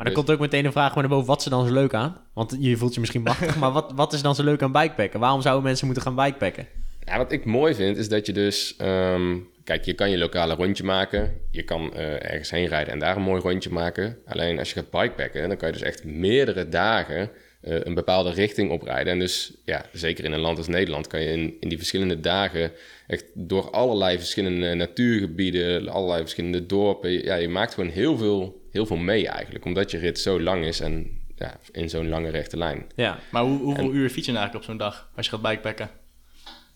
Maar 0.02 0.10
dan 0.14 0.20
Dus- 0.20 0.26
komt 0.34 0.40
ook 0.42 0.52
meteen 0.52 0.66
een 0.66 0.72
vraag 0.72 0.96
maar 0.96 1.08
boven. 1.08 1.28
Wat 1.28 1.40
is 1.40 1.46
er 1.46 1.52
dan 1.52 1.68
zo 1.68 1.74
leuk 1.74 1.94
aan? 1.94 2.18
Want 2.34 2.56
je 2.60 2.78
voelt 2.78 2.94
je 2.94 3.00
misschien 3.00 3.22
machtig, 3.22 3.58
maar 3.60 3.72
wat, 3.72 3.92
wat 3.96 4.14
is 4.14 4.22
dan 4.22 4.36
zo 4.36 4.44
leuk 4.44 4.62
aan 4.62 4.72
bikepacken? 4.72 5.20
Waarom 5.20 5.42
zouden 5.42 5.64
mensen 5.64 5.86
moeten 5.86 6.04
gaan 6.04 6.16
bikepacken? 6.16 6.68
Ja, 7.06 7.18
wat 7.18 7.32
ik 7.32 7.46
mooi 7.46 7.76
vind, 7.76 7.98
is 7.98 8.10
dat 8.10 8.26
je 8.26 8.34
dus... 8.34 8.76
ehm, 8.78 9.38
kijk, 9.64 9.86
je 9.86 9.94
kan 9.94 10.10
je 10.10 10.18
lokale 10.18 10.56
rondje 10.56 10.84
maken. 10.84 11.34
Je 11.52 11.64
kan 11.64 11.94
eh, 11.94 12.14
ergens 12.32 12.50
heen 12.50 12.68
rijden 12.68 12.94
en 12.94 13.00
daar 13.00 13.16
een 13.16 13.22
mooi 13.22 13.42
rondje 13.42 13.70
maken. 13.70 14.18
Alleen 14.26 14.60
als 14.60 14.74
je 14.74 14.76
gaat 14.76 14.90
bikepacken, 14.90 15.48
dan 15.48 15.58
kan 15.58 15.68
je 15.68 15.74
dus 15.74 15.84
echt 15.84 16.04
meerdere 16.04 16.70
dagen... 16.70 17.30
eh, 17.62 17.76
een 17.84 17.93
bepaalde 17.93 18.32
richting 18.32 18.71
oprijden. 18.71 19.13
En 19.13 19.19
dus, 19.19 19.54
ja, 19.65 19.86
zeker 19.93 20.26
in 20.26 20.32
een 20.32 20.39
land 20.39 20.58
als 20.58 20.67
Nederland... 20.67 21.08
kan 21.08 21.21
je 21.21 21.30
in, 21.30 21.58
in 21.60 21.69
die 21.69 21.78
verschillende 21.78 22.19
dagen... 22.19 22.71
echt 23.08 23.26
door 23.34 23.69
allerlei 23.69 24.17
verschillende 24.17 24.74
natuurgebieden... 24.74 25.89
allerlei 25.89 26.21
verschillende 26.21 26.65
dorpen... 26.65 27.24
ja, 27.24 27.36
je 27.36 27.50
maakt 27.50 27.74
gewoon 27.74 27.89
heel 27.89 28.17
veel, 28.17 28.62
heel 28.71 28.86
veel 28.86 28.97
mee 28.97 29.28
eigenlijk. 29.28 29.65
Omdat 29.65 29.91
je 29.91 29.97
rit 29.97 30.19
zo 30.19 30.41
lang 30.41 30.65
is 30.65 30.80
en 30.80 31.19
ja, 31.36 31.60
in 31.71 31.89
zo'n 31.89 32.10
lange 32.10 32.30
rechte 32.30 32.58
lijn. 32.58 32.86
Ja. 32.95 33.19
Maar 33.32 33.43
hoe, 33.43 33.60
hoeveel 33.60 33.93
uur 33.93 34.10
fiets 34.10 34.26
je 34.26 34.34
eigenlijk 34.34 34.63
op 34.63 34.69
zo'n 34.69 34.78
dag 34.78 35.10
als 35.15 35.26
je 35.26 35.32
gaat 35.32 35.41
bikepacken? 35.41 35.89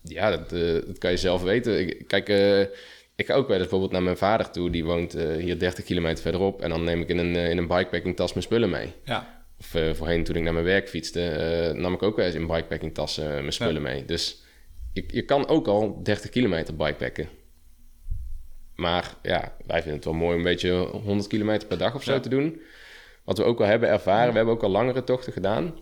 Ja, 0.02 0.30
dat, 0.30 0.52
eh, 0.52 0.86
dat 0.86 0.98
kan 0.98 1.10
je 1.10 1.16
zelf 1.16 1.42
weten. 1.42 1.80
Ik, 1.80 2.04
kijk, 2.06 2.28
eh, 2.28 2.60
ik 3.16 3.26
ga 3.26 3.34
ook 3.34 3.46
wel 3.46 3.56
eens 3.56 3.58
bijvoorbeeld 3.58 3.92
naar 3.92 4.02
mijn 4.02 4.16
vader 4.16 4.50
toe. 4.50 4.70
Die 4.70 4.84
woont 4.84 5.12
hier 5.38 5.58
30 5.58 5.84
kilometer 5.84 6.22
verderop. 6.22 6.60
En 6.60 6.70
dan 6.70 6.84
neem 6.84 7.00
ik 7.00 7.08
in 7.08 7.18
een, 7.18 7.34
in 7.34 7.58
een 7.58 7.66
bikepacking 7.66 8.16
tas 8.16 8.32
mijn 8.32 8.44
spullen 8.44 8.70
mee. 8.70 8.92
Ja. 9.04 9.35
Of 9.60 9.74
eh, 9.74 9.94
voorheen 9.94 10.24
toen 10.24 10.36
ik 10.36 10.42
naar 10.42 10.52
mijn 10.52 10.64
werk 10.64 10.88
fietste, 10.88 11.28
eh, 11.28 11.72
nam 11.74 11.94
ik 11.94 12.02
ook 12.02 12.16
wel 12.16 12.26
eens 12.26 12.34
in 12.34 12.46
bikepacking 12.46 12.94
tassen 12.94 13.30
mijn 13.30 13.52
spullen 13.52 13.82
mee. 13.82 14.04
Dus 14.04 14.42
je, 14.92 15.04
je 15.06 15.22
kan 15.22 15.48
ook 15.48 15.66
al 15.66 16.02
30 16.02 16.30
kilometer 16.30 16.76
bikepacken. 16.76 17.28
Maar 18.74 19.14
ja, 19.22 19.56
wij 19.66 19.76
vinden 19.78 19.94
het 19.94 20.04
wel 20.04 20.14
mooi 20.14 20.30
om 20.32 20.38
een 20.38 20.42
beetje 20.44 20.72
100 20.72 21.28
kilometer 21.28 21.68
per 21.68 21.78
dag 21.78 21.94
of 21.94 22.02
zo 22.02 22.12
Ja. 22.12 22.20
te 22.20 22.28
doen. 22.28 22.60
Wat 23.24 23.38
we 23.38 23.44
ook 23.44 23.60
al 23.60 23.66
hebben 23.66 23.88
ervaren, 23.88 24.30
we 24.30 24.36
hebben 24.36 24.54
ook 24.54 24.62
al 24.62 24.68
langere 24.70 25.04
tochten 25.04 25.32
gedaan. 25.32 25.74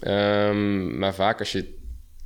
Ehm, 0.00 0.98
maar 0.98 1.14
vaak 1.14 1.38
als 1.38 1.52
je 1.52 1.78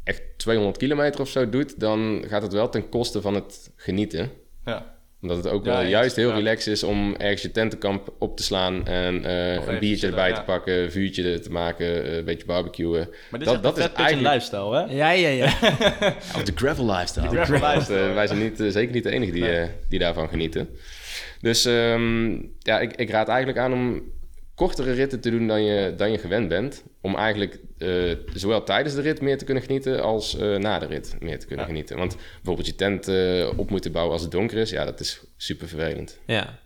echt 0.05 0.23
200 0.37 0.77
kilometer 0.77 1.21
of 1.21 1.29
zo 1.29 1.49
doet, 1.49 1.81
dan 1.81 2.25
gaat 2.27 2.43
het 2.43 2.53
wel 2.53 2.69
ten 2.69 2.89
koste 2.89 3.21
van 3.21 3.35
het 3.35 3.73
genieten. 3.77 4.31
Ja. 4.65 4.96
Omdat 5.29 5.45
het 5.45 5.53
ook 5.53 5.65
Ja, 5.65 5.71
wel 5.71 5.81
eens, 5.81 5.91
juist 5.91 6.17
heel 6.17 6.29
ja. 6.29 6.35
relaxed 6.35 6.73
is 6.73 6.83
om 6.83 7.15
ergens 7.19 7.43
je 7.43 7.51
tentenkamp 7.51 8.13
op 8.19 8.37
te 8.37 8.43
slaan 8.43 8.87
en 8.87 9.25
eh, 9.25 9.67
een 9.69 9.79
biertje 9.79 10.07
erbij 10.07 10.29
ja. 10.29 10.35
te 10.35 10.43
pakken, 10.43 10.83
een 10.83 10.91
vuurtje 10.91 11.39
te 11.39 11.51
maken, 11.51 12.05
eh, 12.05 12.17
een 12.17 12.25
beetje 12.25 12.47
barbecuen. 12.47 13.09
Maar 13.31 13.39
dit 13.41 13.49
Dat- 13.49 13.57
is, 13.57 13.63
dat 13.63 13.63
dat 13.63 13.79
is 13.79 13.85
is 13.85 13.93
eigenlijk... 13.93 14.27
een 14.27 14.33
lifestyle, 14.33 14.77
hè? 14.77 14.95
Ja, 14.95 15.11
ja, 15.11 15.29
ja. 15.29 15.45
Of 16.37 16.43
de 16.45 16.53
gravel 16.55 16.87
lifestyle. 16.87 17.29
De 17.29 17.45
gravel 17.45 17.69
lifestyle, 17.69 17.99
Eh, 17.99 18.07
ja. 18.07 18.15
wij 18.15 18.27
zijn 18.27 18.39
niet, 18.39 18.63
zeker 18.73 18.95
niet 18.95 19.03
de 19.05 19.11
enige 19.11 19.33
die, 19.33 19.43
Nee. 19.43 19.57
eh, 19.59 19.69
die 19.89 19.99
daarvan 19.99 20.29
genieten. 20.29 20.69
Dus 21.41 21.65
ehm, 21.65 22.33
ja, 22.59 22.81
ik, 22.81 22.93
ik 22.97 23.11
raad 23.11 23.29
eigenlijk 23.29 23.59
aan 23.59 23.73
om 23.73 24.03
kortere 24.57 24.93
ritten 24.93 25.21
te 25.21 25.31
doen 25.31 25.47
dan 25.47 25.63
je, 25.63 25.95
dan 25.97 26.11
je 26.11 26.19
gewend 26.19 26.49
bent. 26.49 26.85
Om 27.01 27.15
eigenlijk 27.15 27.61
eh, 27.79 28.13
zowel 28.35 28.65
tijdens 28.65 28.95
de 28.95 29.01
rit 29.01 29.21
meer 29.21 29.39
te 29.39 29.45
kunnen 29.45 29.63
genieten 29.63 30.03
als 30.03 30.37
eh, 30.39 30.57
na 30.57 30.79
de 30.79 30.87
rit 30.87 31.17
meer 31.21 31.39
te 31.39 31.47
kunnen 31.47 31.65
Ja. 31.65 31.71
genieten. 31.71 31.97
Want 31.97 32.17
bijvoorbeeld 32.35 32.67
je 32.67 32.75
tent 32.75 33.09
eh, 33.09 33.59
op 33.59 33.71
moeten 33.71 33.93
bouwen 33.93 34.13
als 34.15 34.23
het 34.23 34.31
donker 34.31 34.59
is, 34.59 34.71
ja, 34.71 34.85
dat 34.85 35.01
is 35.01 35.25
super 35.37 35.69
vervelend. 35.69 36.19
Ja. 36.27 36.59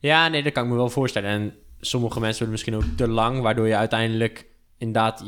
Ja, 0.00 0.28
nee, 0.28 0.42
dat 0.42 0.52
kan 0.52 0.64
ik 0.64 0.70
me 0.70 0.76
wel 0.76 0.90
voorstellen. 0.90 1.30
En 1.30 1.54
sommige 1.80 2.20
mensen 2.20 2.46
worden 2.46 2.52
misschien 2.64 2.74
ook 2.74 2.96
te 2.96 3.08
lang, 3.12 3.40
waardoor 3.40 3.66
je 3.68 3.76
uiteindelijk 3.76 4.46
inderdaad 4.78 5.24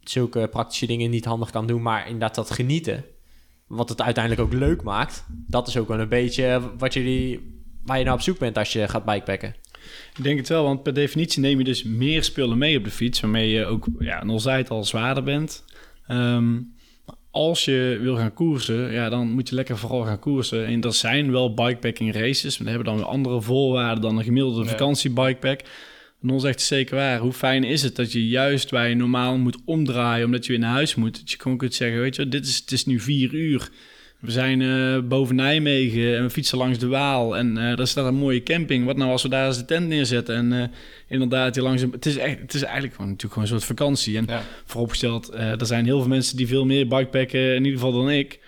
zulke 0.00 0.48
praktische 0.50 0.86
dingen 0.86 1.10
niet 1.10 1.24
handig 1.24 1.50
kan 1.50 1.66
doen, 1.66 1.82
maar 1.82 2.04
inderdaad 2.06 2.34
dat 2.34 2.50
genieten, 2.50 3.04
wat 3.66 3.88
het 3.88 4.02
uiteindelijk 4.02 4.44
ook 4.44 4.52
leuk 4.60 4.82
maakt, 4.82 5.24
dat 5.46 5.68
is 5.68 5.76
ook 5.76 5.88
wel 5.88 6.00
een 6.00 6.08
beetje 6.08 6.60
wat 6.78 6.94
jullie, 6.94 7.60
waar 7.84 7.98
je 7.98 8.04
naar 8.04 8.14
op 8.14 8.20
zoek 8.20 8.38
bent 8.38 8.58
als 8.58 8.72
je 8.72 8.88
gaat 8.88 9.04
bikepacken. 9.04 9.54
Ik 10.16 10.22
denk 10.24 10.38
het 10.38 10.48
wel, 10.48 10.62
want 10.64 10.82
per 10.82 10.94
definitie 10.94 11.40
neem 11.40 11.58
je 11.58 11.64
dus 11.64 11.82
meer 11.82 12.24
spullen 12.24 12.58
mee 12.58 12.78
op 12.78 12.84
de 12.84 12.90
fiets, 12.90 13.20
waarmee 13.20 13.50
je 13.50 13.66
ook, 13.66 13.86
ja, 13.98 14.24
Nol 14.24 14.40
zei 14.40 14.56
het 14.56 14.70
al, 14.70 14.84
zwaarder 14.84 15.22
bent. 15.22 15.64
Ehm, 16.06 16.56
als 17.30 17.64
je 17.64 17.98
wil 18.02 18.16
gaan 18.16 18.34
koersen, 18.34 18.92
ja, 18.92 19.08
dan 19.08 19.30
moet 19.30 19.48
je 19.48 19.54
lekker 19.54 19.78
vooral 19.78 20.04
gaan 20.04 20.18
koersen. 20.18 20.66
En 20.66 20.80
er 20.80 20.92
zijn 20.94 21.30
wel 21.30 21.54
bikepacking 21.54 22.14
races, 22.14 22.58
maar 22.58 22.66
die 22.66 22.76
hebben 22.76 22.94
dan 22.94 22.96
weer 22.96 23.12
andere 23.12 23.40
voorwaarden 23.42 24.02
dan 24.02 24.18
een 24.18 24.24
gemiddelde 24.24 24.62
Ja. 24.62 24.68
vakantiebikepack. 24.68 25.60
Non 26.20 26.40
zegt 26.40 26.54
het 26.54 26.62
zeker 26.64 26.96
waar. 26.96 27.18
Hoe 27.18 27.32
fijn 27.32 27.64
is 27.64 27.82
het 27.82 27.96
dat 27.96 28.12
je 28.12 28.28
juist 28.28 28.70
waar 28.70 28.88
je 28.88 28.94
normaal 28.94 29.36
moet 29.36 29.56
omdraaien 29.64 30.24
omdat 30.24 30.46
je 30.46 30.52
weer 30.52 30.60
naar 30.60 30.72
huis 30.72 30.94
moet, 30.94 31.18
dat 31.20 31.30
je 31.30 31.40
gewoon 31.40 31.56
kunt 31.58 31.74
zeggen, 31.74 32.00
weet 32.00 32.16
je, 32.16 32.28
dit 32.28 32.46
is, 32.46 32.56
het 32.56 32.72
is 32.72 32.86
nu 32.86 33.00
vier 33.00 33.34
uur. 33.34 33.68
We 34.18 34.30
zijn 34.30 34.62
eh, 34.62 35.08
boven 35.08 35.34
Nijmegen 35.36 36.16
en 36.16 36.22
we 36.22 36.30
fietsen 36.30 36.58
langs 36.58 36.78
de 36.78 36.86
Waal. 36.86 37.36
En 37.36 37.58
eh 37.58 37.76
daar 37.76 37.86
staat 37.86 38.06
een 38.06 38.14
mooie 38.14 38.42
camping. 38.42 38.84
Wat 38.84 38.96
nou 38.96 39.10
als 39.10 39.22
we 39.22 39.28
daar 39.28 39.46
eens 39.46 39.58
de 39.58 39.64
tent 39.64 39.88
neerzetten? 39.88 40.34
En 40.36 40.52
eh, 40.52 40.68
inderdaad, 41.08 41.54
hier 41.54 41.64
langs... 41.64 41.82
Het 41.82 42.06
is, 42.06 42.16
echt, 42.16 42.38
het 42.38 42.54
is 42.54 42.62
eigenlijk 42.62 42.94
gewoon, 42.94 43.10
natuurlijk 43.10 43.40
gewoon 43.40 43.48
een 43.48 43.60
soort 43.60 43.78
vakantie. 43.78 44.16
En 44.16 44.24
Ja. 44.28 44.42
vooropgesteld, 44.64 45.34
er 45.34 45.66
zijn 45.66 45.84
heel 45.84 45.98
veel 45.98 46.08
mensen 46.08 46.36
die 46.36 46.46
veel 46.46 46.64
meer 46.66 46.88
bikepacken, 46.88 47.54
in 47.54 47.64
ieder 47.64 47.80
geval 47.80 47.92
dan 47.92 48.10
ik. 48.10 48.40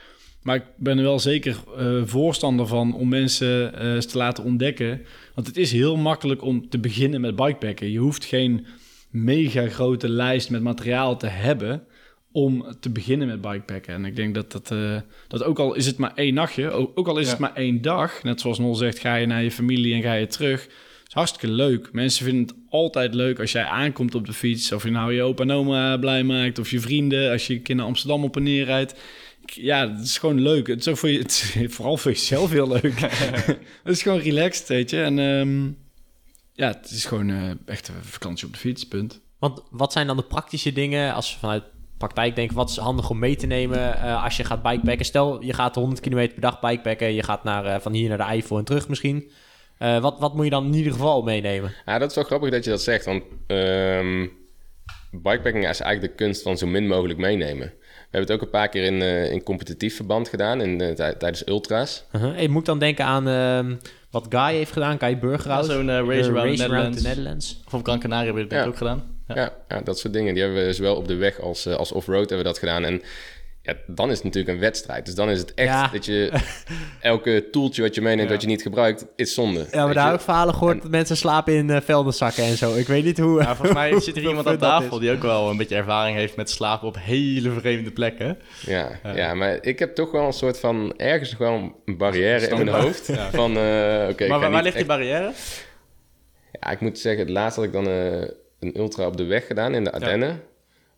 Maar 0.42 0.56
ik 0.56 0.64
ben 0.76 0.96
er 0.98 1.04
wel 1.04 1.18
zeker 1.18 1.56
voorstander 2.04 2.66
van 2.66 2.94
om 2.94 3.08
mensen 3.08 3.80
eens 3.94 4.06
te 4.06 4.18
laten 4.18 4.44
ontdekken. 4.44 5.00
Want 5.34 5.46
het 5.46 5.56
is 5.56 5.72
heel 5.72 5.96
makkelijk 5.96 6.42
om 6.42 6.68
te 6.68 6.78
beginnen 6.78 7.20
met 7.20 7.36
bikepacken. 7.36 7.90
Je 7.90 7.98
hoeft 7.98 8.24
geen 8.24 8.66
mega 9.10 9.68
grote 9.68 10.08
lijst 10.08 10.50
met 10.50 10.62
materiaal 10.62 11.16
te 11.16 11.26
hebben 11.26 11.82
om 12.32 12.64
te 12.80 12.90
beginnen 12.90 13.26
met 13.28 13.40
bikepacken. 13.40 13.94
En 13.94 14.04
ik 14.04 14.16
denk 14.16 14.34
dat 14.34 14.52
dat, 14.52 14.70
eh, 14.70 14.96
dat 15.28 15.42
ook 15.42 15.58
al 15.58 15.74
is 15.74 15.86
het 15.86 15.96
maar 15.96 16.12
één 16.14 16.34
nachtje, 16.34 16.70
ook, 16.70 16.98
ook 16.98 17.08
al 17.08 17.18
is 17.18 17.24
Ja. 17.24 17.30
het 17.30 17.40
maar 17.40 17.54
één 17.54 17.82
dag, 17.82 18.22
net 18.22 18.40
zoals 18.40 18.58
Nol 18.58 18.74
zegt, 18.74 18.98
ga 18.98 19.14
je 19.14 19.26
naar 19.26 19.42
je 19.42 19.50
familie 19.50 19.94
en 19.94 20.02
ga 20.02 20.12
je 20.12 20.26
terug. 20.26 20.68
is 21.06 21.16
hartstikke 21.16 21.54
leuk. 21.54 21.92
Mensen 21.92 22.24
vinden 22.24 22.42
het 22.46 22.54
altijd 22.68 23.14
leuk 23.14 23.40
als 23.40 23.52
jij 23.52 23.64
aankomt 23.64 24.14
op 24.14 24.26
de 24.26 24.32
fiets. 24.32 24.72
Of 24.72 24.84
je 24.84 24.90
nou 24.90 25.12
je 25.12 25.22
opa 25.22 25.42
en 25.42 25.50
oma 25.50 25.96
blij 25.96 26.24
maakt. 26.24 26.58
Of 26.58 26.70
je 26.70 26.80
vrienden. 26.80 27.30
Als 27.30 27.46
je 27.46 27.54
een 27.54 27.62
keer 27.62 27.74
naar 27.76 27.84
Amsterdam 27.86 28.24
op 28.24 28.36
en 28.36 28.42
neer 28.42 28.64
rijdt. 28.64 28.94
Ja, 29.44 29.90
het 29.90 30.04
is 30.04 30.18
gewoon 30.18 30.40
leuk. 30.40 30.66
Het 30.66 30.78
is 30.80 30.88
ook 30.88 30.96
voor 30.96 31.08
je, 31.08 31.18
het 31.18 31.30
is 31.30 31.54
vooral 31.74 31.96
voor 31.96 32.10
jezelf 32.10 32.50
heel 32.50 32.68
leuk. 32.68 33.00
het 33.00 33.58
is 33.84 34.02
gewoon 34.02 34.18
relaxed, 34.18 34.68
weet 34.68 34.90
je. 34.90 35.02
En 35.02 35.18
ehm, 35.18 35.64
ja, 36.52 36.68
het 36.68 36.90
is 36.90 37.04
gewoon 37.04 37.30
eh, 37.30 37.50
echt 37.66 37.88
een 37.88 37.94
vakantie 38.00 38.46
op 38.46 38.52
de 38.52 38.58
fiets, 38.58 38.88
punt. 38.88 39.20
Want 39.38 39.62
wat 39.70 39.92
zijn 39.92 40.06
dan 40.06 40.16
de 40.16 40.22
praktische 40.24 40.72
dingen 40.72 41.14
als 41.14 41.32
we 41.32 41.38
vanuit 41.38 41.62
praktijk 42.00 42.34
denken, 42.36 42.56
wat 42.56 42.70
is 42.70 42.76
handig 42.76 43.10
om 43.10 43.18
mee 43.18 43.36
te 43.36 43.46
nemen 43.46 43.96
eh, 44.02 44.24
als 44.24 44.36
je 44.36 44.44
gaat 44.44 44.62
bikepacken? 44.62 45.04
Stel, 45.04 45.42
je 45.42 45.52
gaat 45.52 45.74
100 45.74 46.00
kilometer 46.00 46.32
per 46.32 46.42
dag 46.42 46.60
bikepacken, 46.60 47.12
je 47.14 47.22
gaat 47.22 47.44
naar, 47.44 47.64
eh, 47.64 47.80
van 47.80 47.92
hier 47.92 48.08
naar 48.08 48.18
de 48.18 48.24
Eifel 48.24 48.58
en 48.58 48.64
terug 48.64 48.88
misschien. 48.88 49.30
Eh, 49.78 50.00
wat, 50.00 50.18
wat 50.18 50.34
moet 50.34 50.44
je 50.44 50.50
dan 50.50 50.66
in 50.66 50.74
ieder 50.74 50.92
geval 50.92 51.22
meenemen? 51.22 51.72
Ja, 51.86 51.98
dat 51.98 52.08
is 52.10 52.14
wel 52.14 52.24
grappig 52.24 52.50
dat 52.50 52.64
je 52.64 52.70
dat 52.70 52.82
zegt, 52.82 53.04
want 53.04 53.22
ehm 53.46 54.26
bikepacking 55.12 55.68
is 55.68 55.80
eigenlijk 55.80 56.00
de 56.18 56.24
kunst 56.24 56.42
van 56.42 56.58
zo 56.58 56.66
min 56.66 56.86
mogelijk 56.86 57.18
meenemen. 57.18 57.66
We 57.78 58.16
hebben 58.16 58.20
het 58.20 58.30
ook 58.32 58.42
een 58.42 58.50
paar 58.50 58.68
keer 58.68 58.84
in, 58.84 59.02
eh, 59.02 59.32
in 59.32 59.42
competitief 59.42 59.96
verband 59.96 60.28
gedaan, 60.28 60.60
in, 60.60 60.78
tij- 60.94 61.14
tijdens 61.14 61.46
ultra's. 61.46 62.04
Uh-huh. 62.12 62.34
Hey, 62.34 62.48
moet 62.48 62.60
ik 62.60 62.66
dan 62.66 62.78
denken 62.78 63.04
aan 63.04 63.28
ehm, 63.28 63.74
wat 64.10 64.26
Guy 64.28 64.54
heeft 64.54 64.72
gedaan, 64.72 64.98
Guy 64.98 65.18
Burgerhout. 65.18 65.66
Ja, 65.66 65.72
zo'n, 65.72 65.88
race 66.06 66.30
De 66.32 66.64
around 66.64 66.92
the 66.96 67.02
the 67.02 67.08
Netherlands. 67.08 67.62
Of 67.66 67.74
op 67.74 67.84
Gran 67.84 67.98
Canaria 67.98 68.24
hebben 68.24 68.42
we 68.42 68.48
dat 68.48 68.58
Ja. 68.58 68.66
ook 68.66 68.76
gedaan. 68.76 69.02
Ja. 69.34 69.52
Ja. 69.68 69.80
Dat 69.80 69.98
soort 69.98 70.12
dingen. 70.12 70.34
Die 70.34 70.42
hebben 70.42 70.66
we 70.66 70.72
zowel 70.72 70.96
op 70.96 71.08
de 71.08 71.14
weg 71.14 71.40
als, 71.40 71.66
eh, 71.66 71.74
als 71.76 71.92
off-road 71.92 72.18
hebben 72.18 72.38
we 72.38 72.44
dat 72.44 72.58
gedaan. 72.58 72.84
En 72.84 73.02
ja, 73.62 73.74
dan 73.86 74.08
is 74.10 74.14
het 74.14 74.24
natuurlijk 74.24 74.54
een 74.54 74.60
wedstrijd. 74.60 75.04
Dus 75.06 75.14
dan 75.14 75.30
is 75.30 75.38
het 75.38 75.54
echt 75.54 75.68
Ja. 75.68 75.88
dat 75.92 76.04
je 76.04 76.32
elke 77.00 77.48
toeltje 77.50 77.82
wat 77.82 77.94
je 77.94 78.00
meeneemt 78.00 78.28
Ja. 78.28 78.34
dat 78.34 78.42
je 78.42 78.48
niet 78.48 78.62
gebruikt, 78.62 79.06
is 79.16 79.34
zonde. 79.34 79.66
Ja, 79.70 79.84
maar 79.84 79.94
daar 79.94 80.06
heb 80.06 80.14
ik 80.14 80.20
verhalen 80.20 80.54
gehoord 80.54 80.82
dat 80.82 80.90
mensen 80.90 81.16
slapen 81.16 81.54
in 81.54 81.68
uh, 81.68 81.80
veldenzakken 81.80 82.44
en 82.44 82.56
zo. 82.56 82.74
Ik 82.74 82.86
weet 82.86 83.04
niet 83.04 83.18
hoe... 83.18 83.40
Ja, 83.40 83.46
volgens 83.56 83.72
mij 83.72 84.00
zit 84.00 84.16
er 84.16 84.22
iemand 84.22 84.46
aan 84.46 84.52
dat 84.52 84.60
tafel 84.60 84.98
die 84.98 85.10
ook 85.12 85.22
wel 85.22 85.50
een 85.50 85.56
beetje 85.56 85.76
ervaring 85.76 86.16
heeft 86.16 86.36
met 86.36 86.50
slapen 86.50 86.88
op 86.88 86.96
hele 87.00 87.50
vreemde 87.50 87.90
plekken. 87.90 88.38
Ja, 88.66 88.88
ja, 89.14 89.34
maar 89.34 89.58
ik 89.60 89.78
heb 89.78 89.94
toch 89.94 90.10
wel 90.10 90.26
een 90.26 90.32
soort 90.32 90.58
van 90.60 90.94
ergens 90.96 91.30
nog 91.30 91.38
wel 91.38 91.72
een 91.84 91.96
barrière 91.96 92.46
in 92.48 92.64
mijn 92.64 92.68
hoofd. 92.68 93.06
Ja. 93.06 93.30
Van, 93.30 93.56
eh, 93.56 94.06
oké, 94.10 94.24
ik 94.24 94.28
maar 94.28 94.50
waar, 94.50 94.62
ligt 94.62 94.76
die 94.76 94.86
barrière? 94.86 95.32
Ja, 96.60 96.70
ik 96.70 96.80
moet 96.80 96.98
zeggen, 96.98 97.20
het 97.22 97.30
laatst 97.30 97.56
had 97.56 97.64
ik 97.64 97.72
dan 97.72 97.88
eh, 97.88 98.28
een 98.60 98.78
ultra 98.78 99.06
op 99.06 99.16
de 99.16 99.24
weg 99.24 99.46
gedaan 99.46 99.74
in 99.74 99.84
de 99.84 99.92
Ardennen. 99.92 100.42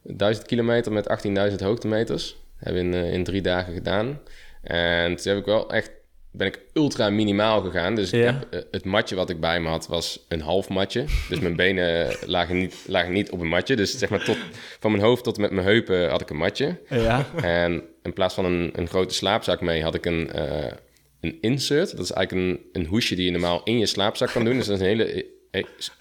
1000 0.02 0.46
kilometer 0.46 0.92
met 0.92 1.24
18.000 1.50 1.56
hoogtemeters. 1.62 2.36
Hebben 2.56 2.90
we 2.90 2.96
in, 2.96 3.04
eh, 3.04 3.12
in 3.12 3.24
drie 3.24 3.42
dagen 3.42 3.74
gedaan. 3.74 4.20
En 4.62 5.16
toen 5.16 5.32
heb 5.32 5.40
ik 5.40 5.44
wel 5.44 5.70
echt, 5.70 5.90
ben 6.30 6.46
ik 6.46 6.60
ultra 6.72 7.10
minimaal 7.10 7.60
gegaan. 7.60 7.94
Dus 7.94 8.12
ik 8.12 8.24
heb, 8.24 8.46
eh, 8.50 8.60
het 8.70 8.84
matje 8.84 9.14
wat 9.14 9.30
ik 9.30 9.40
bij 9.40 9.60
me 9.60 9.68
had 9.68 9.86
was 9.86 10.24
een 10.28 10.40
half 10.40 10.68
matje. 10.68 11.04
Dus 11.28 11.38
mijn 11.38 11.56
benen 11.56 12.16
lagen 12.26 12.58
niet, 12.58 12.84
lagen 12.86 13.12
niet 13.12 13.30
op 13.30 13.40
een 13.40 13.48
matje. 13.48 13.76
Dus 13.76 13.98
zeg 13.98 14.08
maar 14.08 14.24
tot, 14.24 14.36
van 14.80 14.90
mijn 14.90 15.02
hoofd 15.02 15.24
tot 15.24 15.38
met 15.38 15.50
mijn 15.50 15.66
heupen 15.66 16.10
had 16.10 16.20
ik 16.20 16.30
een 16.30 16.36
matje. 16.36 16.78
Ja. 16.88 17.26
En 17.42 17.82
in 18.02 18.12
plaats 18.12 18.34
van 18.34 18.44
een, 18.44 18.70
een 18.74 18.88
grote 18.88 19.14
slaapzak 19.14 19.60
mee 19.60 19.82
had 19.82 19.94
ik 19.94 20.06
een, 20.06 20.32
eh, 20.32 20.72
een 21.20 21.38
insert. 21.40 21.96
Dat 21.96 22.04
is 22.04 22.12
eigenlijk 22.12 22.48
een, 22.48 22.82
een 22.82 22.88
hoesje 22.88 23.14
die 23.14 23.24
je 23.24 23.30
normaal 23.30 23.60
in 23.64 23.78
je 23.78 23.86
slaapzak 23.86 24.30
kan 24.30 24.44
doen. 24.44 24.56
Dus 24.56 24.66
dat 24.66 24.74
is 24.74 24.82
een 24.82 24.98
hele 24.98 25.26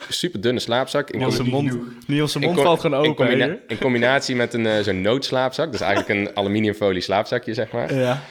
super 0.10 0.42
dunne 0.42 0.60
slaapzak. 0.60 1.10
In 1.10 1.20
Niels' 1.20 1.42
mond, 1.42 1.78
Niels' 2.08 2.36
in 2.36 2.42
mond 2.42 2.60
valt 2.62 2.80
gewoon 2.80 3.04
in 3.04 3.10
open. 3.10 3.26
combina- 3.26 3.48
hè? 3.48 3.56
in 3.68 3.78
combinatie 3.78 4.36
met 4.36 4.54
een 4.54 4.66
eh, 4.66 4.80
zo'n 4.84 5.02
noodslaapzak. 5.02 5.72
Dus 5.72 5.82
eigenlijk 5.82 6.20
een 6.20 6.36
aluminiumfolie 6.38 7.02
slaapzakje, 7.02 7.54
zeg 7.54 7.72
maar. 7.72 7.94
Ja. 7.96 8.22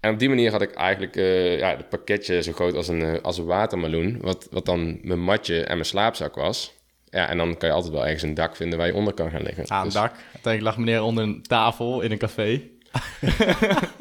En 0.00 0.12
op 0.12 0.18
die 0.18 0.28
manier 0.28 0.50
had 0.50 0.62
ik 0.62 0.74
eigenlijk 0.74 1.16
eh 1.16 1.58
ja, 1.58 1.76
het 1.76 1.88
pakketje 1.88 2.42
zo 2.42 2.52
groot 2.52 2.74
als 2.74 2.88
een, 2.88 3.02
eh, 3.02 3.20
als 3.22 3.38
een 3.38 3.44
watermeloen. 3.44 4.18
Wat, 4.20 4.46
wat 4.50 4.66
dan 4.66 4.98
mijn 5.02 5.20
matje 5.20 5.60
en 5.64 5.72
mijn 5.74 5.84
slaapzak 5.84 6.34
was. 6.34 6.72
Ja, 7.10 7.28
en 7.28 7.36
dan 7.36 7.56
kan 7.56 7.68
je 7.68 7.74
altijd 7.74 7.92
wel 7.92 8.02
ergens 8.04 8.22
een 8.22 8.34
dak 8.34 8.56
vinden 8.56 8.78
waar 8.78 8.86
je 8.86 8.94
onder 8.94 9.14
kan 9.14 9.30
gaan 9.30 9.42
liggen. 9.42 9.70
Aan 9.70 9.84
het 9.84 9.92
Dus- 9.92 10.02
dak. 10.02 10.12
Uiteindelijk 10.32 10.62
lag 10.76 10.76
meneer 10.84 11.02
onder 11.02 11.24
een 11.24 11.42
tafel 11.42 12.00
in 12.00 12.10
een 12.10 12.18
café. 12.18 12.62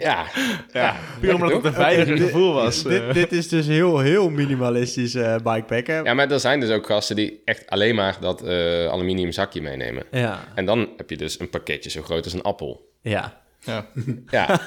Ja, 0.00 0.24
Ja, 0.72 0.96
puur 1.20 1.34
omdat 1.34 1.52
het 1.52 1.64
een 1.64 1.72
veiliger 1.72 2.16
gevoel 2.16 2.52
was. 2.52 2.82
dit, 2.82 3.02
eh. 3.02 3.12
dit 3.12 3.32
is 3.32 3.48
dus 3.48 3.66
heel, 3.66 3.98
heel 3.98 4.30
minimalistisch 4.30 5.14
eh 5.14 5.34
bikepacken. 5.34 6.04
ja, 6.04 6.14
maar 6.14 6.30
er 6.30 6.40
zijn 6.40 6.60
dus 6.60 6.70
ook 6.70 6.86
gasten 6.86 7.16
die 7.16 7.42
echt 7.44 7.70
alleen 7.70 7.94
maar 7.94 8.16
dat 8.20 8.42
eh, 8.42 8.86
aluminium 8.86 9.32
zakje 9.32 9.62
meenemen. 9.62 10.02
Ja. 10.10 10.44
En 10.54 10.64
dan 10.64 10.88
heb 10.96 11.10
je 11.10 11.16
dus 11.16 11.40
een 11.40 11.50
pakketje 11.50 11.90
zo 11.90 12.02
groot 12.02 12.24
als 12.24 12.32
een 12.32 12.42
appel. 12.42 12.88
ja. 13.02 13.38
ja. 13.60 13.86
Ja, 14.30 14.60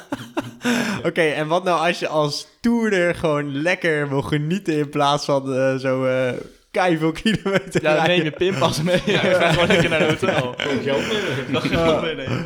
Oké, 1.08 1.22
en 1.22 1.48
wat 1.48 1.63
nou 1.63 1.88
als 1.88 2.00
je 2.00 2.08
als 2.08 2.48
toerder 2.62 3.15
gewoon 3.15 3.62
lekker 3.62 4.10
wil 4.10 4.22
genieten 4.22 4.74
in 4.74 4.89
plaats 4.89 5.26
van 5.26 5.54
eh, 5.54 5.76
zo 5.76 6.06
eh 6.73 6.97
veel 6.97 7.12
kilometer 7.12 7.81
ja, 7.81 7.93
rijden? 7.93 8.15
neem 8.15 8.23
je 8.23 8.31
pinpas 8.31 8.81
mee. 8.81 9.01
Ja, 9.05 9.19
ga 9.19 9.51
gewoon 9.51 9.67
lekker 9.67 9.89
naar 9.89 10.01
een 10.01 10.09
hotel. 10.09 10.55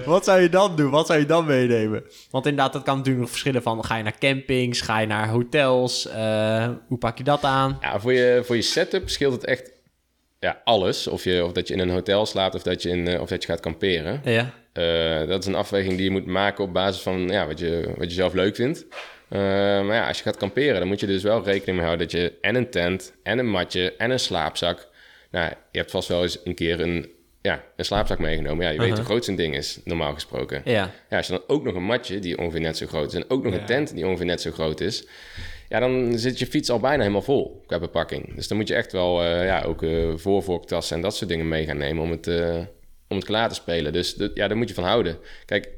Wat 0.05 0.23
zou 0.23 0.41
je 0.41 0.49
dan 0.49 0.75
doen? 0.75 0.89
Wat 0.89 1.07
zou 1.07 1.19
je 1.19 1.25
dan 1.25 1.45
meenemen? 1.45 2.03
Want 2.31 2.45
inderdaad, 2.45 2.73
dat 2.73 2.83
kan 2.83 2.95
natuurlijk 2.95 3.21
nog 3.21 3.29
verschillen 3.29 3.61
van... 3.61 3.85
ga 3.85 3.95
je 3.95 4.03
naar 4.03 4.17
campings, 4.19 4.81
ga 4.81 4.99
je 4.99 5.07
naar 5.07 5.29
hotels? 5.29 6.07
eh, 6.07 6.69
hoe 6.87 6.97
pak 6.97 7.17
je 7.17 7.23
dat 7.23 7.43
aan? 7.43 7.77
ja 7.81 7.99
voor, 7.99 8.13
je, 8.13 8.41
voor 8.45 8.55
je 8.55 8.61
setup 8.61 9.09
scheelt 9.09 9.33
het 9.33 9.45
echt 9.45 9.71
ja, 10.39 10.61
alles. 10.63 11.07
Of, 11.07 11.23
je, 11.23 11.45
of 11.45 11.51
dat 11.51 11.67
je 11.67 11.73
in 11.73 11.79
een 11.79 11.89
hotel 11.89 12.25
slaapt 12.25 12.55
of 12.55 12.63
dat 12.63 12.81
je, 12.81 12.89
in, 12.89 13.07
eh, 13.07 13.21
of 13.21 13.29
dat 13.29 13.41
je 13.41 13.49
gaat 13.49 13.59
kamperen. 13.59 14.21
Ja. 14.23 14.53
Eh, 14.73 15.27
dat 15.27 15.41
is 15.41 15.45
een 15.45 15.55
afweging 15.55 15.95
die 15.95 16.03
je 16.03 16.11
moet 16.11 16.25
maken 16.25 16.63
op 16.63 16.73
basis 16.73 17.01
van 17.01 17.27
ja, 17.27 17.47
wat, 17.47 17.59
je, 17.59 17.93
wat 17.97 18.09
je 18.09 18.15
zelf 18.15 18.33
leuk 18.33 18.55
vindt. 18.55 18.85
Eh, 19.29 19.39
maar 19.85 19.95
ja, 19.95 20.07
als 20.07 20.17
je 20.17 20.23
gaat 20.23 20.37
kamperen, 20.37 20.79
dan 20.79 20.87
moet 20.87 20.99
je 20.99 21.07
dus 21.07 21.23
wel 21.23 21.43
rekening 21.43 21.77
mee 21.77 21.85
houden 21.85 22.07
dat 22.07 22.19
je 22.19 22.33
en 22.41 22.55
een 22.55 22.69
tent, 22.69 23.13
en 23.23 23.39
een 23.39 23.49
matje, 23.49 23.93
en 23.97 24.11
een 24.11 24.19
slaapzak. 24.19 24.87
Nou, 25.31 25.49
je 25.71 25.77
hebt 25.79 25.91
vast 25.91 26.07
wel 26.07 26.21
eens 26.21 26.39
een 26.43 26.55
keer 26.55 26.79
een, 26.79 27.09
ja, 27.41 27.63
een 27.75 27.85
slaapzak 27.85 28.19
meegenomen. 28.19 28.65
Ja, 28.65 28.71
je 28.71 28.79
weet 28.79 28.95
hoe 28.95 29.05
groot 29.05 29.25
zo'n 29.25 29.35
ding 29.35 29.55
is, 29.55 29.79
normaal 29.83 30.13
gesproken. 30.13 30.61
Ja. 30.65 30.91
Ja, 31.09 31.17
als 31.17 31.27
je 31.27 31.33
dan 31.33 31.43
ook 31.47 31.63
nog 31.63 31.75
een 31.75 31.83
matje 31.83 32.19
die 32.19 32.37
ongeveer 32.37 32.59
net 32.61 32.77
zo 32.77 32.85
groot 32.87 33.13
is... 33.13 33.19
en 33.19 33.29
ook 33.29 33.43
nog 33.43 33.53
Ja. 33.53 33.59
een 33.59 33.65
tent 33.65 33.95
die 33.95 34.07
ongeveer 34.07 34.25
net 34.25 34.41
zo 34.41 34.51
groot 34.51 34.79
is... 34.79 35.07
ja, 35.69 35.79
dan 35.79 36.17
zit 36.19 36.39
je 36.39 36.45
fiets 36.47 36.69
al 36.69 36.79
bijna 36.79 36.99
helemaal 36.99 37.21
vol 37.21 37.63
qua 37.65 37.79
bepakking. 37.79 38.35
Dus 38.35 38.47
dan 38.47 38.57
moet 38.57 38.67
je 38.67 38.75
echt 38.75 38.91
wel 38.91 39.23
eh, 39.23 39.45
ja, 39.45 39.61
ook 39.61 39.83
eh 39.83 40.07
voorvorktassen 40.15 40.95
en 40.95 41.01
dat 41.01 41.15
soort 41.15 41.29
dingen 41.29 41.47
mee 41.47 41.65
gaan 41.65 41.77
nemen... 41.77 42.03
om 42.03 42.11
het, 42.11 42.27
om 43.07 43.15
het 43.15 43.25
klaar 43.25 43.49
te 43.49 43.55
spelen. 43.55 43.93
Dus 43.93 44.15
ja, 44.33 44.47
daar 44.47 44.57
moet 44.57 44.69
je 44.69 44.73
van 44.75 44.83
houden. 44.83 45.17
Kijk, 45.45 45.69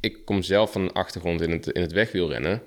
ik 0.00 0.24
kom 0.24 0.42
zelf 0.42 0.72
van 0.72 0.82
een 0.82 0.92
achtergrond 0.92 1.40
in 1.40 1.50
het, 1.50 1.66
in 1.66 1.80
het 1.82 1.92
wegwielrennen... 1.92 2.62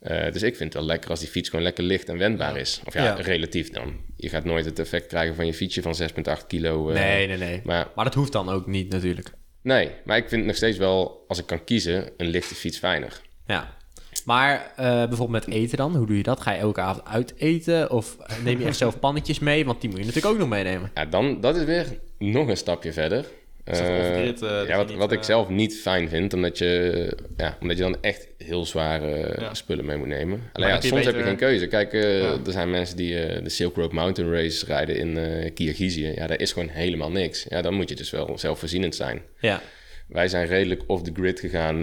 Eh, 0.00 0.32
dus 0.32 0.42
ik 0.42 0.56
vind 0.56 0.72
het 0.72 0.74
wel 0.82 0.84
lekker 0.90 1.10
als 1.10 1.20
die 1.20 1.28
fiets 1.28 1.48
gewoon 1.48 1.64
lekker 1.64 1.84
licht 1.84 2.08
en 2.08 2.18
wendbaar 2.18 2.56
is. 2.56 2.80
Of 2.86 2.94
ja, 2.94 3.04
Ja. 3.04 3.14
relatief 3.14 3.70
dan. 3.70 3.94
Je 4.16 4.28
gaat 4.28 4.44
nooit 4.44 4.64
het 4.64 4.78
effect 4.78 5.06
krijgen 5.06 5.34
van 5.34 5.46
je 5.46 5.54
fietsje 5.54 5.82
van 5.82 5.94
6,8 5.94 6.46
kilo. 6.46 6.88
eh, 6.90 6.94
Nee, 6.94 7.26
nee, 7.26 7.36
nee. 7.36 7.60
Maar 7.64 7.88
Maar 7.94 8.04
dat 8.04 8.14
hoeft 8.14 8.32
dan 8.32 8.48
ook 8.48 8.66
niet 8.66 8.92
natuurlijk. 8.92 9.30
nee, 9.62 9.90
maar 10.04 10.16
ik 10.16 10.28
vind 10.28 10.44
nog 10.46 10.56
steeds 10.56 10.78
wel, 10.78 11.24
als 11.28 11.38
ik 11.38 11.46
kan 11.46 11.64
kiezen, 11.64 12.10
een 12.16 12.26
lichte 12.28 12.54
fiets 12.54 12.78
fijner. 12.78 13.20
Ja. 13.46 13.78
Maar 14.24 14.72
eh, 14.76 14.84
bijvoorbeeld 15.08 15.46
met 15.46 15.54
eten 15.54 15.76
dan, 15.76 15.96
hoe 15.96 16.06
doe 16.06 16.16
je 16.16 16.22
dat? 16.22 16.40
Ga 16.40 16.52
je 16.52 16.58
elke 16.58 16.80
avond 16.80 17.06
uit 17.06 17.34
eten? 17.36 17.90
Of 17.90 18.16
neem 18.44 18.58
je 18.60 18.64
echt 18.66 18.76
zelf 18.76 18.98
pannetjes 18.98 19.38
mee? 19.38 19.64
Want 19.64 19.80
die 19.80 19.90
moet 19.90 19.98
je 19.98 20.04
natuurlijk 20.04 20.34
ook 20.34 20.40
nog 20.40 20.48
meenemen. 20.48 20.90
Ja, 20.94 21.04
dan, 21.04 21.40
dat 21.40 21.56
is 21.56 21.64
weer 21.64 21.86
nog 22.18 22.48
een 22.48 22.56
stapje 22.56 22.92
verder. 22.92 23.24
Eh, 23.64 24.28
eh, 24.28 24.68
ja, 24.68 24.76
wat, 24.76 24.88
niet, 24.88 24.96
wat 24.96 25.12
ik 25.12 25.18
eh, 25.18 25.24
zelf 25.24 25.48
niet 25.48 25.80
fijn 25.80 26.08
vind, 26.08 26.34
omdat 26.34 26.58
je, 26.58 27.16
ja, 27.36 27.56
omdat 27.60 27.76
je 27.76 27.82
dan 27.82 27.96
echt 28.00 28.28
heel 28.38 28.66
zware 28.66 29.36
Ja. 29.40 29.54
spullen 29.54 29.84
mee 29.84 29.96
moet 29.96 30.06
nemen. 30.06 30.40
Alleen 30.52 30.68
ja, 30.68 30.80
soms 30.80 31.04
heb 31.04 31.16
je 31.16 31.22
geen 31.22 31.36
keuze. 31.36 31.66
Kijk, 31.66 31.92
Ja. 31.92 32.00
er 32.46 32.52
zijn 32.52 32.70
mensen 32.70 32.96
die 32.96 33.14
de 33.42 33.48
Silk 33.48 33.76
Road 33.76 33.92
Mountain 33.92 34.32
Race 34.32 34.66
rijden 34.66 34.96
in 34.96 35.18
eh 35.18 35.50
Kirgizië. 35.54 36.12
Ja, 36.14 36.26
daar 36.26 36.40
is 36.40 36.52
gewoon 36.52 36.68
helemaal 36.68 37.10
niks. 37.10 37.46
Ja, 37.48 37.62
dan 37.62 37.74
moet 37.74 37.88
je 37.88 37.94
dus 37.94 38.10
wel 38.10 38.38
zelfvoorzienend 38.38 38.94
zijn. 38.94 39.22
Ja. 39.40 39.60
Wij 40.08 40.28
zijn 40.28 40.46
redelijk 40.46 40.82
off 40.86 41.02
the 41.02 41.10
grid 41.14 41.40
gegaan 41.40 41.80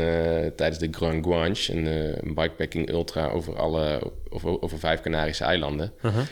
tijdens 0.55 0.79
de 0.79 0.87
Grand 0.91 1.25
Guanche, 1.25 1.73
een, 1.73 1.85
een 2.25 2.33
bikepacking 2.33 2.89
ultra 2.89 3.27
over, 3.29 3.55
alle, 3.55 4.11
over, 4.29 4.61
over 4.61 4.79
vijf 4.79 5.01
Canarische 5.01 5.43
eilanden. 5.43 5.93
Uh-huh. 6.01 6.23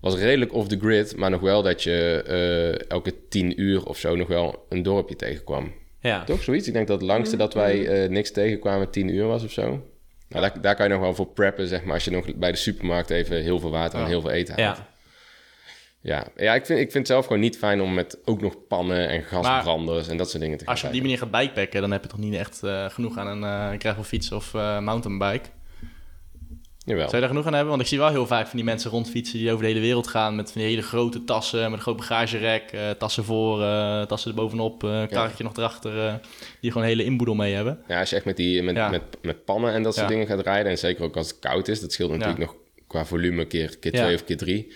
Was 0.00 0.16
redelijk 0.16 0.52
off 0.52 0.68
the 0.68 0.78
grid, 0.78 1.16
maar 1.16 1.30
nog 1.30 1.40
wel 1.40 1.62
dat 1.62 1.82
je 1.82 2.22
eh, 2.26 2.90
elke 2.90 3.28
tien 3.28 3.60
uur 3.60 3.86
of 3.86 3.98
zo 3.98 4.16
nog 4.16 4.28
wel 4.28 4.66
een 4.68 4.82
dorpje 4.82 5.16
tegenkwam. 5.16 5.72
Ja. 6.00 6.24
Toch 6.24 6.42
zoiets? 6.42 6.66
Ik 6.66 6.72
denk 6.72 6.86
dat 6.86 7.00
het 7.00 7.08
langste 7.08 7.36
dat 7.36 7.54
wij 7.54 7.86
eh, 7.86 8.10
niks 8.10 8.32
tegenkwamen 8.32 8.90
tien 8.90 9.08
uur 9.08 9.26
was 9.26 9.44
of 9.44 9.50
zo. 9.50 9.62
Nou, 10.28 10.42
daar, 10.42 10.60
daar 10.60 10.74
kan 10.74 10.86
je 10.86 10.92
nog 10.92 11.00
wel 11.00 11.14
voor 11.14 11.26
preppen, 11.26 11.68
zeg 11.68 11.84
maar, 11.84 11.94
als 11.94 12.04
je 12.04 12.10
nog 12.10 12.34
bij 12.34 12.50
de 12.50 12.56
supermarkt 12.56 13.10
even 13.10 13.42
heel 13.42 13.58
veel 13.58 13.70
water 13.70 14.00
en 14.00 14.06
heel 14.06 14.20
veel 14.20 14.30
eten 14.30 14.62
haalt. 14.62 14.76
Ja. 14.76 14.88
Ja, 16.00 16.26
ja 16.36 16.54
ik, 16.54 16.66
vind, 16.66 16.78
ik 16.78 16.90
vind 16.90 16.94
het 16.94 17.06
zelf 17.06 17.26
gewoon 17.26 17.40
niet 17.40 17.58
fijn 17.58 17.80
om 17.80 17.94
met 17.94 18.18
ook 18.24 18.40
nog 18.40 18.66
pannen 18.68 19.08
en 19.08 19.22
gasbranders 19.22 20.08
en 20.08 20.16
dat 20.16 20.30
soort 20.30 20.42
dingen 20.42 20.58
te 20.58 20.64
gaan 20.64 20.72
Als 20.72 20.80
je 20.80 20.86
op 20.86 20.92
die 20.92 21.02
manier 21.02 21.18
gaat 21.18 21.30
bikepacken, 21.30 21.80
dan 21.80 21.90
heb 21.90 22.02
je 22.02 22.08
toch 22.08 22.18
niet 22.18 22.34
echt 22.34 22.62
eh, 22.62 22.84
genoeg 22.88 23.18
aan 23.18 23.26
een 23.26 23.72
uh, 23.72 23.78
gravelfiets 23.78 24.32
of 24.32 24.54
uh, 24.54 24.78
mountainbike. 24.78 25.48
Jawel. 26.88 27.08
Zou 27.08 27.14
je 27.14 27.20
daar 27.20 27.28
genoeg 27.28 27.46
aan 27.46 27.52
hebben? 27.52 27.70
Want 27.70 27.82
ik 27.82 27.88
zie 27.88 27.98
wel 27.98 28.08
heel 28.08 28.26
vaak 28.26 28.46
van 28.46 28.56
die 28.56 28.64
mensen 28.64 28.90
rondfietsen 28.90 29.38
die 29.38 29.50
over 29.50 29.62
de 29.62 29.68
hele 29.68 29.80
wereld 29.80 30.06
gaan 30.06 30.36
met 30.36 30.52
van 30.52 30.60
die 30.60 30.70
hele 30.70 30.82
grote 30.82 31.24
tassen, 31.24 31.62
met 31.62 31.72
een 31.72 31.80
groot 31.80 31.96
bagagerek, 31.96 32.72
uh, 32.74 32.90
tassen 32.90 33.24
voor, 33.24 33.60
uh, 33.60 34.02
tassen 34.02 34.30
erbovenop, 34.30 34.84
uh, 34.84 34.90
karretje 34.90 35.34
ja. 35.38 35.44
nog 35.44 35.56
erachter, 35.56 36.20
die 36.60 36.70
gewoon 36.70 36.86
een 36.86 36.92
hele 36.92 37.04
inboedel 37.04 37.34
mee 37.34 37.54
hebben. 37.54 37.78
Ja, 37.88 38.00
als 38.00 38.10
je 38.10 38.16
echt 38.16 38.24
met, 38.24 38.36
die, 38.36 38.62
met, 38.62 38.76
ja. 38.76 38.88
met, 38.88 39.02
met 39.22 39.44
pannen 39.44 39.72
en 39.72 39.82
dat 39.82 39.94
soort 39.94 40.08
Ja. 40.08 40.12
dingen 40.12 40.26
gaat 40.26 40.40
rijden, 40.40 40.70
en 40.70 40.78
zeker 40.78 41.04
ook 41.04 41.16
als 41.16 41.28
het 41.28 41.38
koud 41.38 41.68
is, 41.68 41.80
dat 41.80 41.92
scheelt 41.92 42.10
natuurlijk 42.10 42.38
nog 42.38 42.54
qua 42.86 43.04
volume 43.04 43.44
keer, 43.44 43.78
keer 43.78 43.94
Ja. 43.94 44.02
twee 44.02 44.14
of 44.14 44.24
keer 44.24 44.36
drie. 44.36 44.72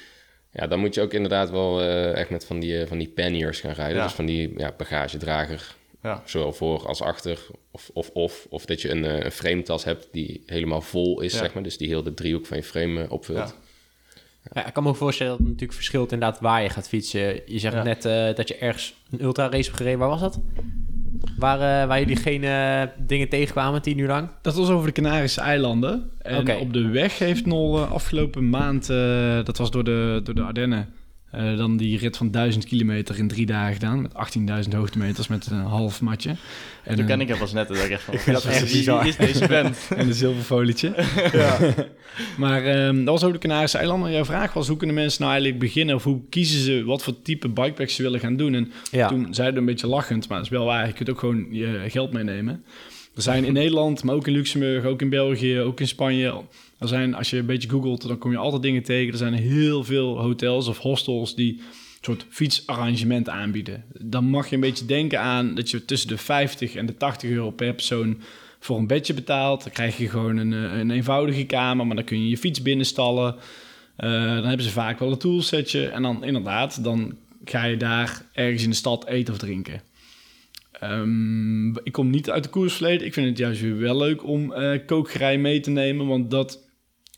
Ja, 0.53 0.67
dan 0.67 0.79
moet 0.79 0.95
je 0.95 1.01
ook 1.01 1.13
inderdaad 1.13 1.51
wel 1.51 1.81
eh, 1.81 2.17
echt 2.17 2.31
met 2.31 2.45
van 2.45 2.59
die, 2.61 2.81
eh, 2.81 2.87
van 2.87 2.99
die 2.99 3.09
panniers 3.09 3.61
gaan 3.61 3.73
rijden. 3.73 4.03
Dus 4.03 4.13
van 4.13 4.27
die 4.27 4.53
ja, 4.57 4.75
bagagedrager, 4.77 5.75
Ja. 6.03 6.23
zowel 6.25 6.53
voor 6.53 6.87
als 6.87 7.03
achter. 7.03 7.39
Of, 7.71 7.91
of, 7.93 8.11
of, 8.13 8.47
of 8.51 8.65
dat 8.65 8.81
je 8.81 8.91
een, 8.91 9.05
eh, 9.05 9.25
een 9.25 9.31
frametas 9.31 9.85
hebt 9.85 10.09
die 10.13 10.43
helemaal 10.47 10.81
vol 10.81 11.21
is, 11.21 11.33
Ja. 11.33 11.39
zeg 11.39 11.55
maar. 11.55 11.63
Dus 11.63 11.77
die 11.77 11.89
heel 11.89 12.03
de 12.03 12.15
driehoek 12.15 12.47
van 12.47 12.57
je 12.57 12.63
frame 12.63 13.03
eh, 13.03 13.11
opvult. 13.11 13.39
Ja. 13.39 13.53
Ja, 14.53 14.67
ik 14.67 14.73
kan 14.73 14.83
me 14.83 14.89
ook 14.89 14.97
voorstellen 14.97 15.31
dat 15.33 15.41
het 15.41 15.49
natuurlijk 15.49 15.77
verschilt 15.79 16.13
inderdaad 16.13 16.41
waar 16.41 16.63
je 16.63 16.69
gaat 16.69 16.89
fietsen. 16.89 17.41
Je 17.47 17.59
zegt 17.59 17.75
Ja. 17.75 17.83
net 17.83 18.05
eh, 18.05 18.35
dat 18.35 18.49
je 18.49 18.57
ergens 18.57 18.95
een 19.11 19.23
ultra 19.23 19.45
race 19.49 19.65
hebt 19.65 19.77
gereden. 19.77 19.99
Waar 19.99 20.09
was 20.09 20.21
dat? 20.21 20.41
Waar, 21.39 21.59
waar 21.89 21.99
jullie 21.99 22.17
geen 22.17 22.41
dingen 22.99 23.29
tegenkwamen 23.29 23.83
tien 23.83 23.99
uur 23.99 24.09
lang? 24.09 24.29
Dat 24.43 24.55
was 24.55 24.69
over 24.69 24.87
de 24.87 24.93
Canarische 25.03 25.41
eilanden. 25.41 26.11
En 26.19 26.37
Oké. 26.39 26.55
op 26.55 26.73
de 26.73 26.89
weg 26.89 27.19
heeft 27.19 27.47
Nol 27.47 27.81
afgelopen 27.81 28.49
maand, 28.51 28.91
eh, 28.91 29.45
dat 29.45 29.59
was 29.59 29.71
door 29.71 29.85
de, 29.85 30.21
door 30.25 30.35
de 30.35 30.43
Ardennen, 30.43 30.95
eh, 31.33 31.57
dan 31.57 31.77
die 31.77 31.99
rit 31.99 32.17
van 32.17 32.31
1000 32.31 32.65
kilometer 32.65 33.19
in 33.19 33.29
drie 33.29 33.47
dagen 33.47 33.73
gedaan. 33.73 34.03
Met 34.03 34.13
18.000 34.69 34.71
hoogtemeters 34.77 35.29
met 35.29 35.47
een 35.51 35.61
half 35.61 36.01
matje. 36.01 36.35
En 36.85 36.97
Toen 36.97 37.07
ken 37.07 37.21
ik 37.21 37.29
hem 37.29 37.39
pas 37.39 37.53
net, 37.53 37.69
dat 37.69 37.77
ik 37.77 37.91
echt 37.91 38.03
van, 38.03 38.15
Dat 38.35 38.45
is 38.45 38.51
echt 38.51 38.65
wie, 38.65 38.77
bizar. 38.77 39.01
wie 39.03 39.09
is 39.09 39.17
deze 39.17 39.47
band? 39.47 39.79
en 39.97 40.07
een 40.07 40.15
zilverfolietje. 40.15 40.95
maar 42.39 42.65
ehm, 42.65 42.97
dat 42.97 43.07
was 43.15 43.23
over 43.25 43.41
de 43.41 43.47
Canarische 43.49 43.79
eilanden. 43.79 44.13
Jouw 44.13 44.25
vraag 44.25 44.53
was, 44.53 44.69
hoe 44.69 44.77
kunnen 44.77 44.97
mensen 44.97 45.21
nou 45.21 45.33
eigenlijk 45.33 45.63
beginnen? 45.63 45.95
Of 45.95 46.05
hoe 46.05 46.21
kiezen 46.31 46.61
ze 46.61 46.85
wat 46.85 47.03
voor 47.03 47.23
type 47.23 47.49
bikepacks 47.49 47.95
ze 47.95 48.03
willen 48.03 48.21
gaan 48.21 48.37
doen? 48.37 48.55
En 48.55 48.73
Ja. 48.91 49.09
toen 49.09 49.27
zeiden 49.35 49.55
we 49.55 49.61
een 49.61 49.67
beetje 49.75 49.87
lachend, 49.87 50.29
maar 50.29 50.37
dat 50.37 50.47
is 50.47 50.53
wel 50.53 50.65
waar. 50.65 50.87
Je 50.87 50.93
kunt 50.93 51.11
ook 51.11 51.19
gewoon 51.19 51.47
je 51.51 51.85
geld 51.89 52.13
meenemen. 52.13 52.65
Er 53.15 53.23
zijn 53.23 53.45
in 53.45 53.53
Nederland, 53.53 54.05
maar 54.05 54.15
ook 54.15 54.27
in 54.27 54.33
Luxemburg, 54.33 54.85
ook 54.85 55.01
in 55.03 55.09
België, 55.09 55.61
ook 55.61 55.81
in 55.81 55.89
Spanje. 55.89 56.35
Er 56.83 56.89
zijn, 56.89 57.15
als 57.15 57.31
je 57.31 57.37
een 57.37 57.47
beetje 57.47 57.69
googelt, 57.69 58.09
dan 58.09 58.19
kom 58.19 58.31
je 58.31 58.37
altijd 58.37 58.63
dingen 58.63 58.83
tegen. 58.83 59.13
Er 59.13 59.19
zijn 59.19 59.35
heel 59.35 59.85
veel 59.85 60.21
hotels 60.21 60.69
of 60.69 60.79
hostels 60.79 61.35
die 61.35 61.53
een 61.59 61.65
soort 62.01 62.27
fietsarrangement 62.29 63.29
aanbieden. 63.29 63.85
Dan 64.01 64.25
mag 64.25 64.49
je 64.49 64.55
een 64.55 64.61
beetje 64.61 64.87
denken 64.87 65.21
aan 65.21 65.55
dat 65.55 65.71
je 65.71 65.85
tussen 65.85 66.09
de 66.09 66.17
50 66.17 66.75
en 66.75 66.87
de 66.87 66.97
80 66.97 67.31
euro 67.31 67.51
per 67.51 67.75
persoon 67.75 68.21
voor 68.61 68.79
een 68.79 68.87
bedje 68.87 69.15
betaalt. 69.15 69.63
Dan 69.63 69.73
krijg 69.73 69.97
je 69.97 70.09
gewoon 70.09 70.37
een, 70.37 70.53
eh, 70.53 70.79
een 70.79 70.91
eenvoudige 70.91 71.45
kamer, 71.45 71.87
maar 71.87 71.97
dan 71.97 72.05
kun 72.05 72.23
je 72.23 72.29
je 72.29 72.39
fiets 72.39 72.63
binnenstallen. 72.63 73.35
Eh, 73.97 74.11
dan 74.11 74.45
hebben 74.45 74.67
ze 74.67 74.71
vaak 74.71 74.99
wel 74.99 75.13
een 75.13 75.19
toolsetje. 75.19 75.89
En 75.89 76.03
dan 76.03 76.25
inderdaad, 76.25 76.85
dan 76.85 77.17
ga 77.45 77.65
je 77.65 77.77
daar 77.77 78.23
ergens 78.33 78.63
in 78.63 78.71
de 78.71 78.77
stad 78.77 79.07
eten 79.07 79.35
of 79.35 79.41
drinken. 79.41 79.81
Ehm, 80.73 81.69
ik 81.69 81.93
kom 81.93 82.11
niet 82.11 82.31
uit 82.31 82.43
de 82.43 82.51
koersverleden. 82.51 83.07
Ik 83.07 83.13
vind 83.13 83.27
het 83.27 83.39
juist 83.39 83.61
weer 83.61 83.79
wel 83.79 83.97
leuk 83.97 84.27
om 84.27 84.55
kookgerei 84.87 85.37
mee 85.37 85.61
te 85.61 85.71
nemen. 85.71 86.07
Want 86.07 86.31
dat 86.31 86.71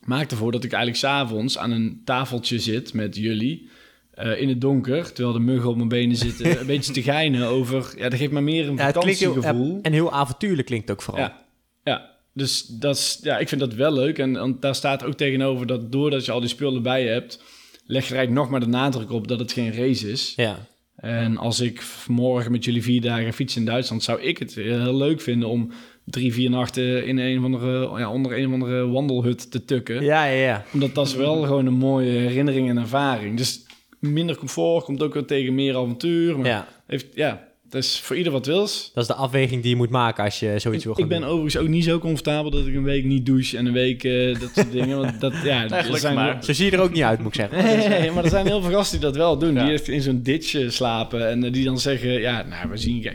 maakt 0.06 0.30
ervoor 0.30 0.52
dat 0.52 0.64
ik 0.64 0.72
eigenlijk 0.72 1.02
s'avonds 1.02 1.58
aan 1.58 1.70
een 1.70 2.00
tafeltje 2.04 2.58
zit 2.58 2.92
met 2.94 3.16
jullie. 3.16 3.68
eh, 4.10 4.40
in 4.40 4.48
het 4.48 4.60
donker, 4.60 5.12
terwijl 5.12 5.34
de 5.34 5.40
muggen 5.40 5.70
op 5.70 5.76
mijn 5.76 5.88
benen 5.88 6.16
zitten. 6.16 6.58
een 6.60 6.66
beetje 6.66 6.92
te 6.92 7.02
geinen 7.02 7.46
over... 7.46 7.94
Ja, 7.96 8.08
dat 8.08 8.18
geeft 8.18 8.32
me 8.32 8.40
meer 8.40 8.68
een 8.68 8.76
Ja, 8.76 8.82
heel, 8.82 8.92
vakantiegevoel. 8.92 9.78
en 9.82 9.92
heel 9.92 10.12
avontuurlijk 10.12 10.66
klinkt 10.66 10.88
het 10.88 10.96
ook 10.96 11.02
vooral. 11.04 11.22
Ja, 11.24 11.44
ja. 11.84 12.10
dus 12.32 12.66
dat 12.66 12.96
is, 12.96 13.18
ja, 13.22 13.38
ik 13.38 13.48
vind 13.48 13.60
dat 13.60 13.74
wel 13.74 13.92
leuk. 13.92 14.18
En, 14.18 14.32
want 14.32 14.62
daar 14.62 14.74
staat 14.74 15.04
ook 15.04 15.14
tegenover 15.14 15.66
dat 15.66 15.92
doordat 15.92 16.24
je 16.24 16.32
al 16.32 16.40
die 16.40 16.48
spullen 16.48 16.82
bij 16.82 17.02
je 17.02 17.08
hebt, 17.08 17.42
leg 17.86 18.08
je 18.08 18.14
eigenlijk 18.14 18.42
nog 18.42 18.50
maar 18.50 18.60
de 18.60 18.76
nadruk 18.76 19.10
op 19.10 19.28
dat 19.28 19.38
het 19.38 19.52
geen 19.52 19.72
race 19.74 20.10
is. 20.10 20.32
Ja. 20.36 20.66
En 20.96 21.36
als 21.36 21.60
ik 21.60 21.82
morgen 22.08 22.52
met 22.52 22.64
jullie 22.64 22.82
vier 22.82 23.00
dagen 23.00 23.32
fiets 23.32 23.56
in 23.56 23.64
Duitsland, 23.64 24.02
zou 24.02 24.20
ik 24.20 24.38
het 24.38 24.54
heel 24.54 24.96
leuk 24.96 25.20
vinden 25.20 25.48
om 25.48 25.70
drie, 26.04 26.32
vier 26.32 26.50
nachten 26.50 27.06
in 27.06 27.18
een 27.18 27.38
of 27.38 27.44
andere, 27.44 27.98
ja, 27.98 28.10
onder 28.10 28.38
een 28.38 28.46
of 28.46 28.52
andere 28.52 28.86
wandelhut 28.88 29.50
te 29.50 29.64
tukken. 29.64 30.02
Ja, 30.02 30.24
ja, 30.24 30.42
ja. 30.44 30.64
Omdat 30.72 30.94
dat 30.94 31.06
is 31.06 31.14
wel 31.14 31.42
gewoon 31.42 31.66
een 31.66 31.74
mooie 31.74 32.10
herinnering 32.10 32.68
en 32.68 32.78
ervaring. 32.78 33.36
Dus 33.36 33.62
minder 33.98 34.36
comfort 34.36 34.84
komt 34.84 35.02
ook 35.02 35.14
wel 35.14 35.24
tegen 35.24 35.54
meer 35.54 35.76
avontuur. 35.76 36.38
Maar 36.38 36.46
ja. 36.46 36.68
heeft, 36.86 37.06
ja, 37.14 37.48
dat 37.70 37.82
is 37.82 38.00
voor 38.00 38.16
ieder 38.16 38.32
wat 38.32 38.46
wils. 38.46 38.90
Dat 38.94 39.02
is 39.02 39.08
de 39.08 39.14
afweging 39.14 39.60
die 39.62 39.70
je 39.70 39.76
moet 39.76 39.90
maken 39.90 40.24
als 40.24 40.40
je 40.40 40.54
zoiets 40.58 40.84
wil 40.84 40.92
Ik, 40.92 40.98
gaan 40.98 41.08
ik 41.08 41.10
ben 41.10 41.20
doen. 41.20 41.28
overigens 41.30 41.56
ook 41.56 41.68
niet 41.68 41.84
zo 41.84 41.98
comfortabel 41.98 42.50
dat 42.50 42.66
ik 42.66 42.74
een 42.74 42.82
week 42.84 43.04
niet 43.04 43.26
douche 43.26 43.56
en 43.56 43.66
een 43.66 43.72
week 43.72 44.04
eh, 44.04 44.40
dat 44.40 44.50
soort 44.54 44.72
dingen. 44.78 45.00
Want 45.00 45.20
dat, 45.20 45.32
ja, 45.44 45.68
Eigenlijk 45.68 46.02
zijn 46.02 46.14
maar. 46.14 46.44
Zo 46.44 46.52
zie 46.52 46.64
je 46.64 46.76
er 46.76 46.82
ook 46.82 46.92
niet 46.92 47.02
uit, 47.02 47.18
moet 47.18 47.28
ik 47.28 47.34
zeggen. 47.34 47.64
Nee, 47.78 47.88
nee, 47.88 48.10
maar 48.10 48.24
er 48.24 48.30
zijn 48.30 48.46
heel 48.46 48.62
veel 48.62 48.72
gasten 48.72 49.00
die 49.00 49.08
dat 49.08 49.16
wel 49.16 49.38
doen. 49.38 49.54
Ja. 49.54 49.64
Die 49.64 49.72
echt 49.72 49.88
in 49.88 50.02
zo'n 50.02 50.22
ditch 50.22 50.54
eh, 50.54 50.68
slapen 50.68 51.28
en 51.28 51.44
eh, 51.44 51.52
die 51.52 51.64
dan 51.64 51.78
zeggen... 51.78 52.20
Ja, 52.20 52.42
nou, 52.42 52.70
we 52.70 52.76
zien, 52.76 53.06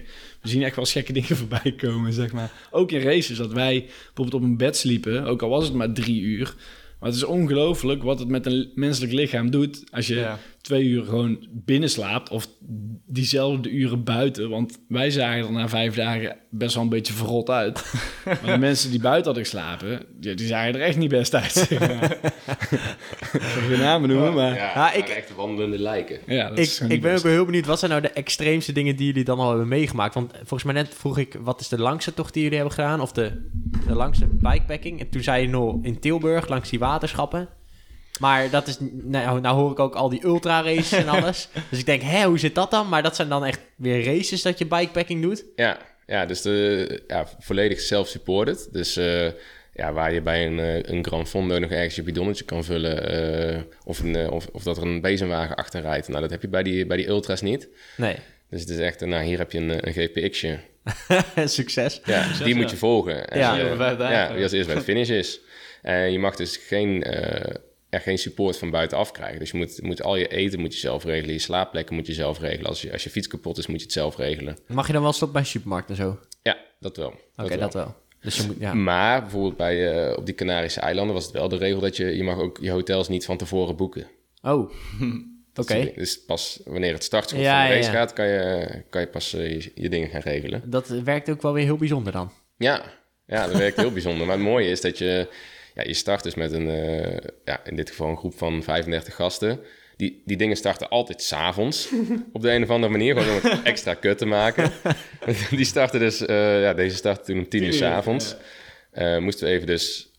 we 0.42 0.50
zien 0.50 0.64
echt 0.64 0.76
wel 0.76 0.86
gekke 0.86 1.14
dingen 1.14 1.38
voorbij 1.46 1.74
komen, 1.78 2.14
zeg 2.14 2.32
maar. 2.32 2.52
Ook 2.72 2.92
in 2.92 3.02
races, 3.02 3.38
dat 3.38 3.54
wij 3.54 3.86
bijvoorbeeld 3.86 4.34
op 4.34 4.42
een 4.42 4.58
bed 4.58 4.78
sliepen, 4.78 5.26
ook 5.26 5.42
al 5.42 5.50
was 5.50 5.64
het 5.64 5.74
maar 5.74 5.94
drie 5.94 6.22
uur. 6.22 6.56
Maar 7.00 7.10
het 7.10 7.18
is 7.18 7.26
ongelooflijk 7.26 8.04
wat 8.04 8.20
het 8.20 8.28
met 8.28 8.46
een 8.46 8.72
menselijk 8.76 9.14
lichaam 9.14 9.52
doet 9.52 9.84
als 9.92 10.08
je. 10.08 10.36
Twee 10.62 10.84
uur 10.84 11.04
gewoon 11.04 11.48
binnen 11.52 11.90
slaapt 11.90 12.30
of 12.30 12.48
diezelfde 13.06 13.70
uren 13.70 14.04
buiten. 14.04 14.50
Want 14.50 14.80
wij 14.88 15.12
zagen 15.12 15.46
er 15.46 15.52
na 15.52 15.70
vijf 15.70 15.96
dagen 15.96 16.36
best 16.50 16.74
wel 16.74 16.84
een 16.84 16.90
beetje 16.90 17.14
verrot 17.14 17.50
uit. 17.50 17.94
maar 18.26 18.40
de 18.46 18.58
mensen 18.58 18.90
die 18.92 19.00
buiten 19.00 19.26
hadden 19.26 19.44
geslapen, 19.44 19.90
ja, 20.20 20.34
die 20.34 20.48
zagen 20.48 20.74
er 20.76 20.82
echt 20.82 20.98
niet 20.98 21.10
best 21.10 21.36
uit. 21.36 21.52
zeg 21.52 21.80
maar. 22.00 22.18
Ik 23.34 23.42
zal 23.42 23.62
geen 23.68 23.80
namen 23.80 24.10
noemen, 24.10 24.34
maar... 24.34 24.54
Ja, 24.56 24.72
Ja, 24.74 24.94
ik... 24.94 25.08
ik- 25.08 25.16
echt 25.16 25.36
wandelende 25.36 25.80
lijken. 25.80 26.20
Ja, 26.28 26.50
dat 26.50 26.58
Ik, 26.58 26.80
ik 26.90 27.02
ben 27.02 27.18
ook 27.18 27.24
heel 27.24 27.46
benieuwd, 27.46 27.66
wat 27.66 27.80
zijn 27.80 27.92
nou 27.92 28.04
de 28.04 28.12
extreemste 28.12 28.72
dingen 28.72 28.96
die 28.96 29.06
jullie 29.06 29.24
dan 29.24 29.40
al 29.40 29.50
hebben 29.50 29.68
meegemaakt? 29.68 30.14
Want 30.14 30.32
volgens 30.36 30.64
mij 30.64 30.74
net 30.74 30.94
vroeg 30.96 31.18
ik, 31.18 31.38
wat 31.42 31.60
is 31.60 31.68
de 31.68 31.80
langste 31.80 32.14
tocht 32.14 32.34
die 32.34 32.42
jullie 32.44 32.58
hebben 32.58 32.76
gedaan? 32.76 33.02
Of 33.02 33.12
de, 33.12 33.50
de 33.88 33.94
langste 33.94 34.28
bikepacking? 34.28 35.00
En 35.00 35.10
toen 35.10 35.24
zei 35.24 35.42
je 35.42 35.48
nog 35.50 35.76
in 35.82 36.00
Tilburg, 36.00 36.48
langs 36.48 36.70
die 36.70 36.80
waterschappen. 36.80 37.50
Maar 38.20 38.50
dat 38.50 38.68
is, 38.68 38.78
nou, 38.92 39.42
nou 39.42 39.56
hoor 39.60 39.72
ik 39.72 39.80
ook 39.80 39.96
al 39.96 40.10
die 40.10 40.24
ultra 40.24 40.62
races 40.62 40.92
en 40.92 41.08
alles. 41.20 41.50
dus 41.70 41.80
ik 41.80 41.86
denk, 41.86 42.02
hè, 42.02 42.26
hoe 42.26 42.40
zit 42.40 42.56
dat 42.56 42.72
dan? 42.72 42.90
Maar 42.90 43.04
dat 43.04 43.16
zijn 43.16 43.30
dan 43.30 43.46
echt 43.46 43.60
weer 43.76 44.06
races 44.06 44.42
dat 44.42 44.58
je 44.58 44.66
bikepacking 44.66 45.22
doet? 45.22 45.46
Ja, 45.56 45.78
ja 46.06 46.26
dus 46.26 46.42
de, 46.42 47.04
ja, 47.08 47.28
volledig 47.40 47.80
self-supported. 47.80 48.68
Dus 48.72 48.98
eh, 48.98 49.28
ja, 49.74 49.94
waar 49.94 50.14
je 50.14 50.22
bij 50.22 50.46
een, 50.46 50.60
eh, 50.60 50.82
een 50.82 51.06
Gran 51.06 51.28
Fondo 51.28 51.60
nog 51.60 51.72
ergens 51.72 51.96
je 51.96 52.04
bidonnetje 52.04 52.44
kan 52.44 52.64
vullen... 52.64 53.10
eh, 53.54 53.62
of, 53.84 54.00
een, 54.00 54.30
of, 54.30 54.48
of 54.52 54.64
dat 54.64 54.78
er 54.78 54.84
een 54.84 55.02
bezemwagen 55.02 55.56
achter 55.56 55.82
rijdt. 55.82 56.08
Nou, 56.08 56.22
dat 56.22 56.32
heb 56.32 56.42
je 56.42 56.48
bij 56.48 56.64
die, 56.64 56.86
bij 56.86 56.98
die 56.98 57.08
ultras 57.08 57.42
niet. 57.42 57.68
Nee. 57.98 58.16
Dus 58.50 58.62
het 58.62 58.70
is 58.70 58.78
echt, 58.78 59.06
nou, 59.06 59.24
hier 59.24 59.38
heb 59.38 59.52
je 59.52 59.58
een, 59.58 59.88
een 59.88 59.94
GPX'je. 59.94 60.60
Succes. 61.46 62.02
Ja, 62.06 62.28
die 62.44 62.56
moet 62.56 62.70
je 62.70 62.78
volgen. 62.78 63.30
En, 63.30 63.40
Ja. 63.40 63.56
Ja, 63.98 64.34
wie 64.34 64.44
als 64.44 64.52
eerst 64.52 64.68
bij 64.68 64.76
de 64.76 64.82
finish 64.82 65.10
is. 65.10 65.40
En 65.82 66.12
je 66.12 66.20
mag 66.20 66.36
dus 66.36 66.58
geen, 66.58 67.04
eh, 67.04 67.56
ja, 67.90 68.00
geen 68.00 68.18
support 68.18 68.58
van 68.58 68.70
buitenaf 68.70 69.12
krijgen. 69.12 69.40
Dus 69.40 69.52
je 69.52 69.58
moet, 69.58 69.82
moet 69.82 70.04
al 70.04 70.16
je 70.16 70.28
eten 70.28 70.60
moet 70.60 70.74
je 70.74 70.80
zelf 70.80 71.04
regelen. 71.04 71.34
Je 71.34 71.40
slaapplekken 71.40 71.96
moet 71.96 72.08
je 72.08 72.14
zelf 72.14 72.40
regelen. 72.40 72.70
Als 72.70 72.82
je, 72.82 72.92
als 72.92 73.04
je 73.04 73.10
fiets 73.10 73.28
kapot 73.28 73.58
is, 73.58 73.68
moet 73.68 73.78
je 73.78 73.84
het 73.84 73.94
zelf 73.94 74.18
regelen. 74.18 74.58
Mag 74.68 74.88
je 74.88 74.94
dan 74.94 75.02
wel 75.02 75.14
stoppen 75.14 75.34
bij 75.34 75.42
een 75.42 75.52
supermarkt 75.52 75.90
en 75.90 75.96
zo? 75.96 76.10
Oké, 76.10 76.20
Ja, 76.44 76.58
dat 76.80 76.98
wel. 76.98 77.14
dat, 77.36 77.74
wel. 77.74 77.96
Dus 78.22 78.38
je 78.38 78.44
moet, 78.48 78.56
ja. 78.60 78.74
Maar 78.74 79.22
bijvoorbeeld 79.22 79.58
bij, 79.58 80.08
eh, 80.08 80.18
op 80.18 80.26
die 80.26 80.36
Canarische 80.36 80.80
eilanden 80.80 81.14
was 81.14 81.24
het 81.24 81.34
wel 81.34 81.50
de 81.50 81.58
regel 81.58 81.80
dat 81.80 81.98
je, 81.98 82.16
je 82.16 82.24
mag 82.24 82.38
ook 82.38 82.58
je 82.62 82.72
hotels 82.72 83.08
niet 83.08 83.26
van 83.26 83.38
tevoren 83.38 83.76
boeken. 83.76 84.08
Oh, 84.42 84.72
oké. 85.56 85.74
Dingen. 85.74 85.94
Dus 85.96 86.24
pas 86.26 86.60
wanneer 86.66 86.94
het 86.94 87.04
startschot 87.04 87.42
Ja, 87.42 87.58
van 87.60 87.68
de 87.68 87.74
ja, 87.74 87.76
race 87.76 87.92
ja. 87.92 87.98
gaat, 87.98 88.14
kan 88.14 88.28
je, 88.28 88.68
kan 88.90 89.02
je 89.02 89.08
pas 89.08 89.34
eh, 89.34 89.52
je, 89.52 89.72
je 89.76 89.90
dingen 89.90 90.10
gaan 90.10 90.22
regelen. 90.22 90.62
Dat 90.66 90.88
werkt 90.88 91.30
ook 91.30 91.42
wel 91.42 91.54
weer 91.54 91.64
heel 91.64 91.78
bijzonder 91.78 92.14
dan. 92.14 92.32
Ja, 92.58 92.84
ja 93.26 93.48
dat 93.48 93.58
werkt 93.58 93.78
heel 93.78 93.92
bijzonder. 93.92 94.28
Maar 94.28 94.36
het 94.36 94.46
mooie 94.46 94.70
is 94.70 94.82
dat 94.82 94.98
je, 94.98 95.28
ja, 95.80 95.88
je 95.88 95.94
start 95.94 96.24
dus 96.24 96.36
met 96.36 96.52
een, 96.52 96.70
eh, 96.70 97.18
ja, 97.46 97.62
in 97.66 97.76
dit 97.76 97.90
geval 97.90 98.10
een 98.10 98.18
groep 98.18 98.38
van 98.38 98.64
35 98.64 99.16
gasten. 99.16 99.60
Die, 99.98 100.22
die 100.26 100.38
dingen 100.38 100.56
starten 100.58 100.90
altijd 100.90 101.22
s'avonds 101.22 101.90
op 102.34 102.42
de 102.42 102.52
een 102.52 102.64
of 102.64 102.70
andere 102.70 102.92
manier, 102.92 103.18
gewoon 103.18 103.42
om 103.42 103.50
het 103.50 103.62
extra 103.74 103.94
kut 103.94 104.18
te 104.18 104.26
maken. 104.26 104.72
die 105.50 105.66
starten 105.66 106.00
dus, 106.00 106.26
eh, 106.26 106.62
ja, 106.62 106.74
deze 106.74 106.96
startte 106.96 107.24
toen 107.24 107.38
om 107.38 107.50
10 107.50 107.64
uur 107.64 107.74
s'avonds. 107.74 108.36
Eh 108.92 109.18
moesten 109.18 109.48
we 109.48 109.54
even 109.54 109.68
dus 109.68 110.12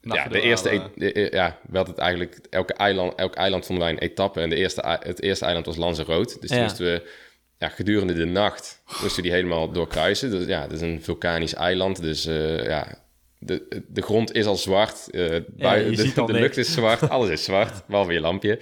ja, 0.00 0.28
de 0.28 0.40
eerste, 0.40 0.70
e- 0.74 0.80
de- 0.94 1.20
e- 1.20 1.36
ja, 1.36 1.58
we 1.68 1.76
hadden 1.76 1.94
het 1.94 2.02
eigenlijk, 2.04 2.38
elke 2.50 2.72
eiland, 2.74 3.14
elk 3.14 3.34
eiland 3.34 3.66
vonden 3.66 3.84
wij 3.84 3.92
een 3.94 4.00
etappe. 4.00 4.40
En 4.40 4.48
de 4.50 4.56
eerste, 4.56 4.98
het 5.02 5.22
eerste 5.22 5.44
eiland 5.44 5.66
was 5.66 5.76
Lanzarote. 5.76 6.36
Dus 6.40 6.50
Ja. 6.50 6.62
moesten 6.62 6.84
we, 6.84 7.10
ja, 7.58 7.68
gedurende 7.68 8.12
de 8.14 8.24
nacht, 8.24 8.82
moesten 8.86 9.16
we 9.16 9.22
die 9.22 9.32
helemaal 9.32 9.72
doorkruisen. 9.72 10.30
Dus 10.30 10.46
ja, 10.46 10.62
het 10.62 10.72
is 10.72 10.80
een 10.80 11.02
vulkanisch 11.02 11.54
eiland. 11.54 12.00
Dus 12.02 12.22
ja, 12.62 12.98
de, 13.38 13.82
de 13.88 14.02
grond 14.02 14.34
is 14.34 14.46
al 14.46 14.56
zwart, 14.56 15.10
eh, 15.10 15.32
je 15.32 15.44
de, 15.56 15.96
ziet 15.96 16.18
al 16.18 16.26
de 16.26 16.32
niks. 16.32 16.44
lucht 16.44 16.56
is 16.56 16.72
zwart, 16.72 17.08
alles 17.08 17.28
is 17.28 17.44
zwart, 17.44 17.86
behalve 17.86 18.12
je 18.12 18.20
lampje. 18.20 18.60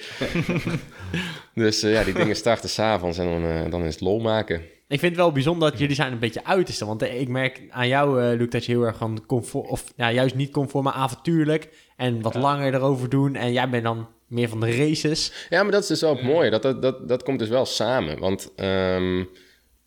dus 1.54 1.82
eh, 1.82 1.92
ja, 1.92 2.04
die 2.04 2.14
dingen 2.14 2.36
starten 2.36 2.68
s'avonds 2.68 3.18
en 3.18 3.26
dan, 3.26 3.44
eh, 3.44 3.70
dan 3.70 3.84
is 3.84 3.92
het 3.92 4.02
lol 4.02 4.20
maken. 4.20 4.60
Ik 4.88 4.98
vind 4.98 5.12
het 5.12 5.20
wel 5.20 5.32
bijzonder 5.32 5.70
dat 5.70 5.78
jullie 5.78 5.94
zijn 5.94 6.12
een 6.12 6.18
beetje 6.18 6.44
uiterste. 6.44 6.86
Want 6.86 7.02
ik 7.02 7.28
merk 7.28 7.62
aan 7.70 7.88
jou, 7.88 8.36
Luc, 8.36 8.48
dat 8.48 8.64
je 8.64 8.72
heel 8.72 8.82
erg 8.82 8.96
van 8.96 9.24
comfort... 9.26 9.68
Of 9.68 9.84
ja, 9.96 10.12
juist 10.12 10.34
niet 10.34 10.50
comfort, 10.50 10.84
maar 10.84 10.92
avontuurlijk. 10.92 11.68
En 11.96 12.20
wat 12.20 12.34
langer 12.34 12.74
erover 12.74 13.08
doen. 13.08 13.34
En 13.34 13.52
jij 13.52 13.68
bent 13.68 13.82
dan 13.82 14.08
meer 14.26 14.48
van 14.48 14.60
de 14.60 14.76
races. 14.76 15.46
Ja, 15.50 15.62
maar 15.62 15.72
dat 15.72 15.82
is 15.82 15.88
dus 15.88 16.00
wel 16.00 16.16
het 16.16 16.24
mooie. 16.24 16.50
Dat, 16.50 16.62
dat, 16.62 16.82
dat, 16.82 17.08
dat 17.08 17.22
komt 17.22 17.38
dus 17.38 17.48
wel 17.48 17.66
samen. 17.66 18.18
Want 18.18 18.52
ehm, 18.56 19.24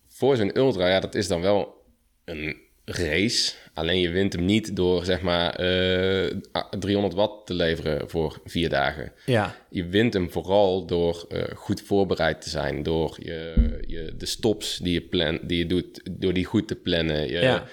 voor 0.07 0.35
zo'n 0.35 0.57
ultra, 0.57 0.87
ja, 0.87 0.99
dat 0.99 1.15
is 1.15 1.27
dan 1.27 1.41
wel 1.41 1.83
een 2.25 2.57
race. 2.91 3.53
Alleen 3.73 3.99
je 3.99 4.09
wint 4.09 4.33
hem 4.33 4.45
niet 4.45 4.75
door, 4.75 5.05
zeg 5.05 5.21
maar, 5.21 5.55
eh, 5.55 6.35
300 6.79 7.13
watt 7.13 7.47
te 7.47 7.53
leveren 7.53 8.09
voor 8.09 8.41
vier 8.45 8.69
dagen. 8.69 9.11
Ja, 9.25 9.55
Je 9.69 9.85
wint 9.85 10.13
hem 10.13 10.31
vooral 10.31 10.85
door 10.85 11.25
eh, 11.29 11.43
goed 11.55 11.81
voorbereid 11.81 12.41
te 12.41 12.49
zijn. 12.49 12.83
Door 12.83 13.17
je, 13.19 13.53
je, 13.87 14.13
de 14.17 14.25
stops 14.25 14.77
die 14.77 14.93
je, 14.93 15.01
plan, 15.01 15.39
die 15.41 15.57
je 15.57 15.65
doet, 15.65 16.01
door 16.11 16.33
die 16.33 16.45
goed 16.45 16.67
te 16.67 16.75
plannen. 16.75 17.27
Je, 17.27 17.39
ja. 17.39 17.65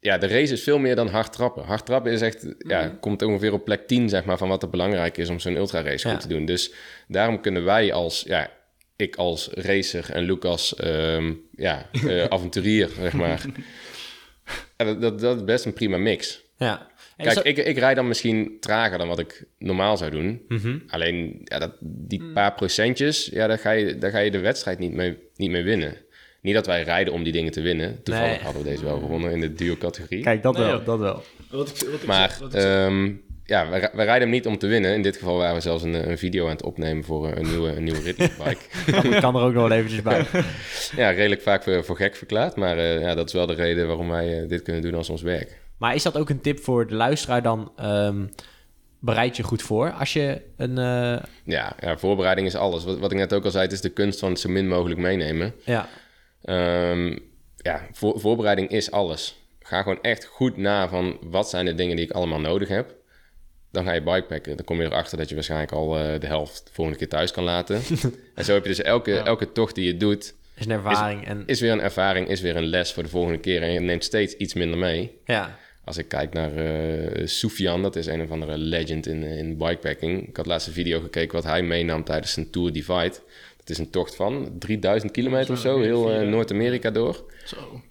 ja, 0.00 0.18
de 0.18 0.26
race 0.26 0.52
is 0.52 0.62
veel 0.62 0.78
meer 0.78 0.94
dan 0.96 1.08
hard 1.08 1.32
trappen. 1.32 1.64
Hard 1.64 1.86
trappen 1.86 2.12
is 2.12 2.20
echt, 2.20 2.46
ja, 2.58 2.96
komt 3.00 3.22
ongeveer 3.22 3.52
op 3.52 3.64
plek 3.64 3.86
10 3.86 4.08
zeg 4.08 4.24
maar, 4.24 4.38
van 4.38 4.48
wat 4.48 4.62
er 4.62 4.70
belangrijk 4.70 5.16
is 5.16 5.28
om 5.28 5.38
zo'n 5.40 5.56
ultra-race 5.56 6.06
Ja. 6.08 6.12
goed 6.14 6.22
te 6.22 6.28
doen. 6.28 6.44
Dus 6.44 6.72
daarom 7.08 7.40
kunnen 7.40 7.64
wij 7.64 7.92
als, 7.92 8.22
ja, 8.26 8.50
ik 8.96 9.16
als 9.16 9.48
racer 9.52 10.10
en 10.10 10.24
Lucas, 10.24 10.74
ehm, 10.74 11.32
ja, 11.56 11.88
eh, 12.08 12.24
avonturier, 12.24 12.88
zeg 13.00 13.12
maar. 13.12 13.44
Ja, 14.76 14.84
dat, 14.84 15.00
dat, 15.00 15.20
dat 15.20 15.36
is 15.36 15.44
best 15.44 15.64
een 15.64 15.72
prima 15.72 15.96
mix. 15.96 16.42
ja. 16.56 16.86
En 17.16 17.24
Kijk, 17.24 17.38
ik, 17.38 17.56
ik 17.66 17.78
rijd 17.78 17.96
dan 17.96 18.08
misschien 18.08 18.56
trager 18.60 18.98
dan 18.98 19.08
wat 19.08 19.18
ik 19.18 19.44
normaal 19.58 19.96
zou 19.96 20.10
doen. 20.10 20.42
Mhm. 20.48 20.78
Alleen 20.88 21.40
ja, 21.44 21.58
dat, 21.58 21.72
die 21.80 22.22
paar 22.34 22.54
procentjes, 22.54 23.26
ja, 23.32 23.46
daar, 23.46 23.58
ga 23.58 23.70
je, 23.70 23.98
daar 23.98 24.10
ga 24.10 24.18
je 24.18 24.30
de 24.30 24.38
wedstrijd 24.38 24.78
niet 24.78 24.92
mee, 24.92 25.16
niet 25.36 25.50
mee 25.50 25.62
winnen. 25.62 25.96
Niet 26.42 26.54
dat 26.54 26.66
wij 26.66 26.82
rijden 26.82 27.12
om 27.12 27.22
die 27.22 27.32
dingen 27.32 27.52
te 27.52 27.60
winnen. 27.60 28.02
Toevallig 28.02 28.30
Nee. 28.30 28.40
hadden 28.40 28.62
we 28.62 28.68
deze 28.68 28.84
wel 28.84 28.98
gewonnen 28.98 29.30
in 29.32 29.40
de 29.40 29.52
duo-categorie. 29.52 30.22
Kijk, 30.22 30.42
dat 30.42 30.54
Nee, 30.56 30.62
wel, 30.64 30.72
joh. 30.76 30.86
dat 30.86 30.98
wel. 30.98 31.22
Wat 31.50 31.68
ik, 31.68 31.88
wat 31.88 32.00
ik 32.00 32.06
Maar 32.06 32.28
zeg- 32.28 32.38
wat 32.38 32.54
ik 32.54 32.60
zeg- 32.60 32.86
ehm, 32.86 33.12
ja, 33.48 33.68
wij, 33.68 33.90
wij 33.92 34.04
rijden 34.04 34.22
hem 34.22 34.30
niet 34.30 34.46
om 34.46 34.58
te 34.58 34.66
winnen. 34.66 34.94
In 34.94 35.02
dit 35.02 35.16
geval 35.16 35.36
waren 35.36 35.54
we 35.54 35.60
zelfs 35.60 35.82
een, 35.82 36.10
een 36.10 36.18
video 36.18 36.44
aan 36.44 36.50
het 36.50 36.62
opnemen 36.62 37.04
voor 37.04 37.32
een 37.36 37.46
nieuwe, 37.48 37.68
een 37.76 37.84
nieuwe 37.84 38.00
ritbike. 38.02 38.56
Kan, 39.00 39.20
kan 39.20 39.36
er 39.36 39.42
ook 39.42 39.52
nog 39.52 39.68
wel 39.68 39.76
eventjes 39.76 40.02
bij. 40.02 40.26
ja, 40.96 41.10
redelijk 41.10 41.42
vaak 41.42 41.62
voor, 41.62 41.84
voor 41.84 41.96
gek 41.96 42.16
verklaard. 42.16 42.56
Maar 42.56 42.78
eh, 42.78 43.00
ja, 43.00 43.14
dat 43.14 43.26
is 43.26 43.32
wel 43.32 43.46
de 43.46 43.54
reden 43.54 43.86
waarom 43.86 44.08
wij 44.08 44.42
eh, 44.42 44.48
dit 44.48 44.62
kunnen 44.62 44.82
doen 44.82 44.94
als 44.94 45.08
ons 45.10 45.22
werk. 45.22 45.60
Maar 45.78 45.94
is 45.94 46.02
dat 46.02 46.18
ook 46.18 46.28
een 46.30 46.40
tip 46.40 46.58
voor 46.60 46.86
de 46.86 46.94
luisteraar 46.94 47.42
dan? 47.42 47.72
ehm, 47.76 48.26
bereid 49.00 49.36
je 49.36 49.42
goed 49.42 49.62
voor 49.62 49.90
als 49.90 50.12
je 50.12 50.40
een... 50.56 50.78
eh, 50.78 51.22
Ja, 51.44 51.72
ja 51.80 51.98
voorbereiding 51.98 52.46
is 52.46 52.54
alles. 52.56 52.84
Wat, 52.84 52.98
wat 52.98 53.12
ik 53.12 53.18
net 53.18 53.32
ook 53.34 53.44
al 53.44 53.50
zei, 53.50 53.64
het 53.64 53.72
is 53.72 53.80
de 53.80 53.88
kunst 53.88 54.18
van 54.18 54.30
het 54.30 54.40
zo 54.40 54.48
min 54.48 54.68
mogelijk 54.68 55.00
meenemen. 55.00 55.54
ja, 55.64 55.88
Ehm, 56.42 57.18
ja, 57.56 57.86
voor, 57.92 58.20
voorbereiding 58.20 58.68
is 58.70 58.90
alles. 58.90 59.36
Ga 59.60 59.82
gewoon 59.82 59.98
echt 60.02 60.24
goed 60.24 60.56
na 60.56 60.88
van 60.88 61.18
wat 61.22 61.48
zijn 61.50 61.64
de 61.64 61.74
dingen 61.74 61.96
die 61.96 62.04
ik 62.04 62.10
allemaal 62.10 62.40
nodig 62.40 62.68
heb. 62.68 62.94
Dan 63.70 63.84
ga 63.84 63.92
je 63.92 64.02
bikepacken. 64.02 64.56
Dan 64.56 64.64
kom 64.64 64.80
je 64.80 64.86
erachter 64.86 65.18
dat 65.18 65.28
je 65.28 65.34
waarschijnlijk 65.34 65.72
al 65.72 65.98
eh, 65.98 66.20
de 66.20 66.26
helft 66.26 66.66
de 66.66 66.72
volgende 66.72 66.98
keer 66.98 67.08
thuis 67.08 67.30
kan 67.30 67.44
laten. 67.44 67.80
en 68.34 68.44
zo 68.44 68.52
heb 68.52 68.62
je 68.62 68.68
dus 68.68 68.82
elke, 68.82 69.16
elke 69.18 69.52
tocht 69.52 69.74
die 69.74 69.86
je 69.86 69.96
doet, 69.96 70.34
is 70.56 70.66
een 70.66 70.72
ervaring. 70.72 71.26
en, 71.26 71.42
is 71.46 71.60
weer 71.60 71.72
een 71.72 71.80
ervaring, 71.80 72.28
is 72.28 72.40
weer 72.40 72.56
een 72.56 72.66
les 72.66 72.92
voor 72.92 73.02
de 73.02 73.08
volgende 73.08 73.38
keer. 73.38 73.62
En 73.62 73.72
je 73.72 73.80
neemt 73.80 74.04
steeds 74.04 74.34
iets 74.36 74.54
minder 74.54 74.78
mee. 74.78 75.18
ja, 75.24 75.58
Als 75.84 75.96
ik 75.98 76.08
kijk 76.08 76.32
naar 76.32 76.56
eh 76.56 77.26
Soufian, 77.26 77.82
dat 77.82 77.96
is 77.96 78.06
een 78.06 78.22
of 78.22 78.30
andere 78.30 78.58
legend 78.58 79.06
in, 79.06 79.24
eh, 79.24 79.38
in 79.38 79.56
bikepacking. 79.56 80.28
Ik 80.28 80.36
had 80.36 80.46
laatst 80.46 80.66
een 80.66 80.72
video 80.72 81.00
gekeken 81.00 81.34
wat 81.34 81.44
hij 81.44 81.62
meenam 81.62 82.04
tijdens 82.04 82.32
zijn 82.32 82.50
Tour 82.50 82.72
Divide. 82.72 83.14
Dat 83.56 83.70
is 83.70 83.78
een 83.78 83.90
tocht 83.90 84.16
van 84.16 84.52
3000 84.58 85.12
kilometer 85.12 85.52
of 85.52 85.58
zo, 85.60 85.80
heel 85.80 86.24
Noord-Amerika 86.24 86.90
door. 86.90 87.24
Zo. 87.44 87.82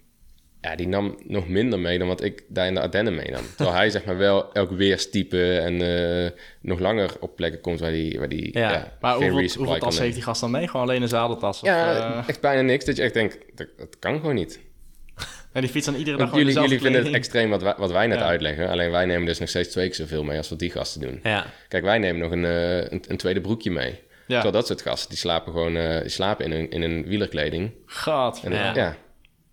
Ja, 0.60 0.76
die 0.76 0.88
nam 0.88 1.18
nog 1.26 1.48
minder 1.48 1.78
mee 1.78 1.98
dan 1.98 2.08
wat 2.08 2.22
ik 2.24 2.42
daar 2.48 2.66
in 2.66 2.74
de 2.74 2.80
Ardennen 2.80 3.14
meenam. 3.14 3.42
Terwijl 3.56 3.76
hij 3.76 3.90
zeg 3.90 4.04
maar 4.04 4.16
wel 4.16 4.52
elk 4.52 4.70
weerstype 4.70 5.58
en 5.58 5.80
eh, 6.24 6.30
nog 6.60 6.78
langer 6.78 7.10
op 7.20 7.36
plekken 7.36 7.60
komt 7.60 7.80
waar 7.80 7.90
die, 7.90 8.18
waar 8.18 8.28
die 8.28 8.58
Ja. 8.58 8.70
ja. 8.70 8.96
Maar 9.00 9.16
geen 9.16 9.30
hoeveel, 9.30 9.56
hoeveel 9.56 9.78
tas 9.78 9.98
heeft 9.98 10.14
die 10.14 10.22
gast 10.22 10.40
dan 10.40 10.50
mee? 10.50 10.68
Gewoon 10.68 10.86
alleen 10.88 11.02
een 11.02 11.08
zadeltas? 11.08 11.60
Of, 11.60 11.68
Ja, 11.68 11.96
eh, 12.20 12.28
echt 12.28 12.40
bijna 12.40 12.60
niks. 12.60 12.84
Dat 12.84 12.96
je 12.96 13.02
echt 13.02 13.14
denkt, 13.14 13.38
dat, 13.54 13.66
dat 13.76 13.98
kan 13.98 14.14
gewoon 14.20 14.34
niet. 14.34 14.60
en 15.52 15.60
die 15.60 15.70
fiets 15.70 15.86
dan 15.86 15.94
iedere 15.94 16.16
dag 16.16 16.34
jullie, 16.34 16.60
jullie 16.60 16.80
vinden 16.80 17.04
het 17.04 17.14
extreem 17.14 17.50
wat 17.50 17.62
wij, 17.62 17.74
wat 17.76 17.90
wij 17.92 18.06
net 18.06 18.18
Ja. 18.18 18.24
uitleggen. 18.26 18.68
Alleen 18.68 18.90
wij 18.90 19.04
nemen 19.06 19.26
dus 19.26 19.38
nog 19.38 19.48
steeds 19.48 19.68
twee 19.68 19.86
keer 19.86 19.94
zoveel 19.96 20.22
mee 20.24 20.36
als 20.38 20.48
wat 20.48 20.58
die 20.58 20.70
gasten 20.70 21.00
doen. 21.00 21.20
ja. 21.22 21.46
Kijk, 21.68 21.84
wij 21.84 21.98
nemen 21.98 22.20
nog 22.20 22.30
een, 22.32 22.44
eh, 22.44 22.76
een, 22.76 23.02
een 23.08 23.16
tweede 23.16 23.40
broekje 23.40 23.70
mee. 23.70 23.90
Ja, 23.90 24.34
Terwijl 24.34 24.52
dat 24.52 24.66
soort 24.66 24.82
gasten, 24.82 25.08
die 25.08 25.18
slapen 25.18 25.52
gewoon 25.52 26.00
die 26.00 26.08
slapen 26.08 26.44
in 26.44 26.52
een, 26.52 26.70
in 26.70 26.82
een 26.82 27.06
wielerkleding. 27.06 27.70
gaat. 27.86 28.40
En, 28.44 28.52
Ja. 28.52 28.96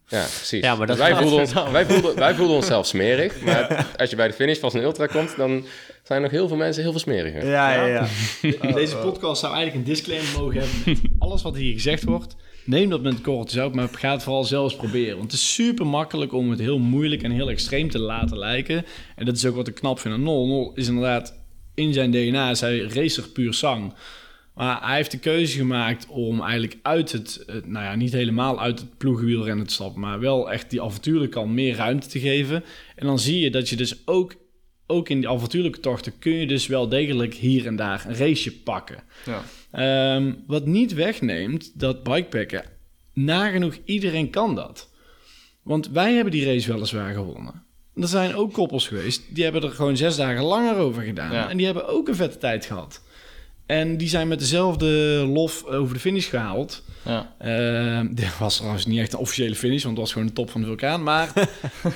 Ja. 0.07 0.21
precies. 0.35 0.61
Ja, 0.63 0.75
maar 0.75 0.87
Dus 0.87 0.97
dat- 0.97 1.07
wij, 1.07 1.15
voelden 1.21 1.39
ons, 1.39 1.53
wij, 1.71 1.85
voelden, 1.85 2.15
wij 2.15 2.35
voelden 2.35 2.55
onszelf 2.55 2.85
smerig. 2.87 3.41
Maar 3.45 3.87
als 3.97 4.09
je 4.09 4.15
bij 4.15 4.27
de 4.27 4.33
finish 4.33 4.59
van 4.59 4.71
een 4.73 4.83
ultra 4.83 5.05
komt, 5.05 5.35
dan 5.37 5.65
zijn 6.03 6.17
er 6.17 6.21
nog 6.21 6.31
heel 6.31 6.47
veel 6.47 6.57
mensen 6.57 6.81
heel 6.81 6.91
veel 6.91 6.99
smeriger. 7.01 7.45
Ja, 7.47 7.73
ja, 7.85 7.85
ja. 8.41 8.71
Deze 8.73 8.95
podcast 8.95 9.39
zou 9.41 9.53
eigenlijk 9.53 9.85
een 9.87 9.93
disclaimer 9.93 10.31
mogen 10.39 10.59
hebben. 10.59 10.77
met 10.85 10.99
Alles 11.19 11.41
wat 11.41 11.55
hier 11.55 11.73
gezegd 11.73 12.03
wordt, 12.03 12.35
neem 12.63 12.89
dat 12.89 13.01
met 13.01 13.13
een 13.13 13.21
korreltje 13.21 13.57
zout, 13.57 13.75
maar 13.75 13.87
ga 13.91 14.11
het 14.11 14.23
vooral 14.23 14.43
zelf 14.43 14.63
eens 14.71 14.75
proberen. 14.79 15.17
Want 15.17 15.31
het 15.31 15.41
is 15.41 15.53
super 15.53 15.87
makkelijk 15.87 16.33
om 16.33 16.49
het 16.49 16.59
heel 16.59 16.77
moeilijk 16.79 17.23
en 17.23 17.31
heel 17.31 17.49
extreem 17.49 17.89
te 17.89 17.99
laten 17.99 18.37
lijken. 18.37 18.85
En 19.15 19.25
dat 19.25 19.35
is 19.35 19.45
ook 19.45 19.55
wat 19.55 19.67
ik 19.67 19.75
knap 19.75 19.99
vind 19.99 20.13
aan 20.13 20.23
Nol. 20.23 20.47
Nol 20.47 20.71
is 20.75 20.87
inderdaad 20.87 21.33
in 21.73 21.93
zijn 21.93 22.11
DNA, 22.11 22.49
is 22.49 22.59
hij 22.61 22.79
racer 22.79 23.27
puur 23.29 23.53
sang. 23.53 23.93
Maar 24.55 24.87
hij 24.87 24.95
heeft 24.95 25.11
de 25.11 25.19
keuze 25.19 25.57
gemaakt 25.57 26.07
om 26.07 26.41
eigenlijk 26.41 26.79
uit 26.81 27.11
het, 27.11 27.43
eh, 27.47 27.55
nou 27.65 27.85
ja, 27.85 27.95
niet 27.95 28.13
helemaal 28.13 28.61
uit 28.61 28.79
het 28.79 28.97
ploegenwielrennen 28.97 29.67
te 29.67 29.73
stappen, 29.73 30.01
maar 30.01 30.19
wel 30.19 30.51
echt 30.51 30.69
die 30.69 30.81
avontuurlijke 30.81 31.33
kant 31.33 31.51
meer 31.51 31.75
ruimte 31.75 32.07
te 32.07 32.19
geven. 32.19 32.63
En 32.95 33.05
dan 33.05 33.19
zie 33.19 33.39
je 33.39 33.51
dat 33.51 33.69
je 33.69 33.75
dus 33.75 34.07
ook, 34.07 34.35
ook 34.87 35.09
in 35.09 35.19
die 35.19 35.29
avontuurlijke 35.29 35.79
tochten 35.79 36.19
kun 36.19 36.33
je 36.33 36.47
dus 36.47 36.67
wel 36.67 36.89
degelijk 36.89 37.33
hier 37.33 37.65
en 37.65 37.75
daar 37.75 38.05
een 38.07 38.15
raceje 38.15 38.51
pakken. 38.51 39.03
Ja. 39.25 39.43
Ehm, 39.71 40.33
wat 40.47 40.65
niet 40.65 40.93
wegneemt 40.93 41.79
dat 41.79 42.03
bikepacken, 42.03 42.63
nagenoeg 43.13 43.77
iedereen 43.85 44.29
kan 44.29 44.55
dat. 44.55 44.89
Want 45.63 45.89
wij 45.89 46.13
hebben 46.13 46.31
die 46.31 46.45
race 46.45 46.73
weliswaar 46.73 47.13
gewonnen. 47.13 47.63
Er 47.95 48.07
zijn 48.07 48.35
ook 48.35 48.53
koppels 48.53 48.87
geweest, 48.87 49.35
die 49.35 49.43
hebben 49.43 49.63
er 49.63 49.71
gewoon 49.71 49.97
zes 49.97 50.15
dagen 50.15 50.43
langer 50.43 50.75
over 50.75 51.01
gedaan. 51.03 51.31
Ja. 51.31 51.49
En 51.49 51.57
die 51.57 51.65
hebben 51.65 51.87
ook 51.87 52.07
een 52.07 52.15
vette 52.15 52.37
tijd 52.37 52.65
gehad. 52.65 53.01
En 53.65 53.97
die 53.97 54.07
zijn 54.07 54.27
met 54.27 54.39
dezelfde 54.39 54.87
lof 55.33 55.63
over 55.65 55.93
de 55.93 55.99
finish 55.99 56.29
gehaald. 56.29 56.83
Ja. 57.05 57.35
Ehm, 57.39 58.07
dit 58.15 58.37
was 58.37 58.55
trouwens 58.55 58.85
niet 58.85 58.99
echt 58.99 59.13
een 59.13 59.19
officiële 59.19 59.55
finish, 59.55 59.83
want 59.83 59.97
het 59.97 60.05
was 60.05 60.13
gewoon 60.13 60.27
de 60.27 60.33
top 60.33 60.49
van 60.49 60.61
de 60.61 60.67
vulkaan. 60.67 61.03
Maar 61.03 61.31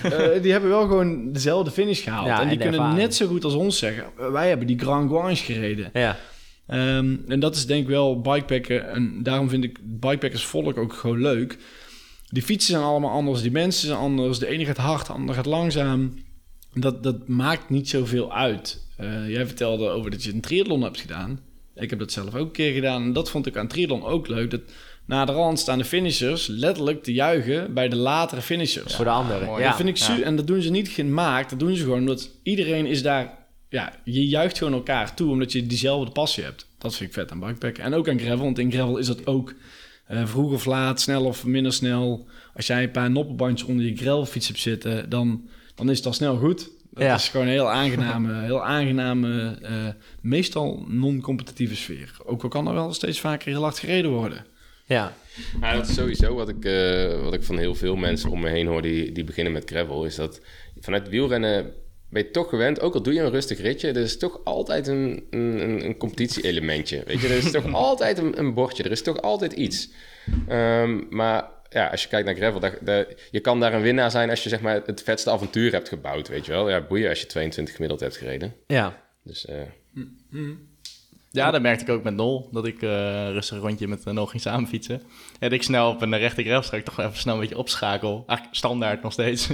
eh, 0.04 0.42
die 0.42 0.52
hebben 0.52 0.70
wel 0.70 0.88
gewoon 0.88 1.32
dezelfde 1.32 1.72
finish 1.72 2.04
gehaald. 2.04 2.28
Ja, 2.28 2.42
en 2.42 2.48
die 2.48 2.58
en 2.58 2.62
kunnen 2.62 2.80
ervaring. 2.80 3.02
net 3.02 3.16
zo 3.16 3.28
goed 3.28 3.44
als 3.44 3.54
ons 3.54 3.78
zeggen. 3.78 4.04
Wij 4.32 4.48
hebben 4.50 4.68
die 4.68 4.80
Grand 4.80 5.10
Guanche 5.10 5.54
gereden. 5.54 5.90
ja. 5.94 6.18
Ehm, 6.68 7.16
en 7.28 7.40
dat 7.40 7.56
is 7.56 7.66
denk 7.66 7.82
ik 7.82 7.88
wel 7.90 8.22
bikepacken. 8.22 8.90
En 8.90 9.24
daarom 9.24 9.50
vind 9.50 9.64
ik 9.64 9.80
bikepackers 9.82 10.46
volk 10.46 10.78
ook 10.78 10.94
gewoon 10.94 11.22
leuk. 11.22 11.58
Die 12.28 12.44
fietsen 12.44 12.72
zijn 12.72 12.86
allemaal 12.86 13.12
anders, 13.12 13.42
die 13.42 13.52
mensen 13.52 13.88
zijn 13.88 14.00
anders. 14.00 14.40
De 14.40 14.48
ene 14.48 14.66
gaat 14.66 14.78
hard, 14.78 15.08
de 15.08 15.14
ander 15.14 15.36
gaat 15.36 15.46
langzaam. 15.46 16.14
Dat, 16.74 17.04
dat 17.04 17.28
maakt 17.28 17.70
niet 17.70 17.90
zoveel 17.90 18.34
uit. 18.34 18.86
Eh, 18.98 19.30
jij 19.30 19.46
vertelde 19.46 19.90
over 19.90 20.12
dat 20.12 20.24
je 20.24 20.34
een 20.34 20.42
triathlon 20.42 20.82
hebt 20.82 21.00
gedaan. 21.00 21.40
Ik 21.80 21.90
heb 21.90 22.00
dat 22.00 22.12
zelf 22.12 22.36
ook 22.36 22.46
een 22.46 22.52
keer 22.52 22.74
gedaan. 22.74 23.04
En 23.04 23.14
dat 23.14 23.30
vond 23.30 23.46
ik 23.46 23.58
aan 23.58 23.68
triathlon 23.68 24.04
ook 24.04 24.28
leuk. 24.28 24.52
Dat 24.52 24.62
na 25.06 25.26
de 25.26 25.32
rand 25.32 25.60
staan 25.60 25.78
de 25.78 25.86
finishers 25.86 26.48
letterlijk 26.48 27.04
te 27.04 27.14
juichen 27.14 27.74
bij 27.74 27.90
de 27.90 27.96
latere 27.96 28.42
finishers. 28.42 28.96
Voor 28.96 29.06
de 29.06 29.12
anderen. 29.12 29.48
mooi. 29.48 29.62
Ja. 29.62 29.68
Dat 29.68 29.78
vind 29.78 29.90
ik 29.90 29.98
Ja. 29.98 30.22
En 30.22 30.36
dat 30.36 30.48
doen 30.48 30.62
ze 30.62 30.72
niet 30.72 30.88
gemaakt. 30.88 31.50
Dat 31.50 31.60
doen 31.60 31.76
ze 31.76 31.84
gewoon 31.84 32.00
omdat 32.00 32.30
iedereen 32.44 32.86
is 32.86 33.02
daar... 33.02 33.38
Ja, 33.70 33.94
je 34.04 34.28
juicht 34.28 34.58
gewoon 34.58 34.74
elkaar 34.74 35.16
toe 35.16 35.32
omdat 35.32 35.52
je 35.52 35.68
diezelfde 35.68 36.12
passie 36.12 36.44
hebt. 36.44 36.68
Dat 36.78 36.96
vind 36.96 37.10
ik 37.10 37.16
vet 37.16 37.32
aan 37.32 37.40
bikepacken. 37.40 37.84
En 37.84 37.94
ook 37.94 38.10
aan 38.10 38.20
gravel. 38.20 38.44
Want 38.44 38.60
in 38.60 38.72
gravel 38.72 38.98
is 38.98 39.08
dat 39.08 39.28
ook 39.28 39.54
eh, 40.06 40.26
vroeg 40.26 40.52
of 40.52 40.66
laat, 40.66 41.02
snel 41.02 41.26
of 41.26 41.46
minder 41.46 41.74
snel. 41.74 42.28
Als 42.56 42.68
jij 42.68 42.84
een 42.84 42.92
paar 42.92 43.12
noppenbandjes 43.12 43.68
onder 43.70 43.86
je 43.86 43.96
gravelfiets 43.96 44.48
hebt 44.48 44.60
zitten... 44.60 45.10
dan, 45.10 45.50
dan 45.76 45.90
is 45.90 45.98
het 45.98 46.06
al 46.06 46.14
snel 46.14 46.38
goed. 46.38 46.70
Dat 47.00 47.08
Ja. 47.08 47.16
is 47.16 47.30
gewoon 47.30 47.46
een 47.46 47.52
heel 47.52 47.70
aangename, 47.72 48.42
heel 48.44 48.64
aangename 48.64 49.58
eh, 49.62 49.72
meestal 50.22 50.86
non-competitieve 50.88 51.76
sfeer. 51.76 52.18
Ook 52.26 52.44
al 52.44 52.50
kan 52.50 52.68
er 52.68 52.74
wel 52.74 52.94
steeds 52.94 53.20
vaker 53.20 53.50
heel 53.52 53.62
hard 53.62 53.80
gereden 53.80 54.12
worden. 54.12 54.46
ja. 54.86 55.14
Ja, 55.62 55.74
dat 55.74 55.88
is 55.90 55.96
sowieso 55.96 56.36
wat 56.36 56.50
ik, 56.50 56.66
eh, 56.66 57.22
wat 57.24 57.34
ik 57.34 57.44
van 57.44 57.58
heel 57.58 57.76
veel 57.76 57.96
mensen 57.96 58.30
om 58.30 58.40
me 58.42 58.50
heen 58.50 58.68
hoor 58.68 58.82
die, 58.82 59.12
die 59.12 59.24
beginnen 59.24 59.54
met 59.54 59.70
gravel. 59.70 60.06
Is 60.06 60.16
dat 60.16 60.42
vanuit 60.80 61.10
wielrennen 61.10 61.72
ben 62.10 62.24
je 62.24 62.32
toch 62.32 62.50
gewend, 62.50 62.82
ook 62.82 62.94
al 62.94 63.02
doe 63.02 63.14
je 63.14 63.22
een 63.22 63.30
rustig 63.32 63.62
ritje, 63.62 63.88
er 63.88 63.98
is 63.98 64.18
toch 64.18 64.40
altijd 64.44 64.88
een, 64.88 65.24
een, 65.30 65.62
een- 65.70 65.86
een 65.86 65.98
competitie-elementje. 65.98 67.04
Weet 67.06 67.20
je, 67.22 67.28
er 67.28 67.38
is 67.38 67.52
toch 67.52 67.74
altijd 67.86 68.18
een, 68.18 68.40
een 68.40 68.54
bordje, 68.54 68.84
er 68.84 68.92
is 68.92 69.02
toch 69.02 69.22
altijd 69.22 69.54
iets. 69.54 69.90
Ehm, 70.48 71.00
maar 71.10 71.50
ja, 71.70 71.88
als 71.88 72.04
je 72.04 72.10
kijkt 72.10 72.26
naar 72.26 72.36
gravel, 72.36 72.60
dat- 72.82 73.08
je 73.32 73.40
kan 73.40 73.60
daar 73.60 73.74
een 73.74 73.82
winnaar 73.82 74.12
zijn 74.12 74.30
als 74.30 74.44
je 74.44 74.50
zeg 74.50 74.62
maar 74.62 74.82
het 74.86 75.04
vetste 75.04 75.32
avontuur 75.32 75.72
hebt 75.72 75.88
gebouwd, 75.90 76.28
weet 76.28 76.46
je 76.46 76.52
wel. 76.52 76.70
Ja, 76.70 76.82
boeien 76.82 77.10
als 77.10 77.20
je 77.22 77.26
22 77.26 77.74
gemiddeld 77.76 78.00
hebt 78.02 78.18
gereden. 78.18 78.56
Ja. 78.68 79.02
Dus 79.24 79.46
eh, 79.46 79.56
Ja, 81.32 81.52
dat 81.52 81.62
merkte 81.62 81.84
ik 81.84 81.90
ook 81.90 82.04
met 82.04 82.14
Nol. 82.14 82.50
Dat 82.52 82.66
ik 82.66 82.82
eh, 82.82 82.90
rustig 83.30 83.56
een 83.58 83.62
rondje 83.64 83.88
met 83.88 84.06
Nol 84.06 84.26
ging 84.26 84.42
samen 84.42 84.70
fietsen. 84.70 85.02
En 85.40 85.52
ik 85.52 85.64
snel 85.64 85.90
op 85.90 86.02
een 86.02 86.18
rechte 86.18 86.44
grafstrak 86.44 86.82
toch 86.84 87.00
even 87.00 87.18
snel 87.18 87.34
een 87.34 87.40
beetje 87.40 87.58
opschakel. 87.58 88.24
Eigenlijk 88.28 88.58
standaard 88.58 89.02
nog 89.04 89.12
steeds. 89.14 89.50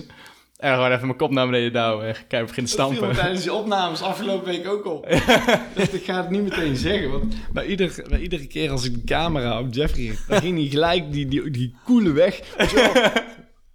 En 0.55 0.73
gewoon 0.73 0.91
even 0.91 1.05
mijn 1.05 1.17
kop 1.17 1.31
naar 1.31 1.45
beneden 1.45 1.73
douwen 1.73 2.05
en 2.07 2.13
beginnen 2.27 2.45
Dat 2.47 2.51
viel 2.53 2.63
me 2.63 2.67
stampen. 2.69 3.15
tijdens 3.15 3.41
die 3.41 3.53
opnames 3.53 4.01
afgelopen 4.01 4.45
week 4.51 4.67
ook 4.67 4.85
op. 4.85 5.07
dus 5.75 5.89
ik 5.89 6.03
ga 6.03 6.17
het 6.17 6.29
niet 6.29 6.43
meteen 6.43 6.75
zeggen. 6.75 7.11
Want 7.11 7.35
bij, 7.53 7.65
ieder, 7.65 8.05
bij 8.09 8.19
iedere 8.19 8.47
keer 8.47 8.69
als 8.71 8.85
ik 8.85 8.93
de 8.93 9.03
camera 9.03 9.59
op 9.59 9.67
Jeffrey 9.73 10.05
richt, 10.05 10.27
dan 10.29 10.41
ging 10.41 10.57
hij 10.57 10.67
gelijk 10.67 11.11
die, 11.11 11.25
die, 11.27 11.49
die 11.51 11.75
koele 11.85 12.11
weg. 12.11 12.39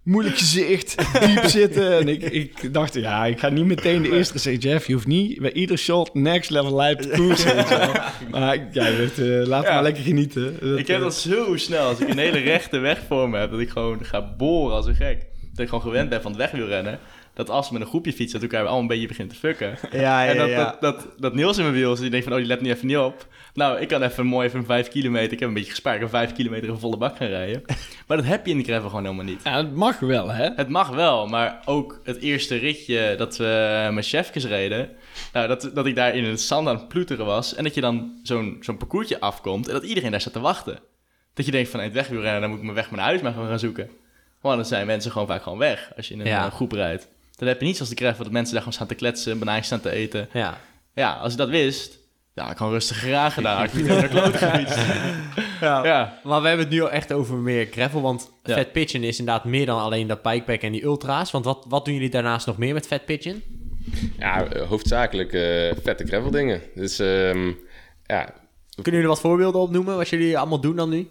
Moeilijk 0.02 0.36
gezicht, 0.38 0.96
diep 1.26 1.44
zitten. 1.44 1.98
En 1.98 2.08
ik, 2.08 2.22
ik 2.22 2.74
dacht, 2.74 2.94
ja, 2.94 3.24
ik 3.26 3.38
ga 3.38 3.48
niet 3.48 3.64
meteen 3.64 4.02
de 4.02 4.12
eerste 4.16 4.38
zeggen. 4.38 4.62
Jeff, 4.62 4.86
je 4.86 4.92
hoeft 4.92 5.06
niet 5.06 5.38
bij 5.40 5.52
ieder 5.52 5.78
shot 5.78 6.14
next 6.14 6.50
level 6.50 6.74
lijp 6.76 6.98
te 7.00 7.08
koersen. 7.08 7.56
Maar 8.30 8.68
ja, 8.72 8.86
je 8.86 8.96
weet, 8.96 9.18
eh, 9.18 9.46
laat 9.48 9.64
Ja. 9.64 9.74
maar 9.74 9.82
lekker 9.82 10.02
genieten. 10.02 10.56
Dat, 10.60 10.78
Ik 10.78 10.86
heb 10.86 11.00
dat 11.00 11.14
zo 11.14 11.56
snel, 11.56 11.86
als 11.88 11.98
ik 12.00 12.08
een 12.08 12.18
hele 12.18 12.38
rechte 12.38 12.78
weg 12.78 13.00
voor 13.08 13.28
me 13.30 13.38
heb, 13.38 13.50
dat 13.50 13.60
ik 13.60 13.70
gewoon 13.70 14.04
ga 14.04 14.34
boren 14.36 14.74
als 14.76 14.86
een 14.86 14.94
gek. 14.94 15.26
Dat 15.52 15.60
ik 15.60 15.68
gewoon 15.68 15.82
gewend 15.82 16.08
ben 16.08 16.22
van 16.22 16.30
het 16.30 16.40
wegwielrennen. 16.40 16.98
Dat 17.34 17.50
als 17.50 17.66
we 17.66 17.72
met 17.72 17.82
een 17.82 17.88
groepje 17.88 18.12
fietsen, 18.12 18.40
dat 18.40 18.50
elkaar 18.50 18.60
allemaal 18.60 18.80
een 18.80 18.86
beetje 18.86 19.06
begint 19.06 19.30
te 19.30 19.36
fucken. 19.36 19.78
Ja, 19.92 20.22
ja, 20.22 20.26
en 20.26 20.36
dat, 20.36 20.48
ja. 20.48 20.64
dat, 20.64 20.80
dat, 20.80 21.08
dat 21.18 21.34
Niels 21.34 21.56
in 21.56 21.62
mijn 21.62 21.74
wiel 21.74 21.90
zit, 21.90 22.00
die 22.00 22.10
denkt 22.10 22.24
van, 22.24 22.34
oh, 22.34 22.40
die 22.40 22.48
let 22.48 22.60
nu 22.60 22.70
even 22.70 22.86
niet 22.86 22.96
op. 22.96 23.26
Nou, 23.54 23.80
ik 23.80 23.88
kan 23.88 24.02
even 24.02 24.26
mooi 24.26 24.46
even 24.46 24.58
een 24.58 24.64
vijf 24.64 24.88
kilometer, 24.88 25.32
ik 25.32 25.38
heb 25.38 25.48
een 25.48 25.54
beetje 25.54 25.70
gespaard, 25.70 26.00
kan 26.00 26.08
vijf 26.08 26.32
kilometer 26.32 26.68
een 26.68 26.78
volle 26.78 26.96
bak 26.96 27.16
gaan 27.16 27.28
rijden. 27.28 27.62
Maar 28.06 28.16
dat 28.16 28.26
heb 28.26 28.46
je 28.46 28.52
in 28.52 28.58
de 28.58 28.64
gravel 28.64 28.88
gewoon 28.88 29.04
helemaal 29.04 29.24
niet. 29.24 29.40
Ja, 29.44 29.56
het 29.56 29.74
mag 29.74 29.98
wel, 29.98 30.28
hè? 30.28 30.50
Het 30.54 30.68
mag 30.68 30.88
wel, 30.88 31.26
maar 31.26 31.62
ook 31.64 32.00
het 32.04 32.20
eerste 32.20 32.56
ritje 32.56 33.14
dat 33.18 33.36
we 33.36 33.88
met 33.92 34.06
chefkes 34.06 34.44
reden... 34.46 34.88
Nou, 35.32 35.48
dat, 35.48 35.70
dat 35.74 35.86
ik 35.86 35.94
daar 35.94 36.14
in 36.14 36.24
het 36.24 36.40
zand 36.40 36.68
aan 36.68 36.76
het 36.76 36.88
ploeteren 36.88 37.26
was... 37.26 37.54
en 37.54 37.64
dat 37.64 37.74
je 37.74 37.80
dan 37.80 38.20
zo'n 38.22 38.56
zo'n 38.60 38.76
parcoursje 38.76 39.20
afkomt 39.20 39.66
en 39.68 39.72
dat 39.72 39.84
iedereen 39.84 40.10
daar 40.10 40.20
staat 40.20 40.32
te 40.32 40.40
wachten. 40.40 40.78
Dat 41.34 41.46
je 41.46 41.52
denkt 41.52 41.70
van, 41.70 41.80
het 41.80 41.92
wegwielrennen, 41.92 42.40
dan 42.40 42.50
moet 42.50 42.58
ik 42.58 42.64
mijn 42.64 42.76
weg 42.76 42.90
naar 42.90 43.04
huis 43.04 43.20
maar 43.20 43.32
gaan 43.32 43.58
zoeken. 43.58 43.90
Want 44.40 44.56
dan 44.56 44.64
zijn 44.64 44.86
mensen 44.86 45.10
gewoon 45.12 45.26
vaak 45.26 45.42
gewoon 45.42 45.58
weg 45.58 45.92
als 45.96 46.08
je 46.08 46.14
in 46.14 46.20
een 46.20 46.26
Ja. 46.26 46.50
groep 46.50 46.72
rijdt. 46.72 47.08
Dan 47.36 47.48
heb 47.48 47.60
je 47.60 47.66
niet 47.66 47.74
zoals 47.76 47.90
de 47.90 47.96
gravel 47.96 48.24
dat 48.24 48.32
mensen 48.32 48.52
daar 48.52 48.62
gewoon 48.62 48.74
staan 48.76 48.86
te 48.88 48.94
kletsen... 48.94 49.38
banaantjes 49.38 49.66
staan 49.66 49.80
te 49.80 49.90
eten. 49.90 50.28
Ja. 50.32 50.58
Ja, 50.94 51.12
als 51.12 51.32
ik 51.32 51.38
dat 51.38 51.48
wist, 51.48 51.98
ja, 52.34 52.50
ik 52.50 52.56
gewoon 52.56 52.72
rustig 52.72 52.96
graag 52.96 53.34
gedaan. 53.34 53.58
Had 53.58 53.74
ik 53.74 53.84
naar. 54.12 55.10
Ja. 55.60 55.84
Ja, 55.84 56.18
Maar 56.24 56.42
we 56.42 56.48
hebben 56.48 56.66
het 56.66 56.74
nu 56.74 56.82
al 56.82 56.90
echt 56.90 57.12
over 57.12 57.36
meer 57.36 57.68
gravel, 57.70 58.00
want 58.02 58.30
Ja. 58.42 58.54
Fat 58.56 58.72
Pigeon 58.72 59.02
is 59.02 59.18
inderdaad 59.18 59.44
meer 59.44 59.66
dan 59.66 59.80
alleen 59.80 60.06
dat 60.06 60.22
bikepack 60.22 60.60
en 60.60 60.72
die 60.72 60.82
ultra's. 60.84 61.30
Want 61.30 61.44
wat, 61.44 61.64
wat 61.68 61.84
doen 61.84 61.94
jullie 61.94 62.10
daarnaast 62.10 62.46
nog 62.46 62.58
meer 62.58 62.74
met 62.74 62.86
Fat 62.86 63.04
Pigeon? 63.04 63.42
ja, 64.18 64.44
eh, 64.44 64.68
hoofdzakelijk 64.68 65.32
eh, 65.32 65.72
vette 65.82 66.06
gravel 66.06 66.30
dingen. 66.30 66.62
Dus 66.74 66.98
ehm, 66.98 67.46
ja, 68.06 68.24
Kunnen 68.74 69.00
jullie 69.00 69.06
wat 69.16 69.20
voorbeelden 69.20 69.60
opnoemen 69.60 69.96
wat 69.96 70.08
jullie 70.08 70.38
allemaal 70.38 70.60
doen 70.60 70.76
dan 70.76 70.88
nu? 70.88 71.08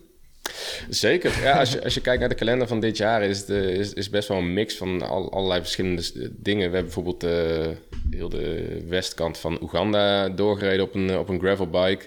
Zeker. 0.89 1.41
Ja, 1.43 1.59
als, 1.59 1.71
je, 1.71 1.83
als 1.83 1.93
je 1.93 2.01
kijkt 2.01 2.19
naar 2.19 2.29
de 2.29 2.35
kalender 2.35 2.67
van 2.67 2.79
dit 2.79 2.97
jaar, 2.97 3.21
is 3.23 3.39
het 3.39 3.49
is, 3.49 3.93
is 3.93 4.09
best 4.09 4.27
wel 4.27 4.37
een 4.37 4.53
mix 4.53 4.75
van 4.77 5.01
al, 5.01 5.31
allerlei 5.31 5.61
verschillende 5.61 6.03
dingen. 6.31 6.69
We 6.69 6.75
hebben 6.75 6.93
bijvoorbeeld 6.93 7.23
eh, 7.23 7.67
heel 8.09 8.29
de 8.29 8.79
westkant 8.87 9.37
van 9.37 9.61
Oeganda 9.61 10.29
doorgereden 10.29 10.85
op 10.85 10.95
een, 10.95 11.17
op 11.17 11.29
een 11.29 11.39
gravelbike. 11.39 12.05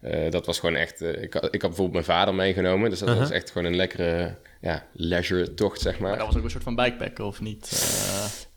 Eh 0.00 0.30
dat 0.30 0.46
was 0.46 0.58
gewoon 0.58 0.76
echt... 0.76 1.00
eh, 1.00 1.22
ik, 1.22 1.32
had- 1.32 1.44
ik 1.54 1.62
had 1.62 1.70
bijvoorbeeld 1.70 1.92
mijn 2.06 2.18
vader 2.18 2.34
meegenomen, 2.34 2.90
dus 2.90 2.98
dat 2.98 3.16
was 3.18 3.30
echt 3.30 3.50
gewoon 3.50 3.66
een 3.66 3.76
lekkere 3.76 4.34
ja, 4.60 4.86
leisure 4.92 5.54
tocht, 5.54 5.80
zeg 5.80 5.98
maar. 5.98 6.08
maar 6.08 6.18
dat 6.18 6.26
was 6.26 6.36
ook 6.36 6.44
een 6.44 6.50
soort 6.50 6.62
van 6.62 6.74
bikepack, 6.74 7.18
of 7.18 7.40
niet? 7.40 7.68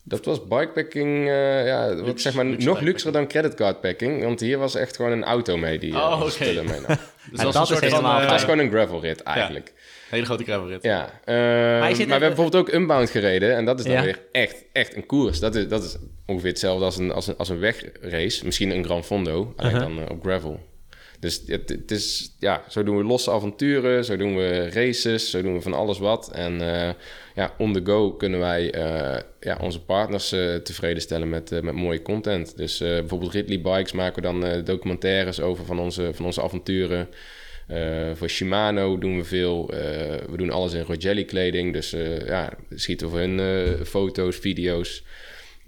Dat 0.07 0.25
was 0.25 0.47
bikepacking, 0.47 1.27
eh, 1.29 1.65
ja, 1.65 1.95
wat 1.95 2.21
zeg 2.21 2.33
maar 2.33 2.45
luxe 2.45 2.67
nog 2.67 2.79
luxer 2.79 3.11
dan 3.11 3.27
creditcardpacking. 3.27 4.23
Want 4.23 4.39
hier 4.39 4.57
was 4.57 4.75
echt 4.75 4.95
gewoon 4.95 5.11
een 5.11 5.23
auto 5.23 5.57
mee 5.57 5.79
die 5.79 5.93
eh, 5.93 5.97
Oh, 5.97 6.21
oké. 6.21 6.29
spullen 6.31 6.65
meenam. 6.65 6.85
dus 7.31 7.39
dat 7.39 7.53
was 7.53 7.55
een 7.55 7.61
is 7.61 7.67
soort 7.67 7.79
van... 7.79 7.87
helemaal 7.89 8.15
eh, 8.15 8.21
Het 8.21 8.29
was 8.31 8.43
gewoon 8.43 8.59
een 8.59 8.69
gravelrit 8.69 9.23
eigenlijk. 9.23 9.73
hele 10.09 10.25
grote 10.25 10.43
gravelrit. 10.43 10.83
Ja, 10.83 11.19
eh, 11.23 11.35
je 11.35 11.39
maar, 11.79 11.89
we 11.95 11.97
hebben 11.97 12.19
bijvoorbeeld 12.19 12.55
ook 12.55 12.73
Unbound 12.73 13.09
gereden. 13.09 13.55
En 13.55 13.65
dat 13.65 13.79
is 13.79 13.85
dan 13.85 13.93
Ja. 13.93 14.01
weer 14.03 14.19
echt, 14.31 14.63
echt 14.73 14.95
een 14.95 15.05
koers. 15.05 15.39
Dat 15.39 15.55
is, 15.55 15.67
dat 15.67 15.83
is 15.83 15.97
ongeveer 16.25 16.49
hetzelfde 16.49 16.85
als 16.85 16.97
een, 16.97 17.11
als 17.11 17.27
een, 17.27 17.37
als 17.37 17.49
een 17.49 17.59
wegrace. 17.59 18.45
Misschien 18.45 18.71
een 18.71 18.83
Gran 18.85 19.03
Fondo, 19.03 19.53
alleen 19.55 19.71
Uh-huh. 19.75 19.95
dan 19.97 20.09
op 20.09 20.21
gravel. 20.23 20.59
Dus 21.26 21.41
het, 21.45 21.91
is, 21.91 22.36
ja, 22.39 22.63
zo 22.69 22.84
doen 22.84 22.97
we 22.97 23.03
losse 23.03 23.32
avonturen, 23.32 24.05
zo 24.05 24.17
doen 24.17 24.36
we 24.36 24.69
races, 24.69 25.30
zo 25.30 25.41
doen 25.41 25.53
we 25.53 25.61
van 25.61 25.73
alles 25.73 25.97
wat. 25.97 26.32
En 26.32 26.61
eh, 26.61 26.93
ja, 27.36 27.55
on 27.57 27.73
the 27.73 27.82
go 27.84 28.13
kunnen 28.13 28.39
wij 28.39 28.71
eh, 28.71 29.21
ja, 29.39 29.57
onze 29.61 29.82
partners 29.82 30.32
eh, 30.32 30.55
tevreden 30.55 31.01
stellen 31.01 31.30
met, 31.30 31.61
met 31.61 31.73
mooie 31.73 32.01
content. 32.01 32.57
Dus 32.57 32.78
bijvoorbeeld 32.78 33.34
Ridley 33.34 33.61
Bikes 33.61 33.91
maken 33.91 34.15
we 34.15 34.21
dan 34.21 34.63
documentaires 34.63 35.41
over 35.41 35.65
van 35.65 35.80
onze, 35.80 36.11
van 36.13 36.26
onze 36.26 36.41
avonturen. 36.41 37.07
Voor 38.13 38.30
Shimano 38.30 38.97
doen 38.97 39.17
we 39.17 39.23
veel. 39.23 39.65
We 40.30 40.38
doen 40.38 40.49
alles 40.49 40.73
in 40.73 40.82
Rogelli 40.82 41.26
kleding. 41.26 41.73
Dus 41.73 41.95
ja, 42.26 42.53
schieten 42.69 43.07
we 43.07 43.13
voor 43.13 43.21
hun 43.21 43.86
foto's, 43.86 44.36
video's. 44.36 45.03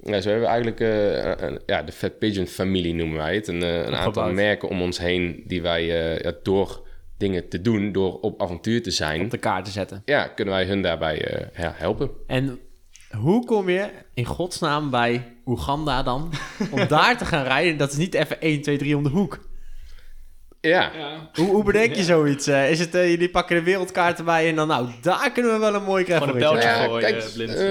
Ja, 0.03 0.21
zo 0.21 0.29
hebben 0.29 0.47
we 0.47 0.53
eigenlijk 0.53 0.79
eh, 0.79 1.47
een- 1.47 1.59
ja, 1.65 1.83
de 1.83 1.91
Fat 1.91 2.17
Pigeon 2.19 2.45
familie 2.47 2.93
noemen 2.93 3.17
wij 3.17 3.35
het. 3.35 3.47
Een, 3.47 3.63
eh, 3.63 3.85
een 3.85 3.95
aantal 3.95 4.31
merken 4.31 4.69
om 4.69 4.81
ons 4.81 4.99
heen 4.99 5.43
die 5.45 5.61
wij 5.61 5.81
eh, 6.13 6.19
ja, 6.19 6.33
door 6.43 6.85
dingen 7.17 7.49
te 7.49 7.61
doen, 7.61 7.91
door 7.91 8.19
op 8.19 8.41
avontuur 8.41 8.83
te 8.83 8.91
zijn, 8.91 9.21
Op 9.21 9.29
de 9.31 9.37
kaart 9.37 9.65
te 9.65 9.71
zetten. 9.71 10.01
ja, 10.05 10.27
kunnen 10.27 10.53
wij 10.53 10.65
hun 10.65 10.81
daarbij 10.81 11.47
helpen. 11.53 12.09
En 12.27 12.59
hoe 13.17 13.45
kom 13.45 13.69
je 13.69 13.89
in 14.13 14.25
godsnaam 14.25 14.89
bij 14.89 15.35
Oeganda 15.45 16.03
dan 16.03 16.31
om 16.71 16.87
daar 16.87 17.17
te 17.17 17.25
gaan 17.25 17.43
rijden? 17.43 17.77
Dat 17.77 17.91
is 17.91 17.97
niet 17.97 18.13
even 18.13 18.41
1, 18.41 18.61
2, 18.61 18.77
3 18.77 18.97
om 18.97 19.03
de 19.03 19.09
hoek. 19.09 19.46
Ja, 20.61 20.91
Hoe, 21.33 21.45
hoe 21.45 21.63
bedenk 21.63 21.95
je 21.95 22.03
zoiets? 22.03 22.47
Eh, 22.47 22.71
is 22.71 22.79
het, 22.79 22.95
eh, 22.95 23.09
jullie 23.09 23.29
pakken 23.29 23.55
de 23.55 23.63
wereldkaart 23.63 24.17
erbij 24.17 24.49
en 24.49 24.55
dan, 24.55 24.67
nou, 24.67 24.87
daar 25.01 25.31
kunnen 25.31 25.53
we 25.53 25.59
wel 25.59 25.73
een 25.75 25.83
mooi 25.83 26.03
gravel 26.05 26.27
Gewoon 26.27 26.41
een 26.41 26.59
Nou 26.59 26.87
gooien, 26.87 27.09
kijk, 27.09 27.23
eh, 27.23 27.33
blind. 27.33 27.53
eh, 27.53 27.65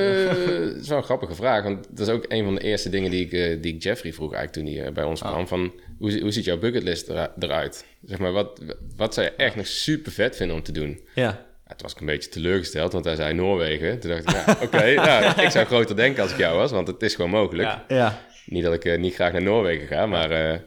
het 0.74 0.82
is 0.82 0.88
wel 0.88 0.98
een 0.98 1.04
grappige 1.04 1.34
vraag. 1.34 1.62
Want 1.62 1.86
dat 1.90 2.08
is 2.08 2.14
ook 2.14 2.24
een 2.28 2.44
van 2.44 2.54
de 2.54 2.60
eerste 2.60 2.88
dingen 2.88 3.10
die 3.10 3.24
ik, 3.24 3.32
eh, 3.32 3.62
die 3.62 3.74
ik 3.74 3.82
Jeffrey 3.82 4.12
vroeg 4.12 4.34
eigenlijk 4.34 4.66
toen 4.68 4.82
hij 4.82 4.92
bij 4.92 5.04
ons 5.04 5.20
kwam. 5.20 5.48
Van, 5.48 5.72
hoe, 5.98 6.20
hoe 6.20 6.30
ziet 6.30 6.44
jouw 6.44 6.58
bucketlist 6.58 7.08
eruit? 7.38 7.84
Zeg 8.04 8.18
maar, 8.18 8.32
wat, 8.32 8.60
wat 8.96 9.14
zou 9.14 9.26
je 9.26 9.32
echt 9.32 9.56
nog 9.56 9.66
super 9.66 10.12
vet 10.12 10.36
vinden 10.36 10.56
om 10.56 10.62
te 10.62 10.72
doen? 10.72 11.00
Ja. 11.14 11.44
Ja, 11.68 11.74
toen 11.74 11.82
was 11.82 11.92
ik 11.92 12.00
een 12.00 12.06
beetje 12.06 12.30
teleurgesteld, 12.30 12.92
want 12.92 13.04
hij 13.04 13.14
zei 13.14 13.34
Noorwegen. 13.34 14.00
Toen 14.00 14.10
dacht 14.10 14.22
ik, 14.22 14.30
ja, 14.30 14.56
oké, 14.62 14.94
nou, 15.06 15.42
ik 15.42 15.50
zou 15.50 15.66
groter 15.66 15.96
denken 15.96 16.22
als 16.22 16.32
ik 16.32 16.38
jou 16.38 16.56
was, 16.56 16.70
want 16.70 16.86
het 16.86 17.02
is 17.02 17.14
gewoon 17.14 17.30
mogelijk. 17.30 17.68
Ja. 17.68 17.84
Ja. 17.88 18.20
Niet 18.46 18.62
dat 18.62 18.74
ik 18.74 18.84
eh, 18.84 18.98
niet 18.98 19.14
graag 19.14 19.32
naar 19.32 19.42
Noorwegen 19.42 19.86
ga, 19.86 20.06
maar... 20.06 20.30
eh, 20.30 20.58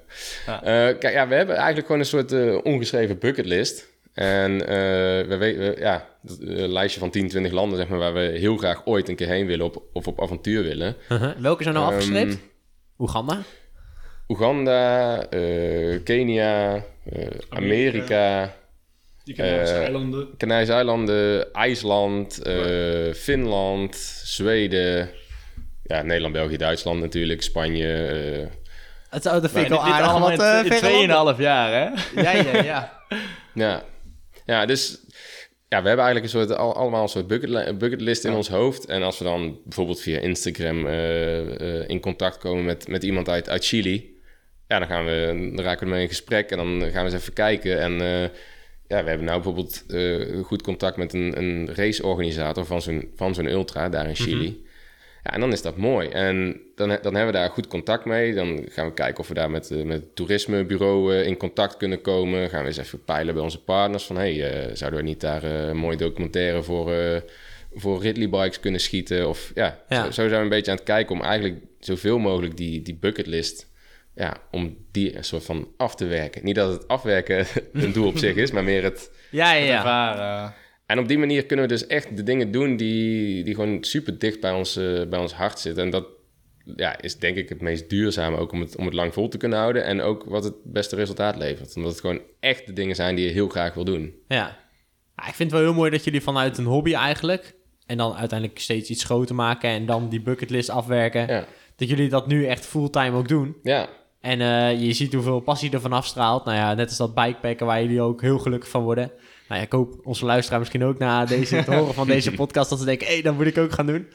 Ja. 0.46 0.64
eh, 0.64 0.98
kijk, 1.00 1.14
ja, 1.14 1.28
we 1.28 1.36
hebben 1.36 1.56
eigenlijk 1.56 1.86
gewoon 1.86 2.02
een 2.02 2.08
soort 2.08 2.32
eh, 2.32 2.58
ongeschreven 2.64 3.20
bucketlist. 3.20 3.88
En 4.14 4.62
eh, 4.68 4.68
we 5.28 5.36
weten, 5.40 5.80
ja, 5.80 6.08
een 6.40 6.72
lijstje 6.72 7.00
van 7.00 7.10
10, 7.10 7.28
20 7.28 7.52
landen, 7.52 7.78
zeg 7.78 7.88
maar, 7.88 8.00
waar 8.00 8.14
we 8.14 8.20
heel 8.20 8.58
graag 8.58 8.86
ooit 8.86 9.10
een 9.10 9.16
keer 9.16 9.28
heen 9.28 9.46
willen 9.46 9.66
op, 9.66 9.84
of 9.94 10.08
op 10.08 10.22
avontuur 10.22 10.64
willen. 10.64 10.96
Uh-huh. 11.12 11.32
Welke 11.38 11.64
zijn 11.64 11.76
nou 11.76 11.88
Ehm, 11.88 11.96
afgestreept? 11.96 12.38
Oeganda? 12.98 13.42
Oeganda, 14.28 15.26
eh, 15.30 16.00
Kenia, 16.04 16.84
eh, 17.10 17.28
Amerika, 17.50 18.54
Die 19.24 19.36
Canarische 19.36 19.76
eilanden. 19.76 20.28
Canarische 20.38 20.74
eilanden, 20.74 21.54
IJsland, 21.54 22.42
eh, 22.42 23.14
Finland, 23.14 23.96
Zweden, 24.24 25.10
ja, 25.90 26.02
Nederland, 26.02 26.34
België, 26.34 26.58
Duitsland 26.58 27.00
natuurlijk, 27.00 27.42
Spanje. 27.42 28.08
eh, 28.08 28.48
Het, 29.10 29.26
oh, 29.26 29.32
dat 29.32 29.52
vind 29.52 29.66
ik 29.66 29.72
al 29.72 29.84
aardig 29.84 30.10
allemaal 30.10 30.30
wat 30.30 30.40
eh, 30.40 31.08
landen. 31.10 31.36
2,5 31.36 31.40
jaar, 31.42 31.72
hè? 31.72 32.22
Ja, 32.22 32.32
ja, 32.32 32.64
ja. 32.64 32.98
Ja, 33.54 33.84
ja 34.46 34.66
dus 34.66 34.98
ja, 35.68 35.82
we 35.82 35.88
hebben 35.88 36.06
eigenlijk 36.06 36.24
een 36.24 36.40
soort, 36.40 36.58
al, 36.58 36.76
allemaal 36.76 37.02
een 37.02 37.10
soort 37.10 37.28
bucket, 37.28 37.78
bucketlist 37.78 38.26
in 38.26 38.34
ons 38.34 38.50
hoofd. 38.50 38.86
En 38.86 39.04
als 39.04 39.18
we 39.18 39.24
dan 39.24 39.60
bijvoorbeeld 39.64 40.02
via 40.02 40.20
Instagram 40.20 40.86
eh, 40.88 41.80
eh, 41.80 41.90
in 41.90 42.00
contact 42.00 42.38
komen 42.38 42.66
met, 42.66 42.88
met 42.88 43.04
iemand 43.04 43.30
uit, 43.30 43.50
uit 43.50 43.66
Chili, 43.66 44.18
ja, 44.68 44.80
dan, 44.80 44.88
gaan 44.88 45.06
we, 45.06 45.52
dan 45.56 45.66
raken 45.66 45.86
we 45.88 45.94
mee 45.94 46.02
in 46.02 46.08
gesprek 46.08 46.52
en 46.52 46.58
dan 46.58 46.92
gaan 46.92 47.06
we 47.06 47.12
eens 47.12 47.22
even 47.22 47.34
kijken. 47.34 47.80
En 47.80 48.02
eh, 48.02 48.22
ja, 48.88 49.04
we 49.04 49.10
hebben 49.10 49.24
nou 49.24 49.42
bijvoorbeeld 49.42 49.84
eh, 49.88 50.44
goed 50.44 50.62
contact 50.62 50.98
met 50.98 51.14
een, 51.14 51.38
een 51.38 51.70
raceorganisator 51.76 52.66
van 52.66 52.82
zo'n, 52.82 53.12
van 53.16 53.34
zo'n 53.34 53.50
ultra 53.50 53.90
daar 53.90 54.08
in 54.08 54.16
Chili. 54.16 54.68
Ja, 55.30 55.36
en 55.36 55.42
dan 55.42 55.52
is 55.52 55.62
dat 55.62 55.78
mooi. 55.78 56.08
En 56.08 56.62
dan, 56.76 56.88
dan 56.88 57.16
hebben 57.16 57.34
we 57.34 57.40
daar 57.40 57.50
goed 57.50 57.68
contact 57.68 58.06
mee. 58.06 58.34
Dan 58.34 58.66
gaan 58.70 58.86
we 58.86 58.94
kijken 58.94 59.20
of 59.20 59.28
we 59.28 59.34
daar 59.34 59.52
met, 59.52 59.72
eh, 59.72 59.84
met 59.84 60.02
het 60.02 60.16
toerismebureau 60.16 61.16
eh, 61.16 61.26
in 61.26 61.38
contact 61.38 61.78
kunnen 61.78 62.02
komen. 62.02 62.50
Gaan 62.50 62.62
we 62.62 62.68
eens 62.68 62.78
even 62.78 63.04
peilen 63.04 63.34
bij 63.34 63.44
onze 63.44 63.64
partners 63.64 64.04
van... 64.04 64.16
hey, 64.16 64.52
eh, 64.52 64.76
zouden 64.76 65.00
we 65.00 65.06
niet 65.06 65.22
daar 65.22 65.44
eh, 65.44 65.68
een 65.68 65.78
mooi 65.78 65.98
documentaire 65.98 66.64
voor, 66.64 66.94
eh, 66.94 67.22
voor 67.74 68.02
Ridley 68.02 68.30
Bikes 68.30 68.60
kunnen 68.60 68.80
schieten? 68.82 69.30
Of 69.30 69.52
ja, 69.56 69.80
Ja. 69.90 70.04
Zo, 70.04 70.12
zo 70.12 70.28
zijn 70.28 70.30
we 70.30 70.36
een 70.36 70.50
beetje 70.50 70.72
aan 70.72 70.78
het 70.78 70.86
kijken 70.86 71.16
om 71.16 71.22
eigenlijk 71.22 71.64
zoveel 71.80 72.18
mogelijk 72.18 72.58
die, 72.58 72.82
die 72.82 72.96
bucketlist... 72.96 73.68
Ja, 74.16 74.38
om 74.52 74.78
die 74.92 75.18
een 75.18 75.24
soort 75.24 75.44
van 75.44 75.68
af 75.78 75.96
te 75.96 76.06
werken. 76.06 76.44
Niet 76.44 76.56
dat 76.56 76.72
het 76.72 76.88
afwerken 76.88 77.46
een 77.74 77.92
doel 77.92 78.08
op 78.08 78.18
zich 78.18 78.36
is, 78.36 78.52
maar 78.52 78.64
meer 78.64 78.84
het, 78.84 79.12
Ja, 79.30 79.54
ja, 79.54 79.64
ja. 79.66 79.78
Ervaren. 79.78 80.54
En 80.90 81.00
op 81.00 81.08
die 81.08 81.18
manier 81.18 81.46
kunnen 81.46 81.68
we 81.68 81.72
dus 81.72 81.88
echt 81.88 82.18
de 82.18 82.24
dingen 82.24 82.52
doen 82.52 82.78
die, 82.78 83.44
die 83.44 83.56
gewoon 83.56 83.84
super 83.84 84.20
dicht 84.20 84.40
bij 84.40 84.52
ons, 84.52 84.76
eh, 84.76 85.08
bij 85.10 85.20
ons 85.20 85.34
hart 85.34 85.60
zitten. 85.60 85.84
En 85.84 85.90
dat 85.90 86.06
ja, 86.76 87.02
is 87.02 87.18
denk 87.18 87.38
ik 87.38 87.50
het 87.50 87.62
meest 87.62 87.90
duurzame 87.90 88.38
ook 88.38 88.52
om 88.52 88.62
het, 88.62 88.76
om 88.76 88.86
het 88.86 88.94
lang 88.94 89.14
vol 89.14 89.28
te 89.28 89.38
kunnen 89.38 89.60
houden. 89.60 89.84
En 89.84 90.02
ook 90.02 90.24
wat 90.24 90.44
het 90.44 90.54
beste 90.64 90.96
resultaat 90.96 91.36
levert. 91.36 91.76
Omdat 91.76 91.92
het 91.92 92.00
gewoon 92.00 92.22
echt 92.40 92.66
de 92.66 92.74
dingen 92.74 92.96
zijn 92.96 93.16
die 93.16 93.26
je 93.26 93.32
heel 93.32 93.48
graag 93.48 93.74
wil 93.74 93.84
doen. 93.84 94.16
Ja. 94.28 94.58
Ja, 95.16 95.28
ik 95.28 95.34
vind 95.34 95.52
het 95.52 95.60
wel 95.60 95.70
heel 95.70 95.80
mooi 95.80 95.92
dat 95.92 96.04
jullie 96.04 96.22
vanuit 96.22 96.58
een 96.58 96.66
hobby 96.66 96.94
eigenlijk... 96.94 97.56
en 97.86 97.98
dan 97.98 98.16
uiteindelijk 98.16 98.60
steeds 98.60 98.90
iets 98.90 99.04
groter 99.04 99.36
maken... 99.36 99.70
en 99.70 99.86
dan 99.86 100.10
die 100.10 100.22
bucketlist 100.22 100.70
afwerken... 100.70 101.28
Ja, 101.28 101.46
dat 101.76 101.90
jullie 101.90 102.10
dat 102.10 102.28
nu 102.28 102.46
echt 102.46 102.66
fulltime 102.66 103.18
ook 103.18 103.28
doen. 103.28 103.56
ja, 103.64 103.90
En 104.22 104.42
eh, 104.42 104.82
je 104.82 104.94
ziet 104.94 105.14
hoeveel 105.14 105.40
passie 105.40 105.72
er 105.72 105.82
vanaf 105.82 106.06
straalt. 106.06 106.46
Nou 106.46 106.58
ja, 106.58 106.74
net 106.74 106.88
als 106.88 106.98
dat 106.98 107.16
bikepacken 107.16 107.66
waar 107.66 107.82
jullie 107.82 108.02
ook 108.02 108.22
heel 108.22 108.40
gelukkig 108.40 108.70
van 108.70 108.84
worden. 108.84 109.12
Nou 109.50 109.62
ja, 109.62 109.68
ik 109.68 109.72
hoop 109.72 110.00
onze 110.04 110.26
luisteraar 110.26 110.60
misschien 110.60 110.84
ook 110.84 110.98
na 110.98 111.26
deze 111.26 111.64
te 111.64 111.76
horen 111.76 111.94
van 111.94 112.08
deze 112.08 112.32
podcast... 112.42 112.70
dat 112.70 112.80
ze 112.80 112.86
denken, 112.86 113.08
hé, 113.08 113.14
hey, 113.14 113.22
dat 113.22 113.36
moet 113.36 113.46
ik 113.46 113.58
ook 113.58 113.72
gaan 113.72 113.86
doen. 113.86 114.08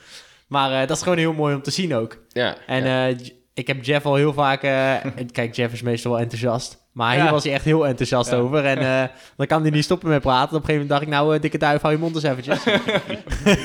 Maar 0.46 0.72
eh, 0.72 0.88
dat 0.88 0.96
is 0.96 1.02
gewoon 1.02 1.18
heel 1.18 1.32
mooi 1.32 1.54
om 1.54 1.62
te 1.62 1.70
zien 1.70 1.94
ook. 1.94 2.18
ja. 2.32 2.56
En 2.66 2.84
ja. 2.84 3.08
eh, 3.08 3.16
ik 3.54 3.66
heb 3.66 3.84
Jeff 3.84 4.06
al 4.06 4.14
heel 4.14 4.32
vaak... 4.32 4.62
eh, 4.62 4.94
kijk, 5.32 5.54
Jeff 5.54 5.72
is 5.72 5.82
meestal 5.82 6.10
wel 6.10 6.20
enthousiast. 6.20 6.83
Maar 6.94 7.14
hier 7.14 7.24
Ja. 7.24 7.30
was 7.30 7.44
hij 7.44 7.52
echt 7.52 7.64
heel 7.64 7.86
enthousiast 7.86 8.30
Ja. 8.30 8.36
over. 8.36 8.64
En 8.64 8.78
eh, 8.78 9.02
dan 9.36 9.46
kan 9.46 9.62
hij 9.62 9.70
niet 9.70 9.84
stoppen 9.84 10.08
met 10.08 10.20
praten. 10.22 10.56
Op 10.56 10.62
een 10.62 10.66
gegeven 10.68 10.72
moment 10.72 10.90
dacht 10.90 11.02
ik, 11.02 11.08
nou, 11.08 11.34
eh, 11.34 11.40
dikke 11.40 11.58
duif, 11.58 11.80
hou 11.80 11.94
je 11.94 12.00
mond 12.00 12.14
eens 12.14 12.24
eventjes. 12.24 12.58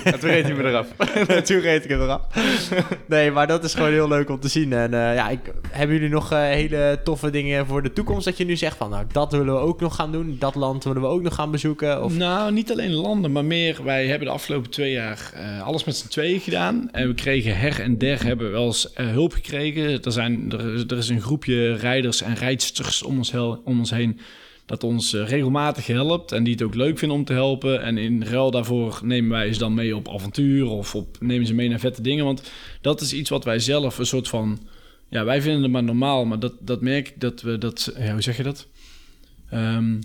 En 0.04 0.20
toen 0.20 0.30
reed 0.30 0.44
hij 0.44 0.54
me 0.54 0.64
eraf. 0.64 0.88
Toen 1.48 1.60
reed 1.60 1.84
ik 1.84 1.90
hem 1.90 2.02
eraf. 2.02 2.22
Nee, 3.08 3.32
maar 3.32 3.48
dat 3.48 3.64
is 3.64 3.74
gewoon 3.74 3.92
heel 3.92 4.08
leuk 4.08 4.30
om 4.30 4.40
te 4.40 4.48
zien. 4.48 4.74
En 4.74 4.94
eh, 4.94 5.16
ja, 5.16 5.30
ik, 5.30 5.40
hebben 5.70 5.96
jullie 5.96 6.12
nog 6.12 6.30
hele 6.30 7.00
toffe 7.04 7.30
dingen 7.30 7.66
voor 7.66 7.84
de 7.84 7.94
toekomst? 7.94 8.26
Dat 8.26 8.38
je 8.38 8.46
nu 8.46 8.56
zegt 8.56 8.78
van, 8.78 8.90
nou, 8.90 9.06
dat 9.12 9.32
willen 9.32 9.54
we 9.54 9.60
ook 9.60 9.80
nog 9.82 9.96
gaan 9.96 10.12
doen. 10.12 10.36
Dat 10.40 10.56
land 10.56 10.84
willen 10.84 11.02
we 11.02 11.08
ook 11.08 11.22
nog 11.22 11.36
gaan 11.36 11.52
bezoeken. 11.52 12.04
Of... 12.04 12.18
Nou, 12.18 12.52
niet 12.52 12.72
alleen 12.72 12.94
landen, 12.94 13.32
maar 13.32 13.46
meer. 13.46 13.84
Wij 13.84 14.08
hebben 14.08 14.28
de 14.28 14.34
afgelopen 14.34 14.70
twee 14.70 14.92
jaar 14.92 15.32
eh, 15.36 15.62
alles 15.68 15.84
met 15.84 15.96
z'n 15.96 16.08
tweeën 16.08 16.40
gedaan. 16.40 16.90
En 16.92 17.08
we 17.08 17.14
kregen 17.14 17.58
her 17.58 17.82
en 17.82 17.98
der 17.98 18.24
hebben 18.24 18.46
we 18.46 18.52
wel 18.52 18.66
eens 18.66 18.94
eh, 18.94 19.08
hulp 19.08 19.34
gekregen. 19.34 20.04
Er, 20.04 20.12
zijn, 20.12 20.52
er, 20.52 20.74
is- 20.74 20.84
er 20.88 20.98
is 20.98 21.10
een 21.10 21.22
groepje 21.22 21.74
rijders 21.76 22.22
en 22.22 22.36
rijdsters 22.36 23.04
om 23.04 23.19
ons, 23.20 23.32
hel- 23.32 23.62
om 23.66 23.80
ons 23.80 23.90
heen 23.92 24.20
dat 24.70 24.84
ons 24.84 25.14
eh, 25.14 25.28
regelmatig 25.28 25.88
helpt 25.88 26.32
en 26.32 26.44
die 26.44 26.54
het 26.54 26.62
ook 26.62 26.76
leuk 26.76 26.98
vinden 26.98 27.18
om 27.18 27.24
te 27.26 27.34
helpen. 27.34 27.82
En 27.82 27.98
in 27.98 28.24
ruil 28.24 28.52
daarvoor 28.52 29.00
nemen 29.04 29.30
wij 29.30 29.54
ze 29.54 29.60
dan 29.60 29.74
mee 29.74 29.96
op 29.96 30.10
avontuur 30.10 30.68
of 30.68 30.96
op, 30.96 31.18
nemen 31.20 31.48
ze 31.48 31.54
mee 31.54 31.70
naar 31.70 31.80
vette 31.80 32.02
dingen. 32.02 32.26
Want 32.26 32.52
dat 32.82 33.02
is 33.02 33.14
iets 33.14 33.30
wat 33.30 33.44
wij 33.44 33.60
zelf 33.60 33.98
een 33.98 34.06
soort 34.06 34.28
van... 34.28 34.60
Ja, 35.10 35.24
wij 35.24 35.42
vinden 35.42 35.62
het 35.62 35.72
maar 35.72 35.84
normaal, 35.84 36.26
maar 36.26 36.40
dat, 36.40 36.54
dat 36.60 36.82
merk 36.82 37.08
ik 37.08 37.22
dat 37.22 37.42
we 37.42 37.58
dat... 37.58 37.94
Ja, 37.98 38.12
hoe 38.12 38.22
zeg 38.22 38.38
je 38.38 38.44
dat? 38.44 38.68
Ehm, 39.50 40.02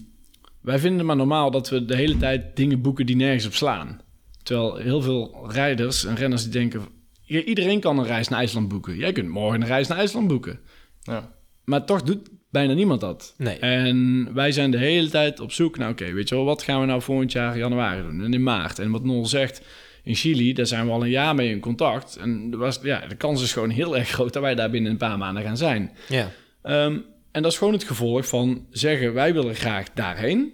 wij 0.61 0.79
vinden 0.79 0.99
het 0.99 1.07
maar 1.07 1.17
normaal 1.17 1.51
dat 1.51 1.69
we 1.69 1.85
de 1.85 1.97
hele 1.97 2.17
tijd 2.17 2.57
dingen 2.57 2.81
boeken 2.81 3.07
die 3.07 3.17
nergens 3.17 3.47
op 3.47 3.55
slaan. 3.55 4.01
Terwijl 4.43 4.77
heel 4.77 5.03
veel 5.03 5.51
rijders 5.51 6.05
en 6.05 6.15
renners 6.15 6.43
die 6.43 6.53
denken... 6.53 6.83
"Ja, 7.23 7.41
Iedereen 7.41 7.81
kan 7.81 7.99
een 7.99 8.05
reis 8.07 8.29
naar 8.29 8.39
IJsland 8.39 8.69
boeken. 8.69 8.97
Jij 8.97 9.13
kunt 9.13 9.29
morgen 9.29 9.61
een 9.61 9.67
reis 9.67 9.89
naar 9.89 9.99
IJsland 9.99 10.29
boeken. 10.29 10.61
Ja. 11.03 11.33
Maar 11.65 11.85
toch 11.85 12.03
doet 12.03 12.29
bijna 12.55 12.73
niemand 12.73 13.01
dat. 13.01 13.35
Nee. 13.37 13.59
En 13.59 14.29
wij 14.35 14.53
zijn 14.53 14.71
de 14.71 14.79
hele 14.79 15.09
tijd 15.09 15.41
op 15.41 15.53
zoek 15.53 15.79
naar... 15.79 15.91
Oké, 15.91 16.13
weet 16.13 16.29
je 16.29 16.35
wel, 16.35 16.45
wat 16.45 16.63
gaan 16.63 16.81
we 16.81 16.87
nou 16.87 17.03
volgend 17.03 17.33
jaar 17.33 17.59
januari 17.59 18.03
doen? 18.03 18.25
En 18.25 18.35
in 18.35 18.43
maart. 18.43 18.79
En 18.79 18.91
wat 18.91 19.05
Nol 19.05 19.27
zegt, 19.27 19.63
in 20.03 20.15
Chili, 20.15 20.53
daar 20.53 20.67
zijn 20.67 20.87
we 20.87 20.93
al 20.93 21.03
een 21.03 21.11
jaar 21.11 21.35
mee 21.35 21.51
in 21.51 21.61
contact. 21.61 22.17
En 22.17 22.59
was, 22.59 22.79
ja, 22.83 23.07
de 23.07 23.17
kans 23.17 23.43
is 23.43 23.53
gewoon 23.53 23.71
heel 23.71 23.97
erg 23.97 24.09
groot... 24.09 24.33
dat 24.33 24.43
wij 24.43 24.55
daar 24.55 24.71
binnen 24.71 24.91
een 24.91 24.99
paar 24.99 25.19
maanden 25.19 25.43
gaan 25.43 25.57
zijn. 25.57 25.93
Ja. 26.09 26.31
Ehm, 26.63 26.99
en 27.33 27.43
dat 27.43 27.53
is 27.53 27.59
gewoon 27.59 27.73
het 27.73 27.85
gevolg 27.85 28.29
van 28.29 28.67
zeggen... 28.71 29.15
wij 29.15 29.35
willen 29.35 29.55
graag 29.55 29.87
daarheen. 29.95 30.53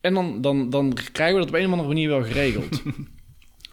En 0.00 0.14
dan, 0.14 0.40
dan, 0.40 0.70
dan 0.70 0.96
krijgen 1.12 1.34
we 1.34 1.40
dat 1.40 1.54
op 1.54 1.60
een 1.60 1.66
of 1.66 1.70
andere 1.70 1.88
manier 1.88 2.08
wel 2.08 2.22
geregeld. 2.22 2.82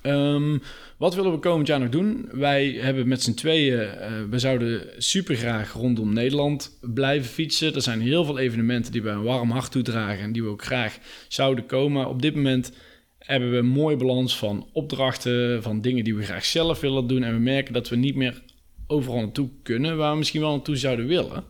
Ehm, 0.01 0.57
wat 0.97 1.15
willen 1.15 1.31
we 1.31 1.39
komend 1.39 1.67
jaar 1.67 1.79
nog 1.79 1.89
doen? 1.89 2.29
Wij 2.31 2.69
hebben 2.71 3.07
met 3.07 3.21
z'n 3.23 3.33
tweeën, 3.33 3.79
eh, 3.79 4.11
we 4.29 4.39
zouden 4.39 4.81
super 4.97 5.35
graag 5.35 5.73
rondom 5.73 6.13
Nederland 6.13 6.77
blijven 6.81 7.29
fietsen. 7.29 7.75
Er 7.75 7.81
zijn 7.81 8.01
heel 8.01 8.25
veel 8.25 8.37
evenementen 8.39 8.91
die 8.91 9.01
we 9.01 9.09
een 9.09 9.23
warm 9.23 9.49
hart 9.51 9.71
toedragen 9.71 10.23
en 10.23 10.31
die 10.31 10.43
we 10.43 10.49
ook 10.49 10.63
graag 10.63 10.97
zouden 11.27 11.65
komen. 11.65 12.07
Op 12.07 12.21
dit 12.21 12.35
moment 12.35 12.71
hebben 13.19 13.51
we 13.51 13.57
een 13.57 13.65
mooie 13.65 13.97
balans 13.97 14.37
van 14.37 14.69
opdrachten, 14.73 15.63
van 15.63 15.81
dingen 15.81 16.03
die 16.03 16.15
we 16.15 16.23
graag 16.23 16.45
zelf 16.45 16.79
willen 16.79 17.07
doen. 17.07 17.23
En 17.23 17.33
we 17.33 17.39
merken 17.39 17.73
dat 17.73 17.89
we 17.89 17.95
niet 17.95 18.15
meer 18.15 18.41
overal 18.87 19.19
naartoe 19.19 19.49
kunnen 19.63 19.97
waar 19.97 20.11
we 20.11 20.17
misschien 20.17 20.41
wel 20.41 20.51
naartoe 20.51 20.75
zouden 20.75 21.07
willen. 21.07 21.43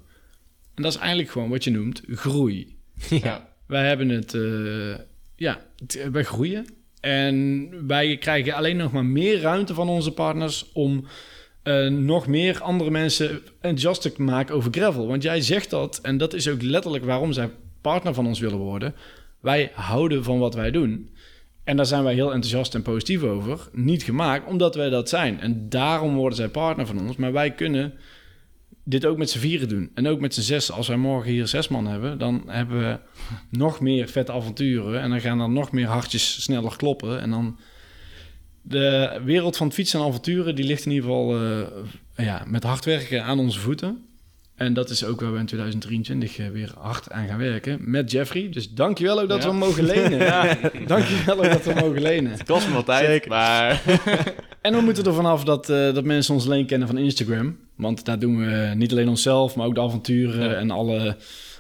En 0.75 0.83
dat 0.83 0.93
is 0.93 0.99
eigenlijk 0.99 1.29
gewoon 1.29 1.49
wat 1.49 1.63
je 1.63 1.71
noemt 1.71 2.01
groei. 2.07 2.75
Ja. 3.09 3.55
Wij 3.67 3.87
hebben 3.87 4.09
het, 4.09 4.33
eh, 4.33 4.95
ja, 5.35 5.61
het- 5.77 6.09
wij 6.11 6.23
groeien. 6.23 6.65
En 7.07 7.69
wij 7.87 8.17
krijgen 8.17 8.53
alleen 8.53 8.77
nog 8.77 8.91
maar 8.91 9.05
meer 9.05 9.39
ruimte 9.39 9.73
van 9.73 9.89
onze 9.89 10.11
partners 10.11 10.71
om 10.73 11.05
eh, 11.63 11.87
nog 11.87 12.27
meer 12.27 12.61
andere 12.61 12.91
mensen 12.91 13.41
enthousiast 13.61 14.01
te 14.01 14.21
maken 14.21 14.55
over 14.55 14.71
gravel. 14.73 15.07
Want 15.07 15.23
jij 15.23 15.41
zegt 15.41 15.69
dat, 15.69 15.99
en 16.01 16.17
dat 16.17 16.33
is 16.33 16.49
ook 16.49 16.61
letterlijk 16.61 17.05
waarom 17.05 17.33
zij 17.33 17.49
partner 17.81 18.13
van 18.13 18.27
ons 18.27 18.39
willen 18.39 18.57
worden. 18.57 18.95
Wij 19.39 19.71
houden 19.73 20.23
van 20.23 20.39
wat 20.39 20.55
wij 20.55 20.71
doen. 20.71 21.09
En 21.63 21.77
daar 21.77 21.85
zijn 21.85 22.03
wij 22.03 22.13
heel 22.13 22.33
enthousiast 22.33 22.75
en 22.75 22.81
positief 22.81 23.23
over. 23.23 23.69
Niet 23.71 24.03
gemaakt, 24.03 24.47
omdat 24.47 24.75
wij 24.75 24.89
dat 24.89 25.09
zijn. 25.09 25.39
En 25.39 25.69
daarom 25.69 26.15
worden 26.15 26.37
zij 26.37 26.49
partner 26.49 26.85
van 26.85 26.99
ons. 26.99 27.15
Maar 27.15 27.31
wij 27.33 27.51
kunnen 27.51 27.93
dit 28.89 29.05
ook 29.05 29.17
met 29.17 29.29
z'n 29.29 29.39
vieren 29.39 29.69
doen. 29.69 29.89
En 29.93 30.07
ook 30.07 30.19
met 30.19 30.33
z'n 30.33 30.41
zes. 30.41 30.71
Als 30.71 30.87
wij 30.87 30.97
morgen 30.97 31.31
hier 31.31 31.47
zes 31.47 31.67
man 31.67 31.87
hebben, 31.87 32.17
dan 32.17 32.43
hebben 32.47 32.79
we 32.79 32.99
nog 33.49 33.79
meer 33.79 34.07
vette 34.07 34.31
avonturen. 34.31 35.01
En 35.01 35.09
dan 35.09 35.21
gaan 35.21 35.39
er 35.39 35.49
nog 35.49 35.71
meer 35.71 35.87
hartjes 35.87 36.43
sneller 36.43 36.75
kloppen. 36.77 37.21
En 37.21 37.29
dan... 37.29 37.57
De 38.61 39.19
wereld 39.23 39.57
van 39.57 39.65
het 39.67 39.75
fietsen 39.75 39.99
en 39.99 40.05
avonturen, 40.05 40.55
die 40.55 40.65
ligt 40.65 40.85
in 40.85 40.91
ieder 40.91 41.09
geval 41.09 41.35
eh, 41.41 42.25
ja, 42.25 42.43
met 42.47 42.63
hard 42.63 42.85
werken 42.85 43.23
aan 43.23 43.39
onze 43.39 43.59
voeten. 43.59 44.05
En 44.55 44.73
dat 44.73 44.89
is 44.89 45.03
ook 45.05 45.21
waar 45.21 45.33
we 45.33 45.39
in 45.39 45.45
2023 45.45 46.37
eh, 46.37 46.47
weer 46.49 46.71
hard 46.77 47.11
aan 47.11 47.27
gaan 47.27 47.37
werken. 47.37 47.77
Met 47.81 48.11
Jeffrey. 48.11 48.49
Dus 48.49 48.71
dankjewel 48.73 49.19
ook 49.21 49.29
dat 49.29 49.37
Ja. 49.37 49.43
we 49.43 49.49
hem 49.49 49.59
mogen 49.59 49.83
lenen. 49.83 50.19
Ja. 50.25 50.57
Dankjewel 50.87 51.37
ook 51.37 51.51
dat 51.51 51.63
we 51.63 51.71
hem 51.73 51.83
mogen 51.83 52.01
lenen. 52.01 52.31
Het 52.31 52.43
kost 52.43 52.67
me 52.67 52.73
wel 52.73 52.83
tijd, 52.83 53.05
Zeker. 53.05 53.29
maar... 53.29 53.81
En 54.61 54.73
we 54.73 54.81
moeten 54.81 55.05
er 55.05 55.13
vanaf 55.13 55.43
dat, 55.43 55.69
eh, 55.69 55.93
dat 55.93 56.03
mensen 56.03 56.33
ons 56.33 56.45
alleen 56.45 56.65
kennen 56.65 56.87
van 56.87 56.97
Instagram. 56.97 57.57
Want 57.77 58.05
daar 58.05 58.19
doen 58.19 58.37
we 58.37 58.73
niet 58.75 58.91
alleen 58.91 59.09
onszelf, 59.09 59.55
maar 59.55 59.65
ook 59.67 59.75
de 59.75 59.81
avonturen 59.81 60.49
Ja. 60.49 60.53
en 60.55 60.71
alle 60.71 61.17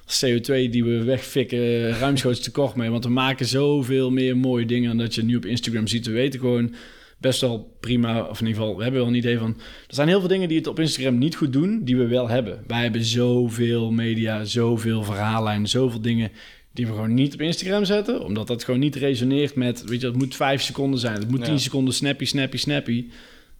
CO2 0.07 0.69
die 0.69 0.83
we 0.83 1.03
wegfikken, 1.03 1.89
ruimschoots 1.89 2.39
tekort 2.39 2.75
mee. 2.75 2.89
Want 2.89 3.03
we 3.03 3.09
maken 3.09 3.45
zoveel 3.45 4.11
meer 4.11 4.37
mooie 4.37 4.65
dingen 4.65 4.87
dan 4.87 4.97
dat 4.97 5.15
je 5.15 5.23
nu 5.23 5.35
op 5.35 5.45
Instagram 5.45 5.87
ziet. 5.87 6.05
We 6.05 6.11
weten 6.11 6.39
gewoon 6.39 6.73
best 7.17 7.41
wel 7.41 7.77
prima, 7.79 8.21
of 8.21 8.39
in 8.41 8.47
ieder 8.47 8.61
geval, 8.61 8.77
we 8.77 8.83
hebben 8.83 9.01
wel 9.01 9.09
een 9.09 9.15
idee 9.17 9.37
van... 9.37 9.49
Er 9.87 9.95
zijn 9.95 10.07
heel 10.07 10.19
veel 10.19 10.29
dingen 10.29 10.47
die 10.47 10.57
het 10.57 10.67
op 10.67 10.79
Instagram 10.79 11.17
niet 11.17 11.35
goed 11.35 11.53
doen, 11.53 11.81
die 11.83 11.97
we 11.97 12.07
wel 12.07 12.27
hebben. 12.29 12.63
Wij 12.67 12.81
hebben 12.81 13.03
zoveel 13.03 13.91
media, 13.91 14.43
zoveel 14.45 15.03
verhaallijnen, 15.03 15.69
zoveel 15.69 16.01
dingen 16.01 16.31
die 16.73 16.85
we 16.85 16.91
gewoon 16.91 17.13
niet 17.13 17.33
op 17.33 17.41
Instagram 17.41 17.85
zetten. 17.85 18.23
Omdat 18.25 18.47
dat 18.47 18.63
gewoon 18.63 18.79
niet 18.79 18.95
resoneert 18.95 19.55
met, 19.55 19.83
weet 19.85 20.01
je, 20.01 20.07
het 20.07 20.15
moet 20.17 20.35
vijf 20.35 20.61
seconden 20.61 20.99
zijn. 20.99 21.19
Het 21.19 21.29
moet 21.29 21.39
Ja. 21.39 21.45
tien 21.45 21.59
seconden 21.59 21.93
snappy, 21.93 22.25
snappy, 22.25 22.57
snappy. 22.57 23.05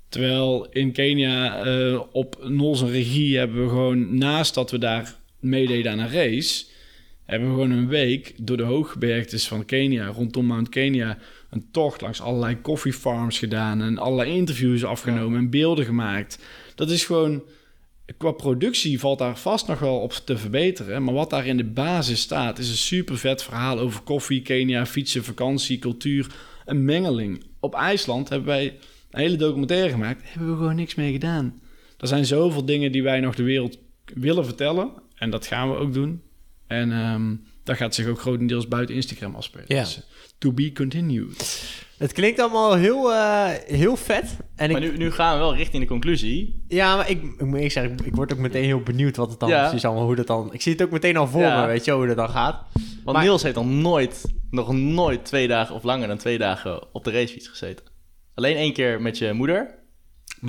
Terwijl 0.09 0.67
in 0.71 0.91
Kenia 0.91 1.63
eh, 1.65 2.01
op 2.11 2.37
Nols 2.49 2.81
en 2.81 2.91
regie 2.91 3.37
hebben 3.37 3.63
we 3.63 3.69
gewoon, 3.69 4.17
naast 4.17 4.53
dat 4.53 4.71
we 4.71 4.77
daar 4.77 5.15
meededen 5.39 5.91
aan 5.91 5.99
een 5.99 6.11
race, 6.11 6.65
hebben 7.25 7.49
we 7.49 7.53
gewoon 7.55 7.71
een 7.71 7.87
week 7.87 8.33
door 8.41 8.57
de 8.57 8.63
hooggebergtes 8.63 9.47
van 9.47 9.65
Kenia, 9.65 10.07
rondom 10.07 10.45
Mount 10.45 10.69
Kenia, 10.69 11.17
een 11.49 11.67
tocht 11.71 12.01
langs 12.01 12.21
allerlei 12.21 12.61
koffiefarms 12.61 13.39
gedaan 13.39 13.81
en 13.81 13.97
allerlei 13.97 14.31
interviews 14.31 14.83
afgenomen 14.83 15.39
en 15.39 15.49
beelden 15.49 15.85
gemaakt. 15.85 16.39
Dat 16.75 16.89
is 16.89 17.05
gewoon, 17.05 17.43
qua 18.17 18.31
productie 18.31 18.99
valt 18.99 19.19
daar 19.19 19.37
vast 19.37 19.67
nog 19.67 19.79
wel 19.79 19.99
op 19.99 20.11
te 20.11 20.37
verbeteren, 20.37 21.03
maar 21.03 21.13
wat 21.13 21.29
daar 21.29 21.45
in 21.45 21.57
de 21.57 21.63
basis 21.63 22.21
staat 22.21 22.57
is 22.59 22.69
een 22.69 22.75
super 22.75 23.17
vet 23.17 23.43
verhaal 23.43 23.79
over 23.79 24.01
koffie, 24.01 24.41
Kenia, 24.41 24.85
fietsen, 24.85 25.23
vakantie, 25.23 25.79
cultuur, 25.79 26.27
een 26.65 26.85
mengeling. 26.85 27.43
Op 27.59 27.75
IJsland 27.75 28.29
hebben 28.29 28.47
wij 28.47 28.77
een 29.17 29.23
hele 29.23 29.35
documentaire 29.35 29.89
gemaakt, 29.89 30.21
hebben 30.25 30.49
we 30.51 30.57
gewoon 30.57 30.75
niks 30.75 30.95
mee 30.95 31.11
gedaan. 31.11 31.59
Er 31.97 32.07
zijn 32.07 32.25
zoveel 32.25 32.65
dingen 32.65 32.91
die 32.91 33.03
wij 33.03 33.19
nog 33.19 33.35
de 33.35 33.43
wereld 33.43 33.77
willen 34.13 34.45
vertellen. 34.45 34.89
En 35.15 35.29
dat 35.29 35.45
gaan 35.47 35.71
we 35.71 35.77
ook 35.77 35.93
doen. 35.93 36.21
En 36.67 36.91
ehm, 36.91 37.35
dat 37.63 37.75
gaat 37.77 37.95
zich 37.95 38.07
ook 38.07 38.19
grotendeels 38.19 38.67
buiten 38.67 38.95
Instagram 38.95 39.35
afspelen. 39.35 39.65
Ja. 39.67 39.79
Dus, 39.83 39.97
eh, 39.97 40.03
to 40.37 40.51
be 40.51 40.71
continued. 40.73 41.63
Het 41.97 42.11
klinkt 42.13 42.39
allemaal 42.39 42.75
heel, 42.75 43.13
eh, 43.13 43.49
heel 43.65 43.95
vet. 43.95 44.37
En 44.55 44.71
Maar 44.71 44.81
ik, 44.83 44.91
nu, 44.91 44.97
nu 44.97 45.11
gaan 45.11 45.33
we 45.33 45.39
wel 45.39 45.55
richting 45.55 45.81
de 45.83 45.89
conclusie. 45.89 46.63
ja, 46.67 46.95
maar 46.95 47.09
ik, 47.09 47.23
ik 47.23 47.41
moet 47.45 47.53
eerlijk 47.53 47.71
zeggen, 47.71 47.93
ik, 47.93 48.01
ik 48.01 48.15
word 48.15 48.33
ook 48.33 48.39
meteen 48.39 48.63
heel 48.63 48.81
benieuwd 48.81 49.15
wat 49.15 49.29
het 49.29 49.39
dan 49.39 49.49
Ja. 49.49 49.61
precies 49.67 49.85
allemaal, 49.85 50.05
hoe 50.05 50.15
dat 50.15 50.27
dan... 50.27 50.53
Ik 50.53 50.61
zie 50.61 50.71
het 50.71 50.81
ook 50.81 50.91
meteen 50.91 51.17
al 51.17 51.27
voor 51.27 51.41
Ja. 51.41 51.61
me, 51.61 51.67
weet 51.67 51.85
je, 51.85 51.91
hoe 51.91 52.07
dat 52.07 52.15
dan 52.15 52.29
gaat. 52.29 52.63
Want 53.03 53.17
Maar- 53.17 53.25
Niels 53.25 53.43
heeft 53.43 53.55
nog 53.55 53.65
nooit, 53.65 54.25
nog 54.51 54.73
nooit 54.73 55.25
twee 55.25 55.47
dagen 55.47 55.75
of 55.75 55.83
langer 55.83 56.07
dan 56.07 56.17
twee 56.17 56.37
dagen 56.37 56.93
op 56.93 57.03
de 57.03 57.11
racefiets 57.11 57.47
gezeten. 57.47 57.85
Alleen 58.37 58.55
één 58.55 58.73
keer 58.73 59.01
met 59.01 59.17
je 59.17 59.33
moeder. 59.33 59.75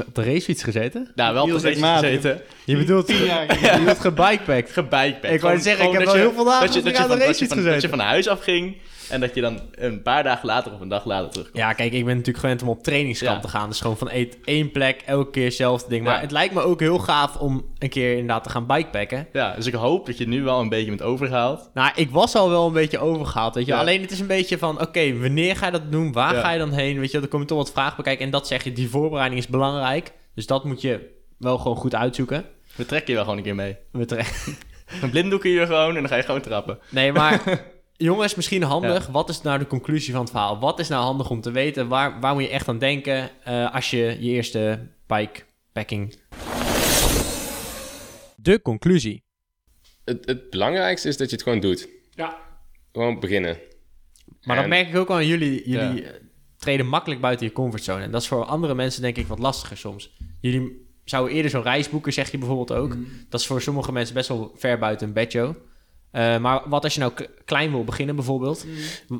Op 0.07 0.15
de 0.15 0.23
racefiets 0.23 0.63
gezeten? 0.63 1.13
Nou, 1.15 1.35
wel 1.35 1.43
op 1.43 1.49
de 1.49 1.55
racefiets 1.55 1.89
gezeten. 1.99 2.41
Je 2.65 2.77
bedoelt, 2.77 3.09
je 3.09 3.75
bedoelt 3.79 3.99
gebikepackt. 3.99 4.71
Gebikepackt. 4.73 5.25
Ik 5.35 5.41
wou 5.41 5.59
zeggen, 5.59 5.85
ik 5.87 5.93
heb 5.93 6.05
dat 6.05 6.13
wel 6.13 6.23
je- 6.23 6.29
heel 6.29 6.35
veel 6.35 6.45
dagen 6.45 6.67
dat 6.67 6.75
je, 6.75 6.83
dat 6.83 6.93
je 6.97 6.99
aan 6.99 7.03
de 7.03 7.09
van, 7.09 7.19
dat 7.19 7.27
je 7.27 7.33
racefiets 7.33 7.55
van, 7.63 7.73
dat 7.73 7.83
je 7.83 7.89
van 7.89 7.99
huis 7.99 8.29
af 8.29 8.43
ging. 8.43 8.77
En 9.11 9.21
dat 9.21 9.35
je 9.35 9.41
dan 9.41 9.61
een 9.75 10.03
paar 10.03 10.23
dagen 10.23 10.47
later 10.47 10.73
of 10.73 10.81
een 10.81 10.89
dag 10.89 11.05
later 11.05 11.31
terugkomt. 11.31 11.57
Ja, 11.57 11.73
kijk, 11.73 11.93
ik 11.93 12.05
ben 12.05 12.13
natuurlijk 12.17 12.39
gewend 12.39 12.63
om 12.63 12.69
op 12.69 12.83
trainingskamp 12.83 13.35
Ja. 13.35 13.41
te 13.41 13.49
gaan. 13.49 13.69
Dus 13.69 13.81
gewoon 13.81 13.97
van 13.97 14.11
één- 14.11 14.33
één 14.45 14.71
plek, 14.71 15.03
elke 15.07 15.31
keer 15.31 15.45
hetzelfde 15.45 15.89
ding. 15.89 16.05
Maar 16.05 16.15
Ja. 16.15 16.21
het 16.21 16.31
lijkt 16.31 16.55
me 16.55 16.61
ook 16.61 16.81
heel 16.81 16.99
gaaf 16.99 17.37
om 17.37 17.65
een 17.79 17.89
keer 17.89 18.11
inderdaad 18.13 18.45
te 18.45 18.51
gaan 18.51 18.67
bikepacken. 18.67 19.27
Ja, 19.33 19.55
dus 19.55 19.67
ik 19.67 19.75
hoop 19.75 20.07
dat 20.07 20.19
je 20.19 20.29
nu 20.29 20.43
wel 20.43 20.61
een 20.61 20.69
beetje 20.69 20.89
bent 20.89 21.03
overgehaald. 21.03 21.71
Nou, 21.75 21.91
ik 21.95 22.11
was 22.11 22.35
al 22.35 22.49
wel 22.51 22.67
een 22.67 22.73
beetje 22.73 22.99
overgehaald, 22.99 23.55
weet 23.55 23.67
je. 23.67 23.73
Ja. 23.73 23.79
Alleen 23.79 24.01
het 24.01 24.11
is 24.11 24.21
een 24.21 24.27
beetje 24.27 24.59
van, 24.59 24.81
oké, 24.81 25.19
wanneer 25.19 25.57
ga 25.57 25.67
je 25.67 25.73
dat 25.73 25.91
doen? 25.93 26.13
Waar 26.13 26.35
ga 26.35 26.51
je 26.51 26.59
dan 26.59 26.73
heen? 26.73 27.01
Weet 27.01 27.11
je, 27.11 27.21
er 27.21 27.29
komen 27.29 27.47
toch 27.47 27.59
wat 27.59 27.73
vragen 27.73 27.97
bekijken. 27.97 28.25
En 28.25 28.31
dat 28.31 28.47
zeg 28.47 28.65
je, 28.65 28.73
die 28.73 28.89
voorbereiding 28.89 29.41
is 29.41 29.49
belangrijk. 29.49 30.13
Dus 30.35 30.47
dat 30.47 30.65
moet 30.65 30.81
je 30.81 31.11
wel 31.39 31.59
gewoon 31.59 31.77
goed 31.77 31.95
uitzoeken. 31.95 32.45
We 32.77 32.87
trekken 32.87 33.09
je 33.09 33.15
wel 33.15 33.23
gewoon 33.23 33.39
een 33.39 33.45
keer 33.45 33.55
mee. 33.55 33.77
We 33.93 34.05
tre- 34.05 34.23
Een 35.03 35.11
blinddoeken 35.11 35.51
hier 35.51 35.67
gewoon 35.67 35.89
en 35.95 36.01
dan 36.01 36.09
ga 36.09 36.17
je 36.17 36.23
gewoon 36.23 36.41
trappen. 36.41 36.79
Nee, 36.89 37.13
maar 37.13 37.43
jongens, 37.99 38.35
misschien 38.35 38.63
handig. 38.63 39.07
Wat 39.07 39.29
is 39.29 39.43
nou 39.43 39.59
de 39.59 39.67
conclusie 39.67 40.13
van 40.13 40.21
het 40.23 40.31
verhaal? 40.31 40.59
Wat 40.59 40.79
is 40.79 40.89
nou 40.89 41.03
handig 41.05 41.31
om 41.31 41.41
te 41.41 41.51
weten? 41.51 41.89
Waar, 41.89 42.21
waar 42.21 42.35
moet 42.35 42.43
je 42.43 42.49
echt 42.49 42.69
aan 42.69 42.79
denken 42.79 43.31
eh, 43.45 43.75
als 43.75 43.91
je 43.91 43.97
je 43.97 44.19
eerste 44.19 44.87
bikepacking... 45.07 46.15
De 48.37 48.63
conclusie. 48.63 49.23
Het, 50.05 50.27
het 50.27 50.51
belangrijkste 50.51 51.09
is 51.09 51.17
dat 51.17 51.29
je 51.31 51.35
het 51.35 51.45
gewoon 51.45 51.61
doet. 51.61 51.89
Ja. 52.11 52.37
Gewoon 52.93 53.21
beginnen. 53.21 53.59
Maar 54.43 54.55
dat 54.57 54.65
En- 54.65 54.71
merk 54.71 54.89
ik 54.89 54.97
ook 54.97 55.09
al 55.09 55.15
aan 55.17 55.27
jullie. 55.27 55.69
Jullie 55.71 56.03
Ja. 56.03 56.09
eh, 56.09 56.15
treden 56.59 56.87
makkelijk 56.87 57.21
buiten 57.21 57.47
je 57.47 57.53
comfortzone. 57.53 58.03
En 58.03 58.11
dat 58.11 58.23
is 58.23 58.29
voor 58.29 58.45
andere 58.45 58.75
mensen 58.75 59.03
denk 59.03 59.17
ik 59.17 59.27
wat 59.27 59.39
lastiger 59.39 59.77
soms. 59.77 60.11
Jullie 60.41 60.87
zouden 61.05 61.35
eerder 61.35 61.51
zo'n 61.51 61.63
reis 61.63 61.89
boeken, 61.91 62.13
zeg 62.13 62.31
je 62.31 62.39
bijvoorbeeld 62.39 62.73
ook. 62.73 62.97
Dat 63.29 63.41
is 63.41 63.47
voor 63.47 63.63
sommige 63.63 63.93
mensen 63.93 64.15
best 64.15 64.29
wel 64.29 64.53
ver 64.57 64.79
buiten 64.79 65.07
een 65.07 65.13
bedjo. 65.13 65.57
Eh, 66.13 66.39
maar 66.39 66.63
wat 66.69 66.85
als 66.85 66.95
je 66.95 67.01
nou 67.01 67.13
klein 67.45 67.71
wil 67.71 67.85
beginnen 67.85 68.15
bijvoorbeeld? 68.17 68.67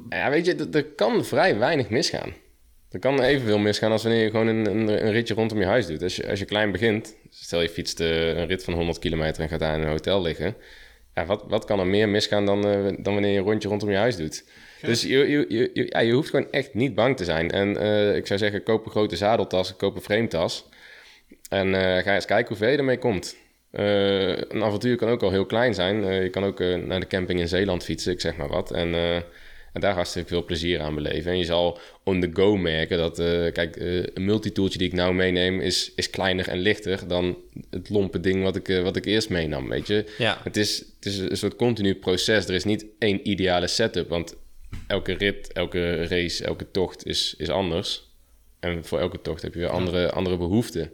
Ja, 0.09 0.31
weet 0.31 0.47
je, 0.47 0.69
er- 0.73 0.85
kan 0.85 1.25
vrij 1.25 1.59
weinig 1.59 1.89
misgaan. 1.91 2.33
Er 2.91 2.99
kan 2.99 3.21
evenveel 3.23 3.59
misgaan 3.59 3.91
als 3.93 4.03
wanneer 4.03 4.23
je 4.23 4.31
gewoon 4.31 4.47
een, 4.47 4.67
een, 4.67 4.89
een 5.07 5.13
ritje 5.13 5.35
rondom 5.35 5.59
je 5.61 5.65
huis 5.67 5.87
doet. 5.87 6.03
Als 6.03 6.17
je, 6.17 6.29
als 6.29 6.39
je 6.39 6.45
klein 6.45 6.73
begint, 6.73 7.17
stel 7.31 7.61
je 7.63 7.69
fietst 7.69 8.01
eh, 8.01 8.27
een 8.37 8.47
rit 8.47 8.65
van 8.65 8.75
100 8.75 8.99
kilometer 8.99 9.43
en 9.43 9.49
gaat 9.49 9.61
daar 9.61 9.75
in 9.75 9.81
een 9.83 9.89
hotel 9.89 10.23
liggen. 10.23 10.55
Ja, 11.15 11.27
wat, 11.27 11.45
wat 11.49 11.65
kan 11.65 11.79
er 11.81 11.87
meer 11.87 12.09
misgaan 12.09 12.47
dan, 12.47 12.67
eh, 12.67 12.85
dan 12.99 13.13
wanneer 13.13 13.33
je 13.33 13.39
een 13.39 13.45
rondje 13.45 13.69
rondom 13.69 13.91
je 13.91 13.97
huis 13.97 14.17
doet? 14.17 14.45
Dus 14.83 15.03
je, 15.03 15.09
je, 15.09 15.45
je, 15.49 15.71
je- 15.75 15.87
ja, 15.89 15.99
je 16.01 16.13
hoeft 16.13 16.31
gewoon 16.31 16.51
echt 16.51 16.75
niet 16.75 16.95
bang 16.95 17.17
te 17.17 17.25
zijn. 17.25 17.51
En 17.51 17.77
eh, 17.77 18.17
ik 18.17 18.27
zou 18.27 18.39
zeggen, 18.39 18.63
koop 18.63 18.85
een 18.85 18.91
grote 18.91 19.17
zadeltas, 19.17 19.77
koop 19.77 19.95
een 19.97 20.03
frametas. 20.03 20.69
En 21.49 21.75
eh, 21.75 22.03
ga 22.03 22.15
eens 22.15 22.25
kijken 22.25 22.49
hoe 22.49 22.57
ver 22.57 22.71
je 22.71 22.77
ermee 22.77 22.99
komt. 22.99 23.37
Eh, 23.71 24.37
een 24.37 24.63
avontuur 24.63 24.97
kan 24.97 25.09
ook 25.09 25.23
al 25.23 25.31
heel 25.31 25.47
klein 25.47 25.75
zijn. 25.75 26.05
Eh, 26.05 26.23
je 26.23 26.29
kan 26.29 26.45
ook 26.45 26.61
eh, 26.61 26.75
naar 26.75 27.01
de 27.01 27.07
camping 27.07 27.41
in 27.41 27.49
Zeeland 27.49 27.85
fietsen, 27.85 28.13
ik 28.13 28.21
zeg 28.21 28.37
maar 28.37 28.49
wat. 28.49 28.71
En, 28.71 28.95
en 29.73 29.81
daar 29.81 29.95
hartstikke 29.95 30.29
veel 30.29 30.45
plezier 30.45 30.81
aan 30.81 30.95
beleven. 30.95 31.31
En 31.31 31.39
je 31.39 31.45
zal 31.45 31.79
on 32.05 32.21
the 32.21 32.31
go 32.33 32.57
merken 32.57 32.99
dat, 32.99 33.17
kijk, 33.53 33.77
een 34.15 34.25
multitooltje 34.25 34.79
die 34.79 34.87
ik 34.87 34.95
nou 34.95 35.15
meeneem 35.15 35.61
is, 35.61 35.93
is 35.95 36.11
kleiner 36.11 36.49
en 36.49 36.59
lichter 36.59 37.09
dan 37.09 37.37
het 37.71 37.91
lompe 37.91 38.21
ding 38.21 38.43
wat 38.43 38.57
ik, 38.57 38.81
wat 38.83 38.97
ik 38.97 39.05
eerst 39.05 39.29
meenam, 39.29 39.69
weet 39.69 39.87
je. 39.87 40.05
Ja. 40.19 40.41
Het 40.45 40.57
is, 40.57 40.79
het 40.79 41.07
is 41.07 41.19
een 41.19 41.37
soort 41.37 41.57
continu 41.57 41.95
proces. 41.95 42.47
Er 42.47 42.55
is 42.55 42.65
niet 42.65 42.87
één 42.99 43.29
ideale 43.29 43.67
setup, 43.67 44.09
want 44.09 44.37
elke 44.87 45.13
rit, 45.13 45.53
elke 45.53 46.07
race, 46.07 46.45
elke 46.45 46.71
tocht 46.71 47.07
is, 47.07 47.35
is 47.39 47.49
anders. 47.49 48.07
En 48.61 48.85
voor 48.85 48.99
elke 48.99 49.21
tocht 49.21 49.43
heb 49.43 49.55
je 49.55 49.61
weer 49.61 49.69
andere, 49.69 50.11
andere 50.11 50.37
behoeften. 50.37 50.93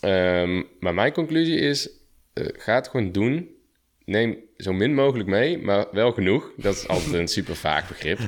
Ehm, 0.00 0.62
maar 0.80 0.94
mijn 0.94 1.12
conclusie 1.12 1.58
is, 1.58 1.90
eh, 2.32 2.46
ga 2.52 2.74
het 2.74 2.88
gewoon 2.88 3.12
doen. 3.12 3.56
Neem 4.04 4.38
zo 4.56 4.72
min 4.72 4.94
mogelijk 4.94 5.28
mee, 5.28 5.58
maar 5.58 5.86
wel 5.92 6.12
genoeg. 6.12 6.52
Dat 6.56 6.74
is 6.74 6.88
altijd 6.88 7.12
een 7.12 7.28
super 7.28 7.56
vaag 7.56 7.88
begrip. 7.88 8.18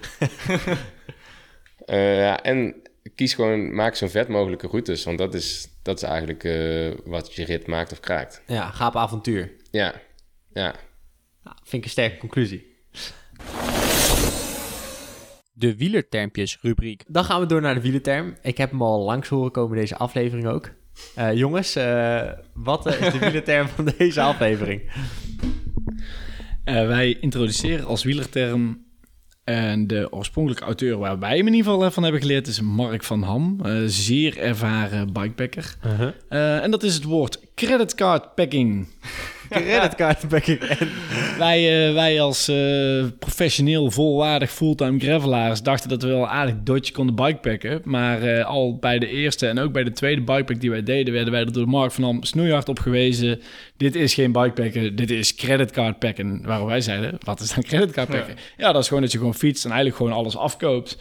Eh, 1.81 2.19
ja, 2.19 2.43
en 2.43 2.83
kies 3.15 3.35
gewoon, 3.35 3.75
maak 3.75 3.95
zo 3.95 4.09
vet 4.09 4.29
mogelijke 4.29 4.67
routes. 4.67 5.05
Want 5.05 5.19
dat 5.19 5.35
is, 5.35 5.69
dat 5.83 5.97
is 5.97 6.03
eigenlijk 6.03 6.45
eh, 6.45 6.91
wat 7.05 7.35
je 7.35 7.45
rit 7.45 7.67
maakt 7.67 7.93
of 7.93 8.01
kraakt. 8.01 8.43
Ja, 8.47 8.71
ga 8.71 8.87
op 8.87 8.97
avontuur. 8.97 9.53
Ja, 9.71 9.95
ja. 10.53 10.75
Nou, 11.45 11.57
vind 11.63 11.73
ik 11.73 11.85
een 11.85 11.91
sterke 11.91 12.19
conclusie. 12.19 12.77
De 15.53 15.77
wielertermpjes 15.77 16.59
rubriek. 16.61 17.03
Dan 17.07 17.25
gaan 17.25 17.41
we 17.41 17.47
door 17.47 17.61
naar 17.61 17.75
de 17.75 17.81
wielenterm. 17.81 18.37
Ik 18.43 18.59
heb 18.59 18.71
hem 18.71 18.83
al 18.83 19.05
langs 19.05 19.29
horen 19.29 19.53
komen 19.53 19.77
deze 19.77 19.97
aflevering 19.97 20.47
ook. 20.47 20.71
Eh, 21.15 21.35
jongens, 21.35 21.77
eh, 21.77 22.21
wat 22.55 22.87
eh, 22.87 23.01
is 23.07 23.13
de 23.13 23.19
wielenterm 23.19 23.69
van 23.69 23.93
deze 23.99 24.21
aflevering? 24.21 24.83
Eh, 26.65 26.87
wij 26.87 27.17
introduceren 27.21 27.87
als 27.87 28.05
wielerterm 28.05 28.85
en 29.45 29.87
de 29.87 30.13
oorspronkelijke 30.13 30.65
auteur 30.65 30.99
waar 30.99 31.19
wij 31.19 31.37
hem 31.37 31.47
in 31.47 31.55
ieder 31.55 31.73
geval 31.73 31.91
van 31.91 32.03
hebben 32.03 32.21
geleerd 32.21 32.47
is 32.47 32.61
Mark 32.61 33.05
van 33.05 33.23
Ham, 33.23 33.61
eh, 33.63 33.73
zeer 33.87 34.39
ervaren 34.39 35.13
bikepacker. 35.13 35.77
Eh, 36.29 36.63
en 36.63 36.71
dat 36.71 36.83
is 36.83 36.95
het 36.95 37.05
woord 37.05 37.41
creditcard 37.55 38.35
packing. 38.35 38.89
Creditcardpacking. 39.59 40.59
En 40.59 40.89
Wij, 41.39 41.89
eh, 41.89 41.95
wij 41.95 42.21
als 42.21 42.49
eh, 42.49 43.05
professioneel, 43.19 43.91
volwaardig, 43.91 44.51
fulltime 44.51 44.99
gravelaars 44.99 45.63
dachten 45.63 45.89
dat 45.89 46.03
we 46.03 46.09
wel 46.09 46.29
aardig 46.29 46.55
dodje 46.65 46.93
konden 46.93 47.15
bikepacken. 47.15 47.81
Maar 47.85 48.23
eh, 48.23 48.47
al 48.47 48.77
bij 48.77 48.99
de 48.99 49.09
eerste 49.09 49.47
en 49.47 49.59
ook 49.59 49.73
bij 49.73 49.85
de 49.85 49.93
tweede 49.93 50.23
bikepack 50.23 50.61
die 50.61 50.71
wij 50.71 50.83
deden, 50.83 51.13
werden 51.13 51.33
wij 51.33 51.41
er 51.41 51.53
door 51.53 51.69
Mark 51.69 51.93
van 51.93 52.05
Ham 52.05 52.25
snoeihard 52.25 52.69
op 52.69 52.79
gewezen. 52.79 53.41
Dit 53.77 53.95
is 53.95 54.15
geen 54.15 54.33
bikepacken, 54.33 54.97
dit 54.97 55.11
is 55.11 55.35
creditcard 55.35 55.99
packen. 55.99 56.43
Waarop 56.45 56.69
wij 56.69 56.81
zeiden, 56.81 57.19
wat 57.25 57.41
is 57.41 57.55
dan 57.55 57.63
creditcard 57.63 58.09
packen? 58.09 58.35
Ja. 58.57 58.73
dat 58.73 58.83
is 58.83 58.89
gewoon 58.89 59.03
dat 59.03 59.13
je 59.13 59.19
gewoon 59.19 59.35
fietst 59.35 59.65
en 59.65 59.71
eigenlijk 59.71 60.01
gewoon 60.01 60.19
alles 60.19 60.37
afkoopt. 60.37 60.99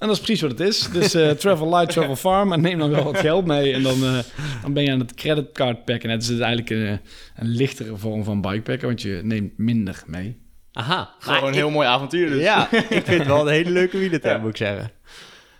En 0.00 0.06
dat 0.06 0.16
is 0.16 0.22
precies 0.22 0.40
wat 0.40 0.50
het 0.50 0.60
is. 0.60 0.88
Dus 0.92 1.14
eh, 1.14 1.30
travel 1.42 1.68
light, 1.68 1.92
travel 1.92 2.16
farm. 2.16 2.52
En 2.52 2.60
neem 2.60 2.78
dan 2.78 2.90
wel 2.90 3.04
wat 3.04 3.18
geld 3.18 3.46
mee. 3.46 3.72
En 3.72 3.82
dan, 3.82 4.04
eh, 4.04 4.18
dan 4.62 4.72
ben 4.72 4.82
je 4.82 4.90
aan 4.92 4.98
het 4.98 5.14
creditcard 5.14 5.84
packen. 5.84 6.10
Het 6.10 6.22
is 6.22 6.28
dus 6.28 6.38
eigenlijk 6.38 6.70
een, 6.70 7.00
een 7.36 7.48
lichtere 7.48 7.96
vorm 7.96 8.24
van 8.24 8.40
bikepacken. 8.40 8.86
Want 8.86 9.02
je 9.02 9.20
neemt 9.22 9.58
minder 9.58 10.02
mee. 10.06 10.38
Aha. 10.72 11.14
Gewoon 11.18 11.48
een 11.48 11.54
heel 11.54 11.70
mooi 11.70 11.88
avontuur 11.88 12.30
dus. 12.30 12.42
Ja, 12.42 12.68
ik 12.72 13.04
vind 13.04 13.18
het 13.18 13.26
wel 13.26 13.40
een 13.40 13.52
hele 13.52 13.70
leuke 13.70 13.98
wielerterm, 13.98 14.40
moet 14.40 14.50
ik 14.50 14.56
zeggen. 14.56 14.90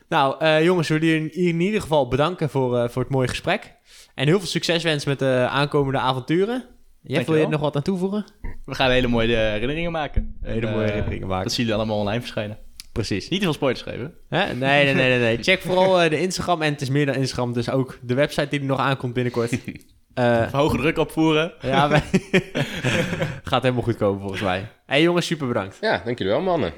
Nou, 0.08 0.34
eh, 0.38 0.64
jongens, 0.64 0.88
we 0.88 0.98
willen 0.98 1.08
jullie 1.08 1.32
in 1.32 1.60
ieder 1.60 1.80
geval 1.80 2.08
bedanken 2.08 2.50
voor, 2.50 2.78
eh, 2.78 2.88
voor 2.88 3.02
het 3.02 3.10
mooie 3.10 3.28
gesprek. 3.28 3.74
En 4.14 4.26
heel 4.26 4.38
veel 4.38 4.48
succes 4.48 4.82
wensen 4.82 5.08
met 5.08 5.18
de 5.18 5.46
aankomende 5.50 5.98
avonturen. 5.98 6.64
Jeff, 7.02 7.26
wil 7.26 7.36
je 7.36 7.42
er 7.42 7.50
nog 7.50 7.60
wat 7.60 7.76
aan 7.76 7.82
toevoegen? 7.82 8.24
We 8.64 8.74
gaan 8.74 8.90
hele 8.90 9.08
mooie 9.08 9.36
eh, 9.36 9.50
herinneringen 9.50 9.92
maken. 9.92 10.36
Hele 10.42 10.66
En, 10.66 10.72
mooie 10.72 10.84
eh, 10.84 10.90
herinneringen 10.90 11.28
maken. 11.28 11.44
Dat 11.44 11.52
zien 11.52 11.66
jullie 11.66 11.80
allemaal 11.80 11.98
online 11.98 12.20
verschijnen. 12.20 12.58
Precies. 12.92 13.28
Niet 13.28 13.38
te 13.38 13.44
veel 13.44 13.54
spoilers 13.54 13.82
geven. 13.82 14.14
Hè? 14.28 14.44
Nee, 14.54 14.54
nee, 14.54 14.94
nee, 14.94 15.08
nee, 15.08 15.18
nee. 15.18 15.42
Check 15.42 15.60
vooral 15.60 16.00
eh, 16.00 16.10
de 16.10 16.20
Instagram. 16.20 16.62
En 16.62 16.72
het 16.72 16.80
is 16.80 16.88
meer 16.90 17.06
dan 17.06 17.14
Instagram, 17.14 17.52
dus 17.52 17.70
ook 17.70 17.98
de 18.02 18.14
website 18.14 18.48
die 18.48 18.60
er 18.60 18.66
nog 18.66 18.78
aankomt 18.78 19.12
binnenkort. 19.14 19.50
Eh, 20.14 20.52
Hoge 20.52 20.76
druk 20.76 20.98
opvoeren. 20.98 21.52
ja, 21.60 21.88
wij... 21.88 22.02
gaat 23.44 23.62
helemaal 23.62 23.82
goed 23.82 23.96
komen 23.96 24.20
volgens 24.20 24.40
mij. 24.40 24.68
hey, 24.86 25.02
jongens, 25.02 25.26
super 25.26 25.46
bedankt. 25.46 25.78
Ja, 25.80 26.02
dank 26.04 26.18
jullie 26.18 26.32
wel, 26.32 26.42
mannen. 26.42 26.72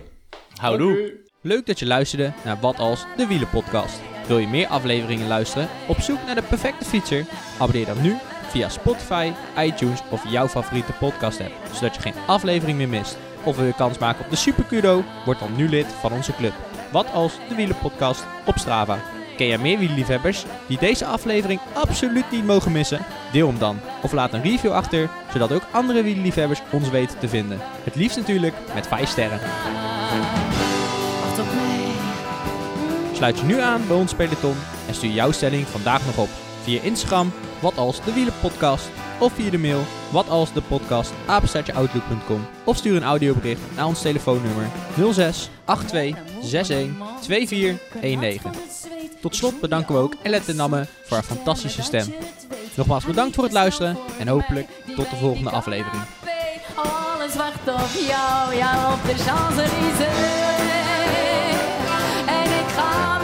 Houdoe. 0.56 1.20
Leuk 1.40 1.66
dat 1.66 1.78
je 1.78 1.86
luisterde 1.86 2.32
naar 2.44 2.60
Wat 2.60 2.78
Als, 2.78 3.04
de 3.16 3.26
Wielenpodcast. 3.26 4.00
Wil 4.26 4.38
je 4.38 4.46
meer 4.46 4.66
afleveringen 4.66 5.28
luisteren? 5.28 5.68
Op 5.88 6.00
zoek 6.00 6.18
naar 6.26 6.34
de 6.34 6.42
perfecte 6.42 6.84
fietser? 6.84 7.24
Abonneer 7.58 7.86
dan 7.86 8.02
nu 8.02 8.16
via 8.48 8.68
Spotify, 8.68 9.32
iTunes 9.58 10.00
of 10.10 10.30
jouw 10.30 10.48
favoriete 10.48 10.92
podcast 10.92 11.40
app, 11.40 11.52
zodat 11.72 11.94
je 11.94 12.00
geen 12.00 12.14
aflevering 12.26 12.78
meer 12.78 12.88
mist. 12.88 13.18
Of 13.45 13.57
wil 13.57 13.66
je 13.66 13.74
kans 13.74 13.99
maken 13.99 14.24
op 14.24 14.30
de 14.30 14.36
Super 14.36 14.64
Kudo? 14.64 15.05
Word 15.24 15.38
dan 15.38 15.57
nu 15.57 15.68
lid 15.68 15.86
van 16.01 16.12
onze 16.12 16.34
club. 16.34 16.53
Wat 16.93 17.12
Als, 17.12 17.32
de 17.49 17.55
Wielenpodcast 17.55 18.24
op 18.47 18.59
Strava. 18.59 18.99
Ken 19.36 19.47
jij 19.47 19.59
meer 19.59 19.78
wielerliefhebbers 19.78 20.45
die 20.66 20.78
deze 20.78 21.05
aflevering 21.05 21.61
absoluut 21.72 22.30
niet 22.30 22.45
mogen 22.45 22.72
missen? 22.72 23.01
Deel 23.32 23.49
hem 23.49 23.59
dan. 23.59 23.78
Of 24.03 24.12
laat 24.12 24.32
een 24.32 24.43
review 24.43 24.72
achter, 24.72 25.11
zodat 25.32 25.53
ook 25.53 25.62
andere 25.70 26.03
wielerliefhebbers 26.03 26.62
ons 26.70 26.90
weten 26.90 27.18
te 27.18 27.28
vinden. 27.28 27.59
Het 27.84 27.95
liefst 27.95 28.16
natuurlijk 28.16 28.55
met 28.74 28.86
5 28.86 29.09
sterren. 29.09 29.40
Sluit 33.12 33.38
je 33.38 33.45
nu 33.45 33.61
aan 33.61 33.86
bij 33.86 33.97
ons 33.97 34.14
peloton 34.14 34.57
en 34.88 34.95
stuur 34.95 35.11
jouw 35.11 35.32
stelling 35.32 35.66
vandaag 35.66 36.07
nog 36.07 36.18
op 36.18 36.28
via 36.62 36.82
Instagram, 36.82 37.32
wat 37.61 37.76
als 37.76 38.05
de 38.05 38.12
wielenpodcast, 38.12 38.90
of 39.23 39.33
via 39.33 39.51
de 39.51 39.59
mail, 39.59 39.81
wat 40.11 40.29
als 40.29 40.53
de 40.53 40.62
podcast, 40.62 41.12
apenstaartjeoutlook.com, 41.27 42.47
of 42.64 42.77
stuur 42.77 42.97
een 42.97 43.03
audiobericht 43.03 43.61
naar 43.77 43.87
ons 43.87 44.03
telefoonnummer 44.03 44.66
06 45.12 45.49
82 45.64 46.16
61 46.43 46.91
2419. 47.20 48.51
Tot 49.20 49.37
slot 49.37 49.61
bedanken 49.61 49.95
we 49.95 50.01
ook 50.01 50.14
Elette 50.23 50.53
Namme 50.53 50.87
voor 51.05 51.16
haar 51.16 51.27
fantastische 51.27 51.83
stem. 51.83 52.14
Nogmaals 52.75 53.05
bedankt 53.05 53.35
voor 53.35 53.45
het 53.45 53.53
luisteren 53.53 53.99
en 54.18 54.29
hopelijk 54.29 54.68
tot 54.97 55.11
de 55.11 55.16
volgende 55.16 55.51
aflevering. 55.51 56.03
Alles 56.75 57.35
wacht 57.35 57.83
op 57.83 57.91
jou, 58.09 58.55
op 58.93 59.03
de. 59.07 59.14
En 62.27 62.45
ik 62.45 62.68
ga 62.77 63.20